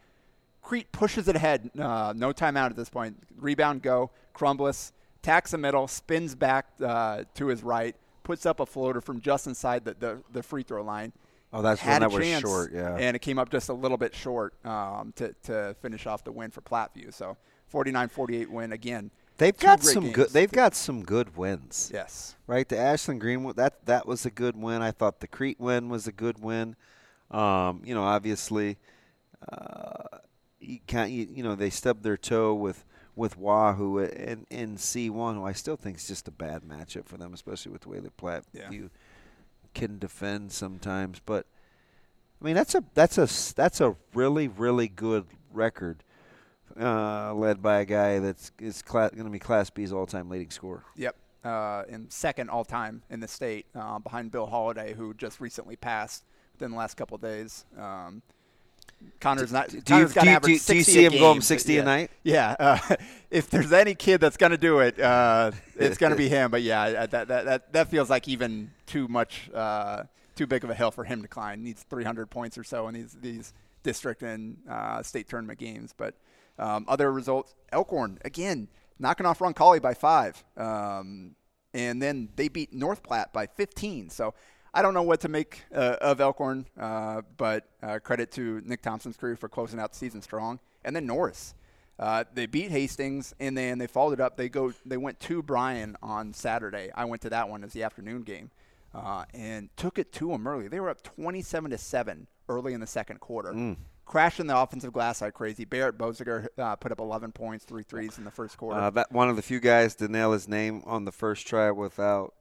Crete 0.62 0.92
pushes 0.92 1.28
it 1.30 1.36
ahead. 1.36 1.72
Uh, 1.80 2.14
no 2.16 2.34
timeout 2.34 2.72
at 2.72 2.76
this 2.76 2.90
point. 2.90 3.16
Rebound 3.38 3.82
go. 3.82 4.12
Crumbless 4.36 4.92
tacks 5.22 5.52
the 5.52 5.58
middle, 5.58 5.88
spins 5.88 6.36
back 6.36 6.68
uh, 6.84 7.24
to 7.36 7.48
his 7.48 7.64
right, 7.64 7.96
puts 8.24 8.46
up 8.46 8.60
a 8.60 8.66
floater 8.66 9.02
from 9.02 9.22
just 9.22 9.48
inside 9.48 9.86
the, 9.86 9.96
the, 10.00 10.24
the 10.32 10.44
free 10.44 10.64
throw 10.64 10.84
line. 10.84 11.14
Oh, 11.54 11.62
that's 11.62 11.84
when 11.84 12.02
that 12.02 12.14
a 12.14 12.18
was 12.18 12.40
short, 12.42 12.74
yeah. 12.74 12.98
and 12.98 13.16
it 13.16 13.20
came 13.20 13.40
up 13.40 13.50
just 13.50 13.70
a 13.70 13.74
little 13.74 13.98
bit 13.98 14.14
short 14.14 14.54
um, 14.66 15.14
to 15.16 15.34
to 15.44 15.76
finish 15.82 16.06
off 16.06 16.26
the 16.26 16.32
win 16.32 16.52
for 16.52 16.60
Platteview. 16.60 17.14
So 17.14 17.38
49-48 17.74 18.48
win 18.48 18.74
again. 18.74 19.12
They've 19.38 19.58
got 19.58 19.84
some 19.84 20.12
good. 20.12 20.30
They've 20.30 20.52
got 20.52 20.76
some 20.76 21.04
good 21.04 21.38
wins. 21.38 21.92
Yes. 21.94 22.36
right? 22.48 22.68
The 22.68 22.78
Ashland 22.78 23.22
Greenwood 23.22 23.56
that 23.58 23.86
that 23.86 24.08
was 24.08 24.26
a 24.26 24.32
good 24.32 24.58
win. 24.58 24.82
I 24.82 24.92
thought 24.92 25.20
the 25.20 25.28
Crete 25.28 25.60
win 25.60 25.90
was 25.90 26.08
a 26.08 26.12
good 26.12 26.40
win. 26.40 26.76
Um, 27.30 27.82
you 27.86 27.94
know, 27.94 28.04
obviously, 28.04 28.78
uh, 29.48 30.18
you 30.60 30.80
can't. 30.88 31.12
You, 31.12 31.28
you 31.32 31.44
know, 31.44 31.56
they 31.56 31.70
stubbed 31.70 32.04
their 32.04 32.18
toe 32.18 32.54
with 32.56 32.84
with 33.18 33.38
Wahoo 33.38 33.98
in 34.00 34.46
in 34.50 34.78
C 34.78 35.10
one, 35.10 35.36
who 35.36 35.44
I 35.44 35.52
still 35.54 35.76
think 35.76 35.98
is 35.98 36.08
just 36.08 36.28
a 36.28 36.32
bad 36.32 36.62
matchup 36.64 37.06
for 37.06 37.18
them, 37.18 37.34
especially 37.34 37.72
with 37.74 37.82
the 37.82 37.90
way 37.90 38.00
that 38.00 38.16
Platteview 38.16 38.44
Yeah. 38.72 38.88
can 39.74 39.98
defend 40.00 40.52
sometimes. 40.54 41.20
But 41.26 41.46
I 42.42 42.46
mean, 42.46 42.56
that's 42.56 42.76
a 42.76 42.84
that's 42.94 43.18
a 43.18 43.28
that's 43.56 43.82
a 43.82 43.96
really 44.14 44.48
really 44.48 44.88
good 44.88 45.26
record. 45.52 46.04
Uh, 46.80 47.34
led 47.34 47.62
by 47.62 47.80
a 47.80 47.86
guy 47.86 48.20
that's 48.20 48.52
is 48.60 48.82
cla- 48.84 49.10
going 49.10 49.24
to 49.26 49.32
be 49.32 49.40
Class 49.40 49.70
B's 49.72 49.92
all-time 49.92 50.30
leading 50.30 50.52
scorer. 50.52 50.84
Yep. 50.96 51.16
Uh, 51.44 51.84
and 51.90 52.12
second 52.12 52.50
all 52.52 52.66
time 52.66 53.02
in 53.10 53.20
the 53.20 53.28
state, 53.28 53.66
uh, 53.74 53.98
behind 54.00 54.30
Bill 54.32 54.46
Holiday, 54.46 54.94
who 54.94 55.14
just 55.16 55.40
recently 55.40 55.76
passed 55.76 56.26
within 56.54 56.72
the 56.72 56.78
last 56.78 56.96
couple 56.96 57.16
of 57.16 57.22
days. 57.22 57.66
Um, 57.80 58.22
Connor's 59.20 59.52
not. 59.52 59.70
do 59.70 59.76
you- 59.78 59.82
do 59.82 59.96
you- 59.98 60.08
do 60.40 60.52
you- 60.52 60.60
do 60.60 60.76
you 60.76 60.84
see 60.84 61.06
him 61.06 61.14
going 61.14 61.34
game, 61.36 61.42
60 61.42 61.78
a 61.80 61.84
night? 61.84 62.12
Yeah. 62.24 62.56
Uh, 62.60 62.96
if 63.32 63.50
there's 63.50 63.74
any 63.74 63.96
kid 63.96 64.22
that's 64.22 64.38
going 64.38 64.52
to 64.52 64.58
do 64.58 64.80
it, 64.80 65.00
uh, 65.00 65.52
it's 65.76 65.98
going 65.98 66.12
to 66.12 66.18
be 66.18 66.30
him. 66.38 66.52
But 66.52 66.62
yeah, 66.62 67.06
that, 67.08 67.28
that 67.28 67.46
that 67.46 67.74
that 67.74 67.88
feels 67.90 68.10
like 68.10 68.28
even 68.28 68.72
too 68.86 69.08
much, 69.08 69.50
uh, 69.54 70.04
too 70.36 70.46
big 70.48 70.64
of 70.64 70.70
a 70.70 70.76
hill 70.76 70.92
for 70.92 71.04
him 71.04 71.22
to 71.24 71.28
climb. 71.28 71.64
Needs 71.64 71.84
300 71.90 72.30
points 72.30 72.58
or 72.58 72.64
so 72.64 72.88
in 72.88 72.94
these 72.94 73.18
these 73.20 73.54
district 73.84 74.22
and 74.24 74.58
uh, 74.70 75.02
state 75.02 75.28
tournament 75.28 75.58
games. 75.60 75.94
But 75.98 76.14
um, 76.60 76.86
other 76.88 77.12
results, 77.12 77.56
Elkhorn 77.72 78.20
again 78.24 78.68
knocking 79.00 79.26
off 79.26 79.40
Roncalli 79.40 79.82
by 79.82 79.94
five, 79.94 80.44
um, 80.58 81.36
and 81.74 82.02
then 82.02 82.30
they 82.36 82.48
beat 82.50 82.72
North 82.74 83.02
Platte 83.04 83.34
by 83.34 83.48
15. 83.48 84.10
So. 84.10 84.34
I 84.78 84.84
don't 84.84 84.94
know 84.94 85.02
what 85.02 85.22
to 85.22 85.28
make 85.28 85.64
uh, 85.74 85.96
of 86.02 86.22
Elkhorn, 86.22 86.68
uh, 86.80 87.24
but 87.36 87.68
uh, 87.82 87.98
credit 87.98 88.32
to 88.34 88.62
Nick 88.64 88.84
Thompson's 88.84 89.18
crew 89.18 89.36
for 89.36 89.50
closing 89.50 89.80
out 89.80 89.94
the 89.94 89.98
season 89.98 90.22
strong. 90.22 90.60
And 90.86 90.96
then 90.96 91.08
Norris, 91.08 91.56
uh, 91.98 92.26
they 92.32 92.46
beat 92.46 92.70
Hastings, 92.70 93.34
and 93.40 93.58
then 93.58 93.80
they 93.80 93.88
followed 93.88 94.14
it 94.14 94.20
up. 94.20 94.38
They 94.38 94.50
go, 94.50 94.72
they 94.86 94.98
went 94.98 95.20
to 95.22 95.42
Bryan 95.42 95.98
on 96.04 96.32
Saturday. 96.32 96.92
I 96.94 97.06
went 97.06 97.24
to 97.24 97.30
that 97.32 97.50
one 97.50 97.64
as 97.64 97.74
the 97.74 97.82
afternoon 97.82 98.22
game, 98.22 98.52
uh, 98.94 99.26
and 99.34 99.76
took 99.78 99.98
it 99.98 100.12
to 100.14 100.28
them 100.28 100.46
early. 100.46 100.68
They 100.68 100.80
were 100.80 100.90
up 100.90 101.02
27 101.02 101.72
to 101.72 101.78
seven 101.80 102.28
early 102.48 102.74
in 102.74 102.80
the 102.80 102.86
second 102.86 103.20
quarter. 103.20 103.76
Crashing 104.06 104.46
the 104.46 104.56
offensive 104.56 104.94
glass 104.94 105.22
like 105.22 105.34
crazy. 105.34 105.66
Barrett 105.66 105.98
Boziger 105.98 106.50
uh, 106.60 106.76
put 106.76 106.92
up 106.92 107.00
11 107.00 107.32
points, 107.32 107.66
three 107.66 107.82
threes 107.82 108.20
in 108.20 108.26
the 108.26 108.32
first 108.32 108.58
quarter. 108.60 108.80
Uh, 108.80 108.90
that 108.92 109.12
one 109.12 109.28
of 109.28 109.36
the 109.38 109.42
few 109.42 109.60
guys 109.60 109.96
to 109.96 110.08
nail 110.08 110.34
his 110.34 110.48
name 110.48 110.84
on 110.86 111.04
the 111.04 111.12
first 111.12 111.48
try 111.48 111.72
without 111.72 112.36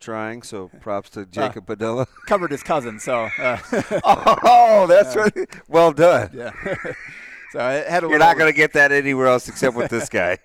trying. 0.00 0.42
So 0.42 0.68
props 0.80 1.10
to 1.10 1.26
Jacob 1.26 1.66
Padilla. 1.66 2.06
Covered 2.26 2.50
his 2.50 2.62
cousin, 2.62 2.98
so 2.98 3.28
uh, 3.38 3.58
oh, 4.04 4.86
that's 4.88 5.16
right. 5.16 5.48
Well 5.68 5.92
done. 5.92 6.30
yeah. 6.34 6.52
so 7.52 7.68
it 7.68 7.86
had 7.86 8.04
a 8.04 8.08
You're 8.08 8.18
not 8.18 8.38
going 8.38 8.52
to 8.52 8.56
get 8.56 8.72
that 8.74 8.92
anywhere 8.92 9.26
else 9.26 9.48
except 9.48 9.76
with 9.76 9.90
this 9.90 10.08
guy. 10.08 10.38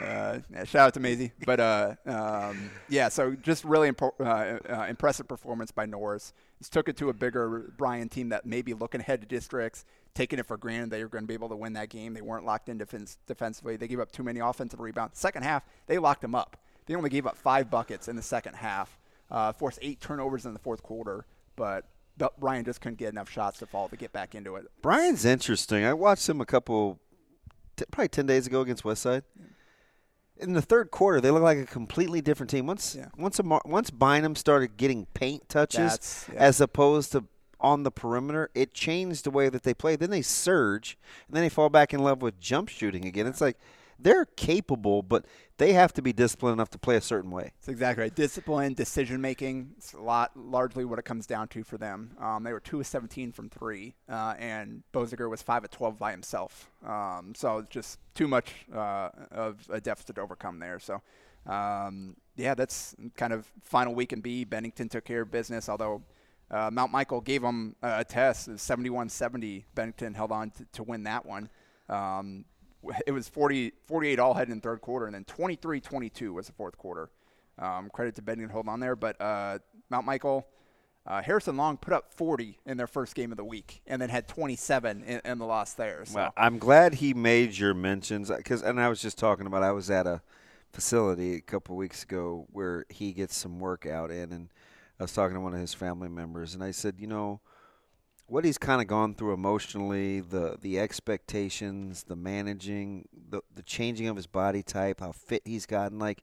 Uh, 0.00 0.38
shout 0.64 0.86
out 0.86 0.94
to 0.94 1.00
Maisie. 1.00 1.32
But 1.44 1.60
uh, 1.60 1.94
um, 2.06 2.70
yeah, 2.88 3.08
so 3.08 3.32
just 3.34 3.64
really 3.64 3.90
impo- 3.90 4.18
uh, 4.18 4.58
uh, 4.72 4.86
impressive 4.88 5.28
performance 5.28 5.70
by 5.70 5.84
Norris. 5.86 6.32
Just 6.58 6.72
took 6.72 6.88
it 6.88 6.96
to 6.98 7.08
a 7.10 7.12
bigger 7.12 7.72
Bryan 7.76 8.08
team 8.08 8.30
that 8.30 8.46
may 8.46 8.62
be 8.62 8.72
looking 8.74 9.00
ahead 9.00 9.20
to 9.20 9.26
districts, 9.26 9.84
taking 10.14 10.38
it 10.38 10.46
for 10.46 10.56
granted 10.56 10.90
they 10.90 11.02
were 11.02 11.08
going 11.08 11.24
to 11.24 11.28
be 11.28 11.34
able 11.34 11.48
to 11.50 11.56
win 11.56 11.74
that 11.74 11.90
game. 11.90 12.14
They 12.14 12.22
weren't 12.22 12.46
locked 12.46 12.68
in 12.68 12.78
defense- 12.78 13.18
defensively. 13.26 13.76
They 13.76 13.88
gave 13.88 14.00
up 14.00 14.12
too 14.12 14.22
many 14.22 14.40
offensive 14.40 14.80
rebounds. 14.80 15.18
Second 15.18 15.42
half, 15.42 15.64
they 15.86 15.98
locked 15.98 16.22
them 16.22 16.34
up. 16.34 16.56
They 16.90 16.96
only 16.96 17.08
gave 17.08 17.24
up 17.24 17.36
five 17.36 17.70
buckets 17.70 18.08
in 18.08 18.16
the 18.16 18.22
second 18.22 18.54
half, 18.54 18.98
uh, 19.30 19.52
forced 19.52 19.78
eight 19.80 20.00
turnovers 20.00 20.44
in 20.44 20.52
the 20.54 20.58
fourth 20.58 20.82
quarter, 20.82 21.24
but 21.54 21.84
Bryan 22.40 22.64
just 22.64 22.80
couldn't 22.80 22.98
get 22.98 23.10
enough 23.12 23.30
shots 23.30 23.60
to 23.60 23.66
fall 23.66 23.88
to 23.90 23.96
get 23.96 24.12
back 24.12 24.34
into 24.34 24.56
it. 24.56 24.64
Bryan's 24.82 25.24
interesting. 25.24 25.84
I 25.84 25.92
watched 25.92 26.28
him 26.28 26.40
a 26.40 26.44
couple, 26.44 26.98
t- 27.76 27.84
probably 27.92 28.08
10 28.08 28.26
days 28.26 28.48
ago 28.48 28.60
against 28.62 28.82
Westside. 28.82 29.22
In 30.38 30.54
the 30.54 30.60
third 30.60 30.90
quarter, 30.90 31.20
they 31.20 31.30
look 31.30 31.44
like 31.44 31.58
a 31.58 31.64
completely 31.64 32.20
different 32.20 32.50
team. 32.50 32.66
Once 32.66 32.96
Yeah. 32.98 33.06
once 33.16 33.38
a, 33.38 33.44
Mar- 33.44 33.62
once 33.64 33.90
Bynum 33.92 34.34
started 34.34 34.76
getting 34.76 35.06
paint 35.14 35.48
touches 35.48 36.26
yeah. 36.32 36.40
as 36.40 36.60
opposed 36.60 37.12
to 37.12 37.22
on 37.60 37.84
the 37.84 37.92
perimeter, 37.92 38.50
it 38.52 38.74
changed 38.74 39.22
the 39.24 39.30
way 39.30 39.48
that 39.48 39.62
they 39.62 39.74
play. 39.74 39.94
Then 39.94 40.10
they 40.10 40.22
surge, 40.22 40.98
and 41.28 41.36
then 41.36 41.44
they 41.44 41.50
fall 41.50 41.68
back 41.68 41.94
in 41.94 42.00
love 42.00 42.20
with 42.20 42.40
jump 42.40 42.68
shooting 42.68 43.04
again. 43.04 43.28
It's 43.28 43.40
like 43.40 43.58
they're 44.02 44.24
capable, 44.24 45.02
but 45.02 45.26
they 45.58 45.72
have 45.72 45.92
to 45.94 46.02
be 46.02 46.12
disciplined 46.12 46.54
enough 46.54 46.70
to 46.70 46.78
play 46.78 46.96
a 46.96 47.00
certain 47.00 47.30
way. 47.30 47.52
That's 47.60 47.68
exactly 47.68 48.02
right. 48.02 48.14
Discipline, 48.14 48.74
decision 48.74 49.20
making, 49.20 49.72
it's 49.76 49.92
a 49.92 50.00
lot 50.00 50.32
largely 50.36 50.84
what 50.84 50.98
it 50.98 51.04
comes 51.04 51.26
down 51.26 51.48
to 51.48 51.64
for 51.64 51.78
them. 51.78 52.16
Um, 52.20 52.44
they 52.44 52.52
were 52.52 52.60
two 52.60 52.80
of 52.80 52.86
seventeen 52.86 53.32
from 53.32 53.48
three, 53.50 53.94
uh, 54.08 54.34
and 54.38 54.82
Boziger 54.92 55.28
was 55.28 55.42
five 55.42 55.64
of 55.64 55.70
twelve 55.70 55.98
by 55.98 56.10
himself. 56.10 56.70
Um, 56.86 57.32
so 57.36 57.58
it's 57.58 57.70
just 57.70 57.98
too 58.14 58.28
much 58.28 58.52
uh, 58.74 59.10
of 59.30 59.66
a 59.70 59.80
deficit 59.80 60.16
to 60.16 60.22
overcome 60.22 60.58
there. 60.58 60.78
So. 60.78 61.02
Um, 61.46 62.16
yeah, 62.36 62.54
that's 62.54 62.94
kind 63.16 63.32
of 63.32 63.50
final 63.62 63.94
week 63.94 64.12
in 64.12 64.20
B. 64.20 64.44
Bennington 64.44 64.90
took 64.90 65.04
care 65.04 65.22
of 65.22 65.30
business, 65.30 65.70
although 65.70 66.02
uh, 66.50 66.70
Mount 66.72 66.90
Michael 66.90 67.20
gave 67.20 67.42
them 67.42 67.76
a 67.82 68.04
test. 68.04 68.48
It 68.48 68.56
71-70. 68.56 69.64
Bennington 69.74 70.14
held 70.14 70.32
on 70.32 70.50
to, 70.50 70.64
to 70.72 70.82
win 70.82 71.04
that 71.04 71.24
one. 71.24 71.48
Um, 71.88 72.44
it 73.06 73.12
was 73.12 73.28
40, 73.28 73.72
48 73.86 74.18
all 74.18 74.34
heading 74.34 74.52
in 74.52 74.60
third 74.60 74.80
quarter, 74.80 75.06
and 75.06 75.14
then 75.14 75.24
23-22 75.24 76.32
was 76.32 76.46
the 76.46 76.52
fourth 76.52 76.76
quarter. 76.78 77.10
Um, 77.58 77.90
credit 77.92 78.14
to 78.16 78.22
Bennington 78.22 78.52
holding 78.52 78.70
on 78.70 78.80
there, 78.80 78.96
but 78.96 79.20
uh, 79.20 79.58
Mount 79.90 80.06
Michael, 80.06 80.46
uh, 81.06 81.22
Harrison 81.22 81.56
Long 81.56 81.76
put 81.76 81.92
up 81.92 82.12
40 82.14 82.58
in 82.64 82.76
their 82.76 82.86
first 82.86 83.14
game 83.14 83.32
of 83.32 83.36
the 83.36 83.44
week, 83.44 83.82
and 83.86 84.00
then 84.00 84.08
had 84.08 84.28
27 84.28 85.02
in, 85.02 85.20
in 85.24 85.38
the 85.38 85.44
loss 85.44 85.74
there. 85.74 86.04
So 86.06 86.14
Well, 86.14 86.32
I'm 86.36 86.58
glad 86.58 86.94
he 86.94 87.12
made 87.12 87.56
your 87.56 87.74
mentions 87.74 88.30
because, 88.30 88.62
and 88.62 88.80
I 88.80 88.88
was 88.88 89.02
just 89.02 89.18
talking 89.18 89.46
about. 89.46 89.62
I 89.62 89.72
was 89.72 89.90
at 89.90 90.06
a 90.06 90.22
facility 90.72 91.34
a 91.34 91.40
couple 91.40 91.76
weeks 91.76 92.02
ago 92.02 92.46
where 92.52 92.86
he 92.88 93.12
gets 93.12 93.36
some 93.36 93.58
workout 93.58 94.10
in, 94.10 94.32
and 94.32 94.48
I 94.98 95.04
was 95.04 95.12
talking 95.12 95.34
to 95.34 95.40
one 95.40 95.54
of 95.54 95.60
his 95.60 95.74
family 95.74 96.08
members, 96.08 96.54
and 96.54 96.62
I 96.62 96.70
said, 96.70 96.96
you 96.98 97.06
know, 97.06 97.40
what 98.30 98.44
he's 98.44 98.58
kind 98.58 98.80
of 98.80 98.86
gone 98.86 99.14
through 99.14 99.32
emotionally, 99.32 100.20
the 100.20 100.56
the 100.60 100.78
expectations, 100.78 102.04
the 102.04 102.16
managing, 102.16 103.08
the 103.28 103.42
the 103.54 103.62
changing 103.62 104.06
of 104.06 104.16
his 104.16 104.26
body 104.26 104.62
type, 104.62 105.00
how 105.00 105.12
fit 105.12 105.42
he's 105.44 105.66
gotten, 105.66 105.98
like. 105.98 106.22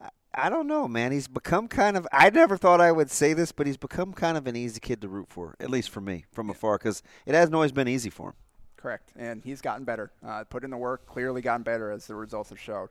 I, 0.00 0.08
I 0.38 0.50
don't 0.50 0.66
know, 0.66 0.86
man. 0.86 1.12
He's 1.12 1.28
become 1.28 1.66
kind 1.68 1.96
of. 1.96 2.06
I 2.12 2.28
never 2.28 2.56
thought 2.58 2.80
I 2.80 2.92
would 2.92 3.10
say 3.10 3.32
this, 3.32 3.52
but 3.52 3.66
he's 3.66 3.78
become 3.78 4.12
kind 4.12 4.36
of 4.36 4.46
an 4.46 4.56
easy 4.56 4.80
kid 4.80 5.00
to 5.00 5.08
root 5.08 5.28
for, 5.30 5.54
at 5.60 5.70
least 5.70 5.88
for 5.88 6.02
me, 6.02 6.26
from 6.30 6.50
afar, 6.50 6.76
because 6.76 7.02
it 7.24 7.34
hasn't 7.34 7.54
always 7.54 7.72
been 7.72 7.88
easy 7.88 8.10
for 8.10 8.30
him. 8.30 8.34
Correct, 8.76 9.12
and 9.16 9.42
he's 9.44 9.62
gotten 9.62 9.84
better. 9.84 10.10
Uh, 10.26 10.44
put 10.44 10.62
in 10.62 10.70
the 10.70 10.76
work, 10.76 11.06
clearly 11.06 11.40
gotten 11.40 11.62
better 11.62 11.90
as 11.90 12.06
the 12.06 12.14
results 12.14 12.50
have 12.50 12.60
showed. 12.60 12.90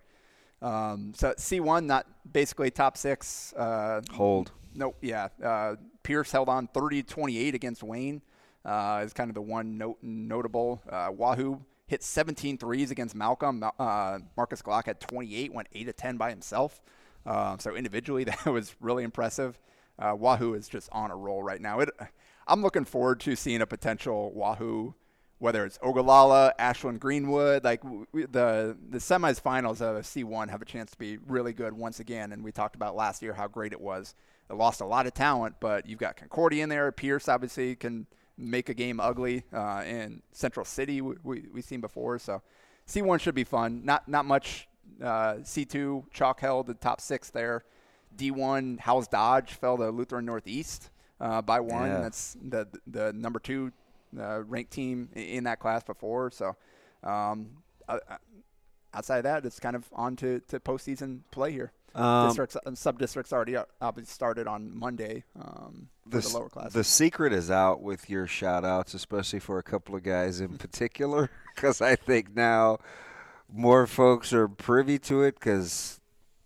Um, 0.62 1.14
so 1.16 1.34
C1, 1.34 1.86
not 1.86 2.08
basically 2.32 2.72
top 2.72 2.98
six. 2.98 3.54
Uh, 3.54 4.02
Hold. 4.14 4.52
Nope. 4.76 4.98
Yeah. 5.02 5.30
Uh, 5.44 5.76
Pierce 6.04 6.32
held 6.32 6.50
on 6.50 6.68
30-28 6.68 7.54
against 7.54 7.84
Wayne. 7.84 8.22
Uh, 8.64 9.04
is 9.06 9.14
kind 9.14 9.30
of 9.30 9.36
the 9.36 9.42
one 9.42 9.78
note 9.78 9.98
notable. 10.02 10.82
Uh, 10.90 11.10
Wahoo 11.16 11.62
hit 11.88 12.04
17 12.04 12.58
threes 12.58 12.92
against 12.92 13.16
Malcolm. 13.16 13.64
Uh, 13.78 14.20
Marcus 14.36 14.62
Glock 14.62 14.86
had 14.86 15.00
28, 15.00 15.54
went 15.54 15.68
8 15.72 15.90
of 15.90 15.96
10 15.96 16.18
by 16.18 16.30
himself. 16.30 16.82
Uh, 17.26 17.58
so 17.58 17.76
individually, 17.76 18.24
that 18.26 18.46
was 18.46 18.76
really 18.80 19.04
impressive. 19.04 19.60
Uh, 19.98 20.16
Wahoo 20.18 20.54
is 20.54 20.68
just 20.68 20.90
on 20.92 21.12
a 21.12 21.16
roll 21.16 21.44
right 21.44 21.62
now. 21.62 21.80
It, 21.80 21.90
I'm 22.48 22.62
looking 22.62 22.86
forward 22.86 23.20
to 23.22 23.36
seeing 23.36 23.62
a 23.62 23.66
potential 23.66 24.32
Wahoo, 24.34 24.94
whether 25.40 25.66
it's 25.66 25.80
Ogallala, 25.82 26.54
Ashland, 26.60 27.00
Greenwood. 27.00 27.64
Like 27.64 27.84
we, 28.12 28.26
the 28.26 28.78
the 28.90 28.98
semis 28.98 29.40
finals 29.40 29.82
of 29.82 29.96
C1 29.98 30.50
have 30.50 30.62
a 30.62 30.66
chance 30.66 30.92
to 30.92 30.98
be 30.98 31.18
really 31.28 31.54
good 31.54 31.74
once 31.74 32.00
again. 32.00 32.32
And 32.32 32.44
we 32.44 32.52
talked 32.52 32.76
about 32.76 32.96
last 32.96 33.22
year 33.22 33.34
how 33.34 33.48
great 33.48 33.72
it 33.72 33.82
was. 33.82 34.16
It 34.50 34.54
lost 34.56 34.82
a 34.82 34.86
lot 34.86 35.08
of 35.08 35.14
talent, 35.14 35.56
but 35.60 35.88
you've 35.88 36.00
got 36.00 36.18
Concordia 36.18 36.64
in 36.64 36.70
there. 36.70 36.92
Pierce 36.92 37.28
obviously 37.28 37.76
can 37.76 38.06
make 38.38 38.70
a 38.70 38.74
game 38.74 39.00
ugly. 39.00 39.44
Uh, 39.54 39.80
and 39.86 40.22
Central 40.32 40.66
City 40.66 41.02
we, 41.02 41.16
we, 41.24 41.44
we've 41.54 41.64
seen 41.64 41.82
before. 41.82 42.20
So 42.20 42.42
C1 42.88 43.20
should 43.20 43.36
be 43.36 43.44
fun. 43.44 43.84
Not 43.84 44.08
not 44.08 44.26
much. 44.26 44.68
Uh, 45.02 45.36
C2 45.42 46.06
chalk 46.14 46.40
held 46.40 46.68
the 46.68 46.74
top 46.76 47.02
six 47.02 47.30
there. 47.32 47.64
D1 48.16 48.80
Howells-Dodge 48.80 49.54
fell 49.54 49.78
to 49.78 49.90
Lutheran 49.90 50.26
Northeast 50.26 50.90
uh, 51.20 51.42
by 51.42 51.60
one. 51.60 51.88
Yeah. 51.88 52.00
That's 52.02 52.38
the 52.42 52.68
the 52.88 53.12
number 53.14 53.40
two 53.40 53.72
uh, 54.18 54.44
ranked 54.44 54.72
team 54.72 55.10
in 55.16 55.44
that 55.46 55.60
class 55.60 55.84
before. 55.84 56.30
So 56.32 56.56
um, 57.04 57.48
I, 57.90 57.96
I- 58.10 58.18
outside 58.94 59.18
of 59.18 59.24
that, 59.24 59.46
it's 59.46 59.60
kind 59.60 59.76
of 59.76 59.86
on 59.94 60.16
to, 60.18 60.40
to 60.48 60.60
postseason 60.60 61.20
play 61.32 61.52
here. 61.52 61.72
Um, 61.96 62.28
Districts, 62.28 62.58
uh, 62.66 62.76
sub 62.76 63.00
districts 63.00 63.32
already 63.32 63.56
obviously 63.80 64.12
started 64.12 64.48
on 64.48 64.78
Monday 64.78 65.24
um, 65.40 65.88
for 66.04 66.10
the, 66.10 66.28
the 66.28 66.38
lower 66.38 66.50
class. 66.50 66.74
the 66.74 66.84
secret 66.84 67.32
is 67.32 67.50
out 67.50 67.82
with 67.82 68.10
your 68.10 68.28
shout 68.28 68.66
outs, 68.66 68.94
especially 68.94 69.40
for 69.40 69.60
a 69.60 69.64
couple 69.64 69.96
of 69.96 70.04
guys 70.04 70.42
in 70.42 70.58
particular, 70.58 71.30
because 71.56 71.80
I 71.80 71.96
think 71.96 72.36
now 72.36 72.80
more 73.52 73.88
folks 73.88 74.34
are 74.34 74.50
privy 74.50 75.00
to 75.00 75.24
it 75.24 75.36
because 75.36 76.02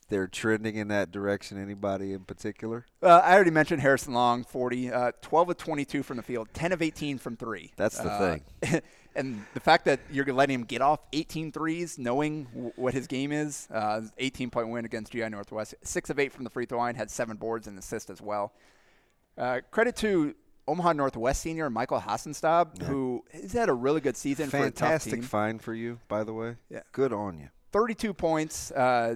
they're 0.09 0.27
trending 0.27 0.75
in 0.75 0.87
that 0.89 1.11
direction. 1.11 1.61
Anybody 1.61 2.13
in 2.13 2.21
particular? 2.25 2.85
Uh, 3.01 3.21
I 3.23 3.33
already 3.35 3.51
mentioned 3.51 3.81
Harrison 3.81 4.13
Long, 4.13 4.43
40, 4.43 4.91
uh, 4.91 5.11
12 5.21 5.49
of 5.51 5.57
22 5.57 6.03
from 6.03 6.17
the 6.17 6.23
field, 6.23 6.49
10 6.53 6.71
of 6.71 6.81
18 6.81 7.17
from 7.17 7.37
three. 7.37 7.71
That's 7.77 7.97
the 7.97 8.09
Uh, 8.11 8.37
thing. 8.63 8.81
and 9.15 9.45
the 9.53 9.59
fact 9.59 9.85
that 9.85 9.99
you're 10.11 10.25
letting 10.25 10.55
him 10.59 10.65
get 10.65 10.81
off 10.81 10.99
18 11.13 11.51
threes, 11.51 11.97
knowing 11.97 12.45
w- 12.45 12.71
what 12.75 12.93
his 12.93 13.07
game 13.07 13.31
is, 13.31 13.67
uh, 13.73 14.01
18 14.17 14.49
point 14.49 14.69
win 14.69 14.85
against 14.85 15.11
GI 15.11 15.29
Northwest, 15.29 15.75
six 15.83 16.09
of 16.09 16.19
eight 16.19 16.31
from 16.33 16.43
the 16.43 16.49
free 16.49 16.65
throw 16.65 16.77
line, 16.79 16.95
had 16.95 17.09
seven 17.09 17.37
boards 17.37 17.67
and 17.67 17.77
assist 17.79 18.09
as 18.09 18.21
well. 18.21 18.53
Uh, 19.37 19.61
credit 19.71 19.95
to 19.97 20.35
Omaha 20.67 20.93
Northwest 20.93 21.41
senior 21.41 21.69
Michael 21.69 21.99
Hassenstab, 22.01 22.81
who 22.83 23.23
has 23.33 23.53
had 23.53 23.69
a 23.69 23.73
really 23.73 24.01
good 24.01 24.15
season 24.17 24.49
for 24.49 24.57
Fantastic 24.59 25.13
team. 25.13 25.21
find 25.23 25.61
for 25.61 25.73
you, 25.73 25.99
by 26.07 26.23
the 26.23 26.33
way. 26.33 26.57
Yeah. 26.69 26.81
Good 26.91 27.11
on 27.13 27.39
you. 27.39 27.49
32 27.71 28.13
points, 28.13 28.71
uh, 28.71 29.15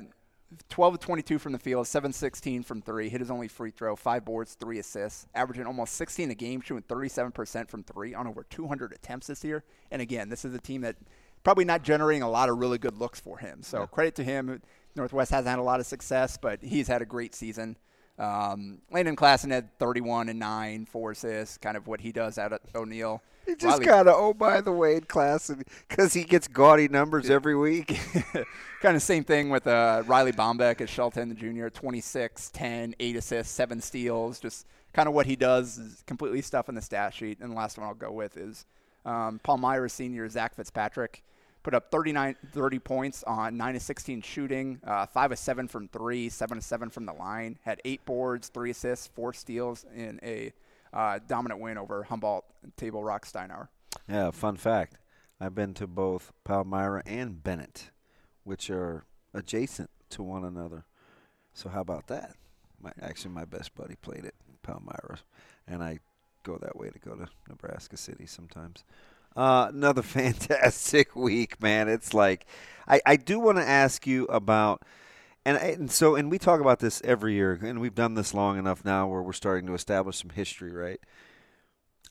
12 0.69 0.95
of 0.95 0.99
22 0.99 1.39
from 1.39 1.51
the 1.51 1.59
field, 1.59 1.87
7 1.87 2.11
16 2.11 2.63
from 2.63 2.81
three. 2.81 3.09
Hit 3.09 3.21
his 3.21 3.31
only 3.31 3.47
free 3.47 3.71
throw, 3.71 3.95
five 3.95 4.25
boards, 4.25 4.55
three 4.55 4.79
assists, 4.79 5.25
averaging 5.35 5.65
almost 5.65 5.93
16 5.93 6.31
a 6.31 6.35
game, 6.35 6.61
shooting 6.61 6.83
37% 6.83 7.69
from 7.69 7.83
three 7.83 8.13
on 8.13 8.27
over 8.27 8.43
200 8.49 8.93
attempts 8.93 9.27
this 9.27 9.43
year. 9.43 9.63
And 9.91 10.01
again, 10.01 10.29
this 10.29 10.45
is 10.45 10.53
a 10.53 10.59
team 10.59 10.81
that 10.81 10.95
probably 11.43 11.65
not 11.65 11.83
generating 11.83 12.21
a 12.23 12.29
lot 12.29 12.49
of 12.49 12.57
really 12.57 12.77
good 12.77 12.97
looks 12.97 13.19
for 13.19 13.37
him. 13.37 13.61
So 13.61 13.85
credit 13.87 14.15
to 14.15 14.23
him. 14.23 14.61
Northwest 14.95 15.31
hasn't 15.31 15.49
had 15.49 15.59
a 15.59 15.63
lot 15.63 15.79
of 15.79 15.85
success, 15.85 16.37
but 16.37 16.61
he's 16.61 16.87
had 16.87 17.01
a 17.01 17.05
great 17.05 17.33
season. 17.35 17.77
Um, 18.19 18.79
Landon 18.91 19.15
Klassen 19.15 19.51
had 19.51 19.77
31 19.79 20.29
and 20.29 20.39
9, 20.39 20.85
four 20.85 21.11
assists, 21.11 21.57
kind 21.57 21.75
of 21.75 21.87
what 21.87 22.01
he 22.01 22.11
does 22.11 22.37
out 22.37 22.53
at 22.53 22.61
O'Neill. 22.75 23.21
He 23.47 23.55
just 23.55 23.81
got 23.83 24.07
a 24.07 24.15
oh 24.15 24.33
by 24.33 24.61
the 24.61 24.71
way 24.71 24.95
in 24.95 25.01
class 25.01 25.51
because 25.89 26.13
he 26.13 26.23
gets 26.23 26.47
gaudy 26.47 26.87
numbers 26.87 27.29
every 27.29 27.55
week. 27.55 27.99
kind 28.81 28.95
of 28.95 29.01
same 29.01 29.23
thing 29.23 29.49
with 29.49 29.67
uh, 29.67 30.03
Riley 30.05 30.31
Bombeck 30.31 30.81
at 30.81 30.89
Shelton 30.89 31.29
the 31.29 31.35
Jr. 31.35 31.67
26, 31.67 32.49
10, 32.49 32.95
8 32.99 33.15
assists, 33.15 33.53
7 33.53 33.81
steals. 33.81 34.39
Just 34.39 34.65
kind 34.93 35.07
of 35.07 35.13
what 35.13 35.25
he 35.25 35.35
does 35.35 35.77
is 35.77 36.03
completely 36.07 36.41
stuff 36.41 36.69
in 36.69 36.75
the 36.75 36.81
stat 36.81 37.13
sheet. 37.13 37.39
And 37.39 37.51
the 37.51 37.55
last 37.55 37.77
one 37.77 37.87
I'll 37.87 37.93
go 37.93 38.11
with 38.11 38.37
is 38.37 38.65
um, 39.05 39.39
Palmyra 39.43 39.89
senior 39.89 40.27
Zach 40.29 40.55
Fitzpatrick. 40.55 41.23
Put 41.63 41.73
up 41.73 41.91
39, 41.91 42.35
30 42.51 42.79
points 42.79 43.23
on 43.23 43.55
9 43.55 43.75
of 43.77 43.81
16 43.81 44.21
shooting, 44.21 44.81
uh, 44.85 45.05
5 45.05 45.31
of 45.31 45.39
7 45.39 45.67
from 45.69 45.87
3, 45.87 46.27
7 46.27 46.57
of 46.57 46.63
7 46.63 46.89
from 46.89 47.05
the 47.05 47.13
line. 47.13 47.57
Had 47.63 47.81
8 47.85 48.05
boards, 48.05 48.49
3 48.49 48.71
assists, 48.71 49.07
4 49.15 49.33
steals 49.33 49.85
in 49.95 50.19
a 50.23 50.51
uh, 50.93 51.19
dominant 51.27 51.59
win 51.59 51.77
over 51.77 52.03
Humboldt 52.03 52.45
Table 52.77 53.03
Rock 53.03 53.25
Steinauer. 53.25 53.67
Yeah, 54.07 54.31
fun 54.31 54.55
fact. 54.55 54.97
I've 55.39 55.55
been 55.55 55.73
to 55.75 55.87
both 55.87 56.31
Palmyra 56.43 57.03
and 57.05 57.43
Bennett, 57.43 57.91
which 58.43 58.69
are 58.69 59.05
adjacent 59.33 59.89
to 60.11 60.23
one 60.23 60.45
another. 60.45 60.85
So 61.53 61.69
how 61.69 61.81
about 61.81 62.07
that? 62.07 62.35
My 62.81 62.91
actually 63.01 63.31
my 63.31 63.45
best 63.45 63.75
buddy 63.75 63.95
played 63.95 64.25
at 64.25 64.33
Palmyra, 64.61 65.19
and 65.67 65.83
I 65.83 65.99
go 66.43 66.57
that 66.57 66.75
way 66.75 66.89
to 66.89 66.99
go 66.99 67.15
to 67.15 67.27
Nebraska 67.49 67.97
City 67.97 68.25
sometimes. 68.25 68.83
Uh, 69.35 69.67
another 69.69 70.01
fantastic 70.03 71.15
week, 71.15 71.61
man. 71.61 71.89
It's 71.89 72.13
like 72.13 72.45
I, 72.87 73.01
I 73.05 73.15
do 73.15 73.39
want 73.39 73.57
to 73.57 73.67
ask 73.67 74.05
you 74.05 74.25
about 74.25 74.83
and, 75.45 75.57
and 75.57 75.91
so 75.91 76.15
and 76.15 76.31
we 76.31 76.37
talk 76.37 76.61
about 76.61 76.79
this 76.79 77.01
every 77.03 77.33
year 77.33 77.59
and 77.61 77.79
we've 77.81 77.95
done 77.95 78.13
this 78.15 78.33
long 78.33 78.57
enough 78.57 78.83
now 78.85 79.07
where 79.07 79.21
we're 79.21 79.33
starting 79.33 79.67
to 79.67 79.73
establish 79.73 80.17
some 80.17 80.29
history, 80.31 80.71
right? 80.71 80.99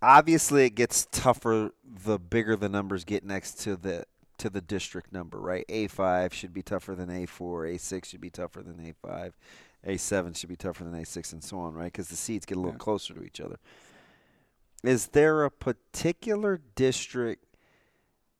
obviously 0.05 0.65
it 0.67 0.75
gets 0.75 1.07
tougher 1.13 1.71
the 1.85 2.19
bigger 2.19 2.57
the 2.57 2.69
numbers 2.69 3.05
get 3.05 3.25
next 3.25 3.61
to 3.61 3.77
the 3.77 4.05
to 4.39 4.51
the 4.51 4.61
district 4.61 5.13
number, 5.13 5.39
right? 5.39 5.65
A5 5.69 6.33
should 6.33 6.53
be 6.53 6.63
tougher 6.63 6.97
than 6.97 7.09
A4, 7.09 7.75
A6 7.77 8.07
should 8.07 8.21
be 8.21 8.31
tougher 8.31 8.61
than 8.61 8.75
A5, 9.05 9.33
A7 9.87 10.37
should 10.37 10.49
be 10.49 10.57
tougher 10.57 10.83
than 10.83 10.95
A6 11.01 11.33
and 11.33 11.45
so 11.45 11.59
on, 11.61 11.75
right? 11.75 11.93
Cuz 11.95 12.09
the 12.09 12.17
seeds 12.17 12.45
get 12.45 12.57
a 12.57 12.61
little 12.61 12.73
Yeah. 12.73 12.79
closer 12.79 13.15
to 13.15 13.23
each 13.23 13.41
other. 13.41 13.59
Is 14.83 15.09
there 15.09 15.45
a 15.45 15.51
particular 15.51 16.61
district 16.75 17.45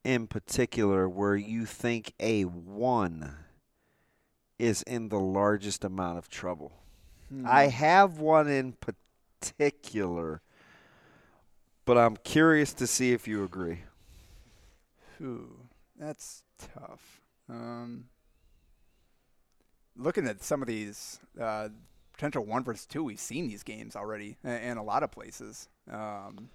in 0.03 0.27
particular 0.27 1.07
where 1.07 1.37
you 1.37 1.65
think 1.65 2.13
A1 2.19 3.33
is 4.59 4.81
in 4.83 5.09
the 5.09 5.19
largest 5.19 5.83
amount 5.83 6.17
of 6.17 6.29
trouble? 6.29 6.71
I 7.45 7.67
have 7.67 8.19
one 8.19 8.47
in 8.47 8.73
particular, 8.73 10.41
but 11.85 11.97
I'm 11.97 12.15
curious 12.17 12.73
to 12.73 12.85
see 12.85 13.11
if 13.11 13.27
you 13.27 13.43
agree. 13.43 13.79
Ooh, 15.19 15.55
that's 15.97 16.43
tough. 16.59 17.21
Um, 17.49 18.05
looking 19.97 20.27
at 20.27 20.43
some 20.43 20.61
of 20.61 20.67
these 20.67 21.19
uh, 21.39 21.69
potential 22.13 22.45
one 22.45 22.63
versus 22.63 22.85
two, 22.85 23.03
we've 23.03 23.19
seen 23.19 23.47
these 23.47 23.63
games 23.63 23.95
already 23.95 24.37
in, 24.43 24.77
a 24.77 24.83
lot 24.83 25.01
of 25.03 25.11
places. 25.11 25.67
Um, 25.91 26.49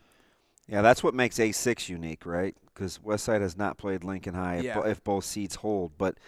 Yeah, 0.69 0.83
that's 0.83 1.03
what 1.03 1.15
makes 1.15 1.39
A6 1.39 1.89
unique, 1.89 2.25
right? 2.25 2.55
Because 2.73 2.99
Westside 2.99 3.41
has 3.41 3.57
not 3.57 3.79
played 3.79 4.05
Lincoln 4.05 4.35
High 4.35 4.57
if, 4.57 4.65
Yeah. 4.65 4.87
if 4.87 5.03
both 5.03 5.25
seeds 5.25 5.57
hold, 5.57 5.93
but 5.99 6.19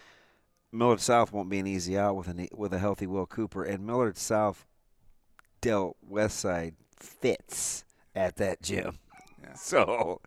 Millard 0.73 1.01
South 1.01 1.33
won't 1.33 1.49
be 1.51 1.59
an 1.59 1.67
easy 1.67 1.99
out 1.99 2.17
with 2.17 2.39
e, 2.39 2.49
with 2.57 2.73
a 2.73 2.79
healthy 2.79 3.07
Will 3.07 3.27
Cooper, 3.27 3.65
and 3.65 3.85
Millard 3.87 4.17
South 4.17 4.67
dealt 5.61 5.97
Westside 6.09 6.75
fits 6.97 7.85
at 8.15 8.37
that 8.37 8.63
gym. 8.63 8.99
Yeah. 9.43 9.49
So 9.57 10.21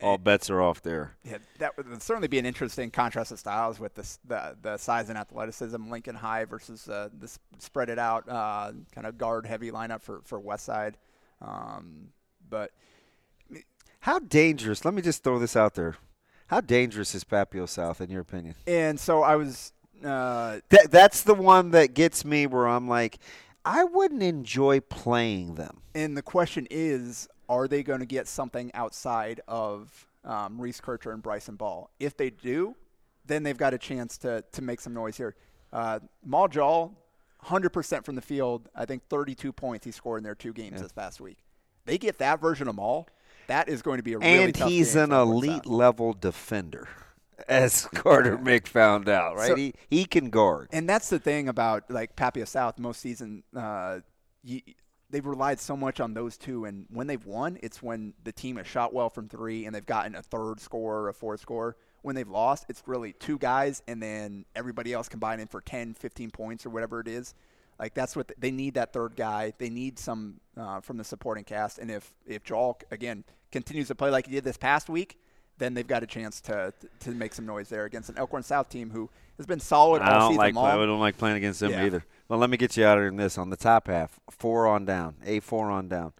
all 0.00 0.16
bets 0.18 0.48
are 0.48 0.62
off 0.62 0.80
there. 0.82 1.14
yeah, 1.24 1.38
that 1.58 1.76
would 1.76 2.02
certainly 2.02 2.26
be 2.26 2.38
an 2.38 2.46
interesting 2.46 2.90
contrast 2.90 3.30
of 3.32 3.38
styles 3.38 3.78
with 3.78 3.94
this, 3.94 4.18
the 4.26 4.56
the 4.62 4.76
size 4.78 5.08
and 5.10 5.18
athleticism. 5.18 5.90
Lincoln 5.90 6.14
High 6.16 6.44
versus 6.46 6.88
uh, 6.88 7.08
the 7.18 7.30
spread 7.58 7.90
it 7.90 7.98
out 7.98 8.26
uh, 8.28 8.72
kind 8.94 9.06
of 9.06 9.18
guard 9.18 9.44
heavy 9.46 9.70
lineup 9.70 10.00
for 10.00 10.22
for 10.24 10.40
Westside. 10.40 10.94
Um, 11.42 12.08
but 12.48 12.70
How 14.00 14.18
dangerous? 14.20 14.84
Let 14.84 14.94
me 14.94 15.02
just 15.02 15.22
throw 15.22 15.38
this 15.38 15.54
out 15.56 15.74
there. 15.74 15.96
How 16.46 16.60
dangerous 16.60 17.14
is 17.14 17.24
Papio 17.24 17.68
South 17.68 18.00
in 18.00 18.10
your 18.10 18.22
opinion? 18.22 18.54
and 18.66 18.98
so 18.98 19.22
I 19.22 19.36
was. 19.36 19.72
Uh, 20.04 20.60
That 20.70 20.90
that's 20.90 21.22
the 21.22 21.34
one 21.34 21.70
that 21.70 21.94
gets 21.94 22.24
me 22.24 22.46
where 22.46 22.66
I'm 22.66 22.88
like, 22.88 23.18
I 23.64 23.84
wouldn't 23.84 24.22
enjoy 24.22 24.80
playing 24.80 25.54
them. 25.54 25.82
And 25.94 26.16
the 26.16 26.22
question 26.22 26.66
is, 26.70 27.28
are 27.48 27.68
they 27.68 27.82
going 27.82 28.00
to 28.00 28.06
get 28.06 28.26
something 28.26 28.70
outside 28.74 29.40
of 29.46 30.06
um, 30.24 30.60
Reese 30.60 30.80
Kircher 30.80 31.12
and 31.12 31.22
Bryson 31.22 31.56
Ball? 31.56 31.90
If 32.00 32.16
they 32.16 32.30
do, 32.30 32.74
then 33.26 33.42
they've 33.42 33.56
got 33.56 33.74
a 33.74 33.78
chance 33.78 34.18
to 34.18 34.42
to 34.52 34.62
make 34.62 34.80
some 34.80 34.94
noise 34.94 35.16
here. 35.16 35.34
Uh, 35.72 36.00
Maul 36.24 36.48
Jaw, 36.48 36.90
100% 37.46 38.04
from 38.04 38.14
the 38.14 38.20
field. 38.20 38.68
I 38.74 38.84
think 38.84 39.02
32 39.08 39.52
points 39.52 39.84
he 39.84 39.90
scored 39.90 40.18
in 40.18 40.24
their 40.24 40.34
two 40.34 40.52
games 40.52 40.82
this 40.82 40.92
past 40.92 41.20
week. 41.20 41.38
They 41.86 41.98
get 41.98 42.18
that 42.18 42.40
version 42.40 42.68
of 42.68 42.74
Maul. 42.76 43.08
That 43.48 43.68
is 43.68 43.82
going 43.82 43.96
to 43.96 44.02
be 44.02 44.12
a 44.12 44.18
really 44.18 44.44
and 44.44 44.56
he's 44.56 44.94
an 44.94 45.12
elite 45.12 45.66
level 45.66 46.12
defender, 46.12 46.88
as 47.48 47.86
Carter 47.94 48.36
Mick 48.38 48.66
found 48.66 49.08
out. 49.08 49.36
Right? 49.36 49.48
So- 49.48 49.56
he 49.56 49.74
he 49.88 50.04
can 50.04 50.30
guard. 50.30 50.68
And 50.72 50.88
that's 50.88 51.08
the 51.08 51.18
thing 51.18 51.48
about 51.48 51.90
like 51.90 52.16
Papio 52.16 52.46
South 52.46 52.78
most 52.78 53.00
season. 53.00 53.42
Uh, 53.54 54.00
you, 54.42 54.60
they've 55.10 55.24
relied 55.24 55.60
so 55.60 55.76
much 55.76 56.00
on 56.00 56.14
those 56.14 56.36
two, 56.36 56.64
and 56.64 56.86
when 56.90 57.06
they've 57.06 57.24
won, 57.24 57.58
it's 57.62 57.82
when 57.82 58.14
the 58.24 58.32
team 58.32 58.56
has 58.56 58.66
shot 58.66 58.92
well 58.92 59.10
from 59.10 59.28
three 59.28 59.66
and 59.66 59.74
they've 59.74 59.86
gotten 59.86 60.14
a 60.16 60.22
third 60.22 60.58
score 60.58 61.00
or 61.00 61.08
a 61.08 61.14
fourth 61.14 61.40
score. 61.40 61.76
When 62.00 62.16
they've 62.16 62.28
lost, 62.28 62.66
it's 62.68 62.82
really 62.86 63.12
two 63.12 63.38
guys 63.38 63.80
and 63.86 64.02
then 64.02 64.44
everybody 64.56 64.92
else 64.92 65.08
combining 65.08 65.46
for 65.46 65.60
10, 65.60 65.94
15 65.94 66.32
points 66.32 66.66
or 66.66 66.70
whatever 66.70 66.98
it 66.98 67.06
is. 67.06 67.34
Like 67.78 67.94
that's 67.94 68.16
what 68.16 68.32
they 68.38 68.50
need 68.50 68.74
that 68.74 68.92
third 68.92 69.14
guy. 69.14 69.52
They 69.58 69.70
need 69.70 69.98
some 70.00 70.40
uh, 70.56 70.80
from 70.80 70.96
the 70.96 71.04
supporting 71.04 71.44
cast. 71.44 71.78
And 71.78 71.90
if 71.90 72.12
if 72.26 72.42
Joel 72.42 72.78
again 72.90 73.24
continues 73.52 73.88
to 73.88 73.94
play 73.94 74.10
like 74.10 74.26
he 74.26 74.32
did 74.32 74.44
this 74.44 74.56
past 74.56 74.88
week, 74.88 75.18
then 75.58 75.74
they've 75.74 75.86
got 75.86 76.02
a 76.02 76.06
chance 76.06 76.40
to 76.42 76.72
to 77.00 77.10
make 77.10 77.34
some 77.34 77.46
noise 77.46 77.68
there 77.68 77.84
against 77.84 78.08
an 78.08 78.16
Elkhorn 78.18 78.42
South 78.42 78.68
team 78.68 78.90
who 78.90 79.08
has 79.36 79.46
been 79.46 79.60
solid 79.60 80.02
all 80.02 80.08
I 80.08 80.12
don't 80.18 80.22
season 80.30 80.36
like 80.38 80.54
long. 80.54 80.66
I 80.66 80.86
don't 80.86 81.00
like 81.00 81.16
playing 81.18 81.36
against 81.36 81.60
them 81.60 81.70
Yeah. 81.72 81.84
either. 81.86 82.04
Well, 82.28 82.38
let 82.38 82.50
me 82.50 82.56
get 82.56 82.76
you 82.76 82.84
out 82.86 82.98
of 82.98 83.16
this 83.16 83.36
on 83.38 83.50
the 83.50 83.56
top 83.56 83.88
half. 83.88 84.18
Four 84.30 84.66
on 84.66 84.84
down, 84.84 85.16
a 85.24 85.40
four 85.40 85.70
on 85.70 85.88
down. 85.88 86.12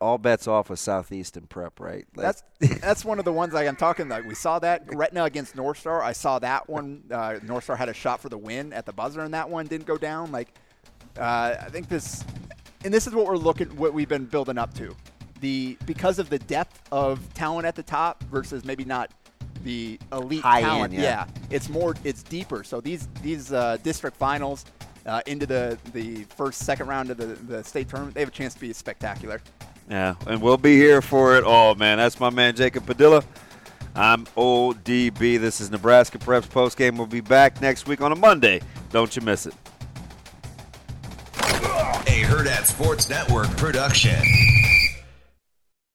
All 0.00 0.18
bets 0.18 0.48
off 0.48 0.68
with 0.68 0.80
Southeast 0.80 1.36
and 1.36 1.48
Prep, 1.48 1.78
right? 1.78 2.04
Like- 2.16 2.24
That's 2.60 2.80
that's 2.80 3.04
one 3.04 3.18
of 3.20 3.24
the 3.24 3.32
ones 3.32 3.52
like 3.52 3.68
I'm 3.68 3.76
talking 3.76 4.08
like 4.08 4.26
we 4.26 4.34
saw 4.34 4.58
that 4.58 4.86
Gretna 4.86 5.24
against 5.24 5.54
North 5.54 5.78
Star. 5.78 6.02
I 6.02 6.12
saw 6.12 6.38
that 6.40 6.68
one. 6.68 7.04
Uh, 7.10 7.38
North 7.44 7.64
Star 7.64 7.76
had 7.76 7.88
a 7.88 7.94
shot 7.94 8.20
for 8.20 8.28
the 8.28 8.38
win 8.38 8.72
at 8.72 8.84
the 8.86 8.92
buzzer, 8.92 9.20
and 9.20 9.32
that 9.34 9.48
one 9.48 9.66
didn't 9.66 9.86
go 9.86 9.96
down. 9.96 10.32
Like 10.32 10.48
uh, 11.18 11.54
I 11.60 11.68
think 11.70 11.88
this, 11.88 12.24
and 12.84 12.92
this 12.92 13.06
is 13.06 13.14
what 13.14 13.26
we're 13.26 13.36
looking, 13.36 13.68
what 13.76 13.92
we've 13.94 14.08
been 14.08 14.24
building 14.24 14.58
up 14.58 14.74
to. 14.74 14.94
The 15.42 15.76
because 15.84 16.18
of 16.18 16.30
the 16.30 16.38
depth 16.38 16.80
of 16.90 17.20
talent 17.34 17.66
at 17.66 17.74
the 17.74 17.82
top 17.82 18.22
versus 18.24 18.64
maybe 18.64 18.84
not 18.84 19.10
the 19.64 19.98
elite 20.12 20.42
High 20.42 20.62
talent. 20.62 20.94
end, 20.94 21.02
yeah. 21.02 21.26
it's 21.50 21.68
more, 21.68 21.94
it's 22.04 22.22
deeper. 22.22 22.64
So 22.64 22.80
these 22.80 23.08
these 23.22 23.52
uh, 23.52 23.76
district 23.82 24.16
finals 24.16 24.64
uh, 25.04 25.20
into 25.26 25.46
the 25.46 25.78
the 25.92 26.24
first 26.36 26.60
second 26.60 26.86
round 26.86 27.10
of 27.10 27.16
the, 27.16 27.26
the 27.26 27.64
state 27.64 27.88
tournament, 27.88 28.14
they 28.14 28.20
have 28.20 28.28
a 28.28 28.32
chance 28.32 28.54
to 28.54 28.60
be 28.60 28.72
spectacular. 28.72 29.42
Yeah, 29.90 30.14
and 30.26 30.40
we'll 30.40 30.56
be 30.56 30.76
here 30.76 31.02
for 31.02 31.36
it 31.36 31.44
all, 31.44 31.74
man. 31.74 31.98
That's 31.98 32.20
my 32.20 32.30
man 32.30 32.54
Jacob 32.54 32.86
Padilla. 32.86 33.22
I'm 33.94 34.24
ODB. 34.36 35.38
This 35.38 35.60
is 35.60 35.70
Nebraska 35.70 36.18
Preps 36.18 36.48
Post 36.48 36.78
Game. 36.78 36.96
We'll 36.96 37.06
be 37.06 37.20
back 37.20 37.60
next 37.60 37.86
week 37.86 38.00
on 38.00 38.12
a 38.12 38.16
Monday. 38.16 38.60
Don't 38.90 39.14
you 39.14 39.22
miss 39.22 39.46
it. 39.46 39.54
A 41.36 42.22
Hurrdat 42.22 42.64
Sports 42.64 43.10
Network 43.10 43.48
production. 43.56 44.22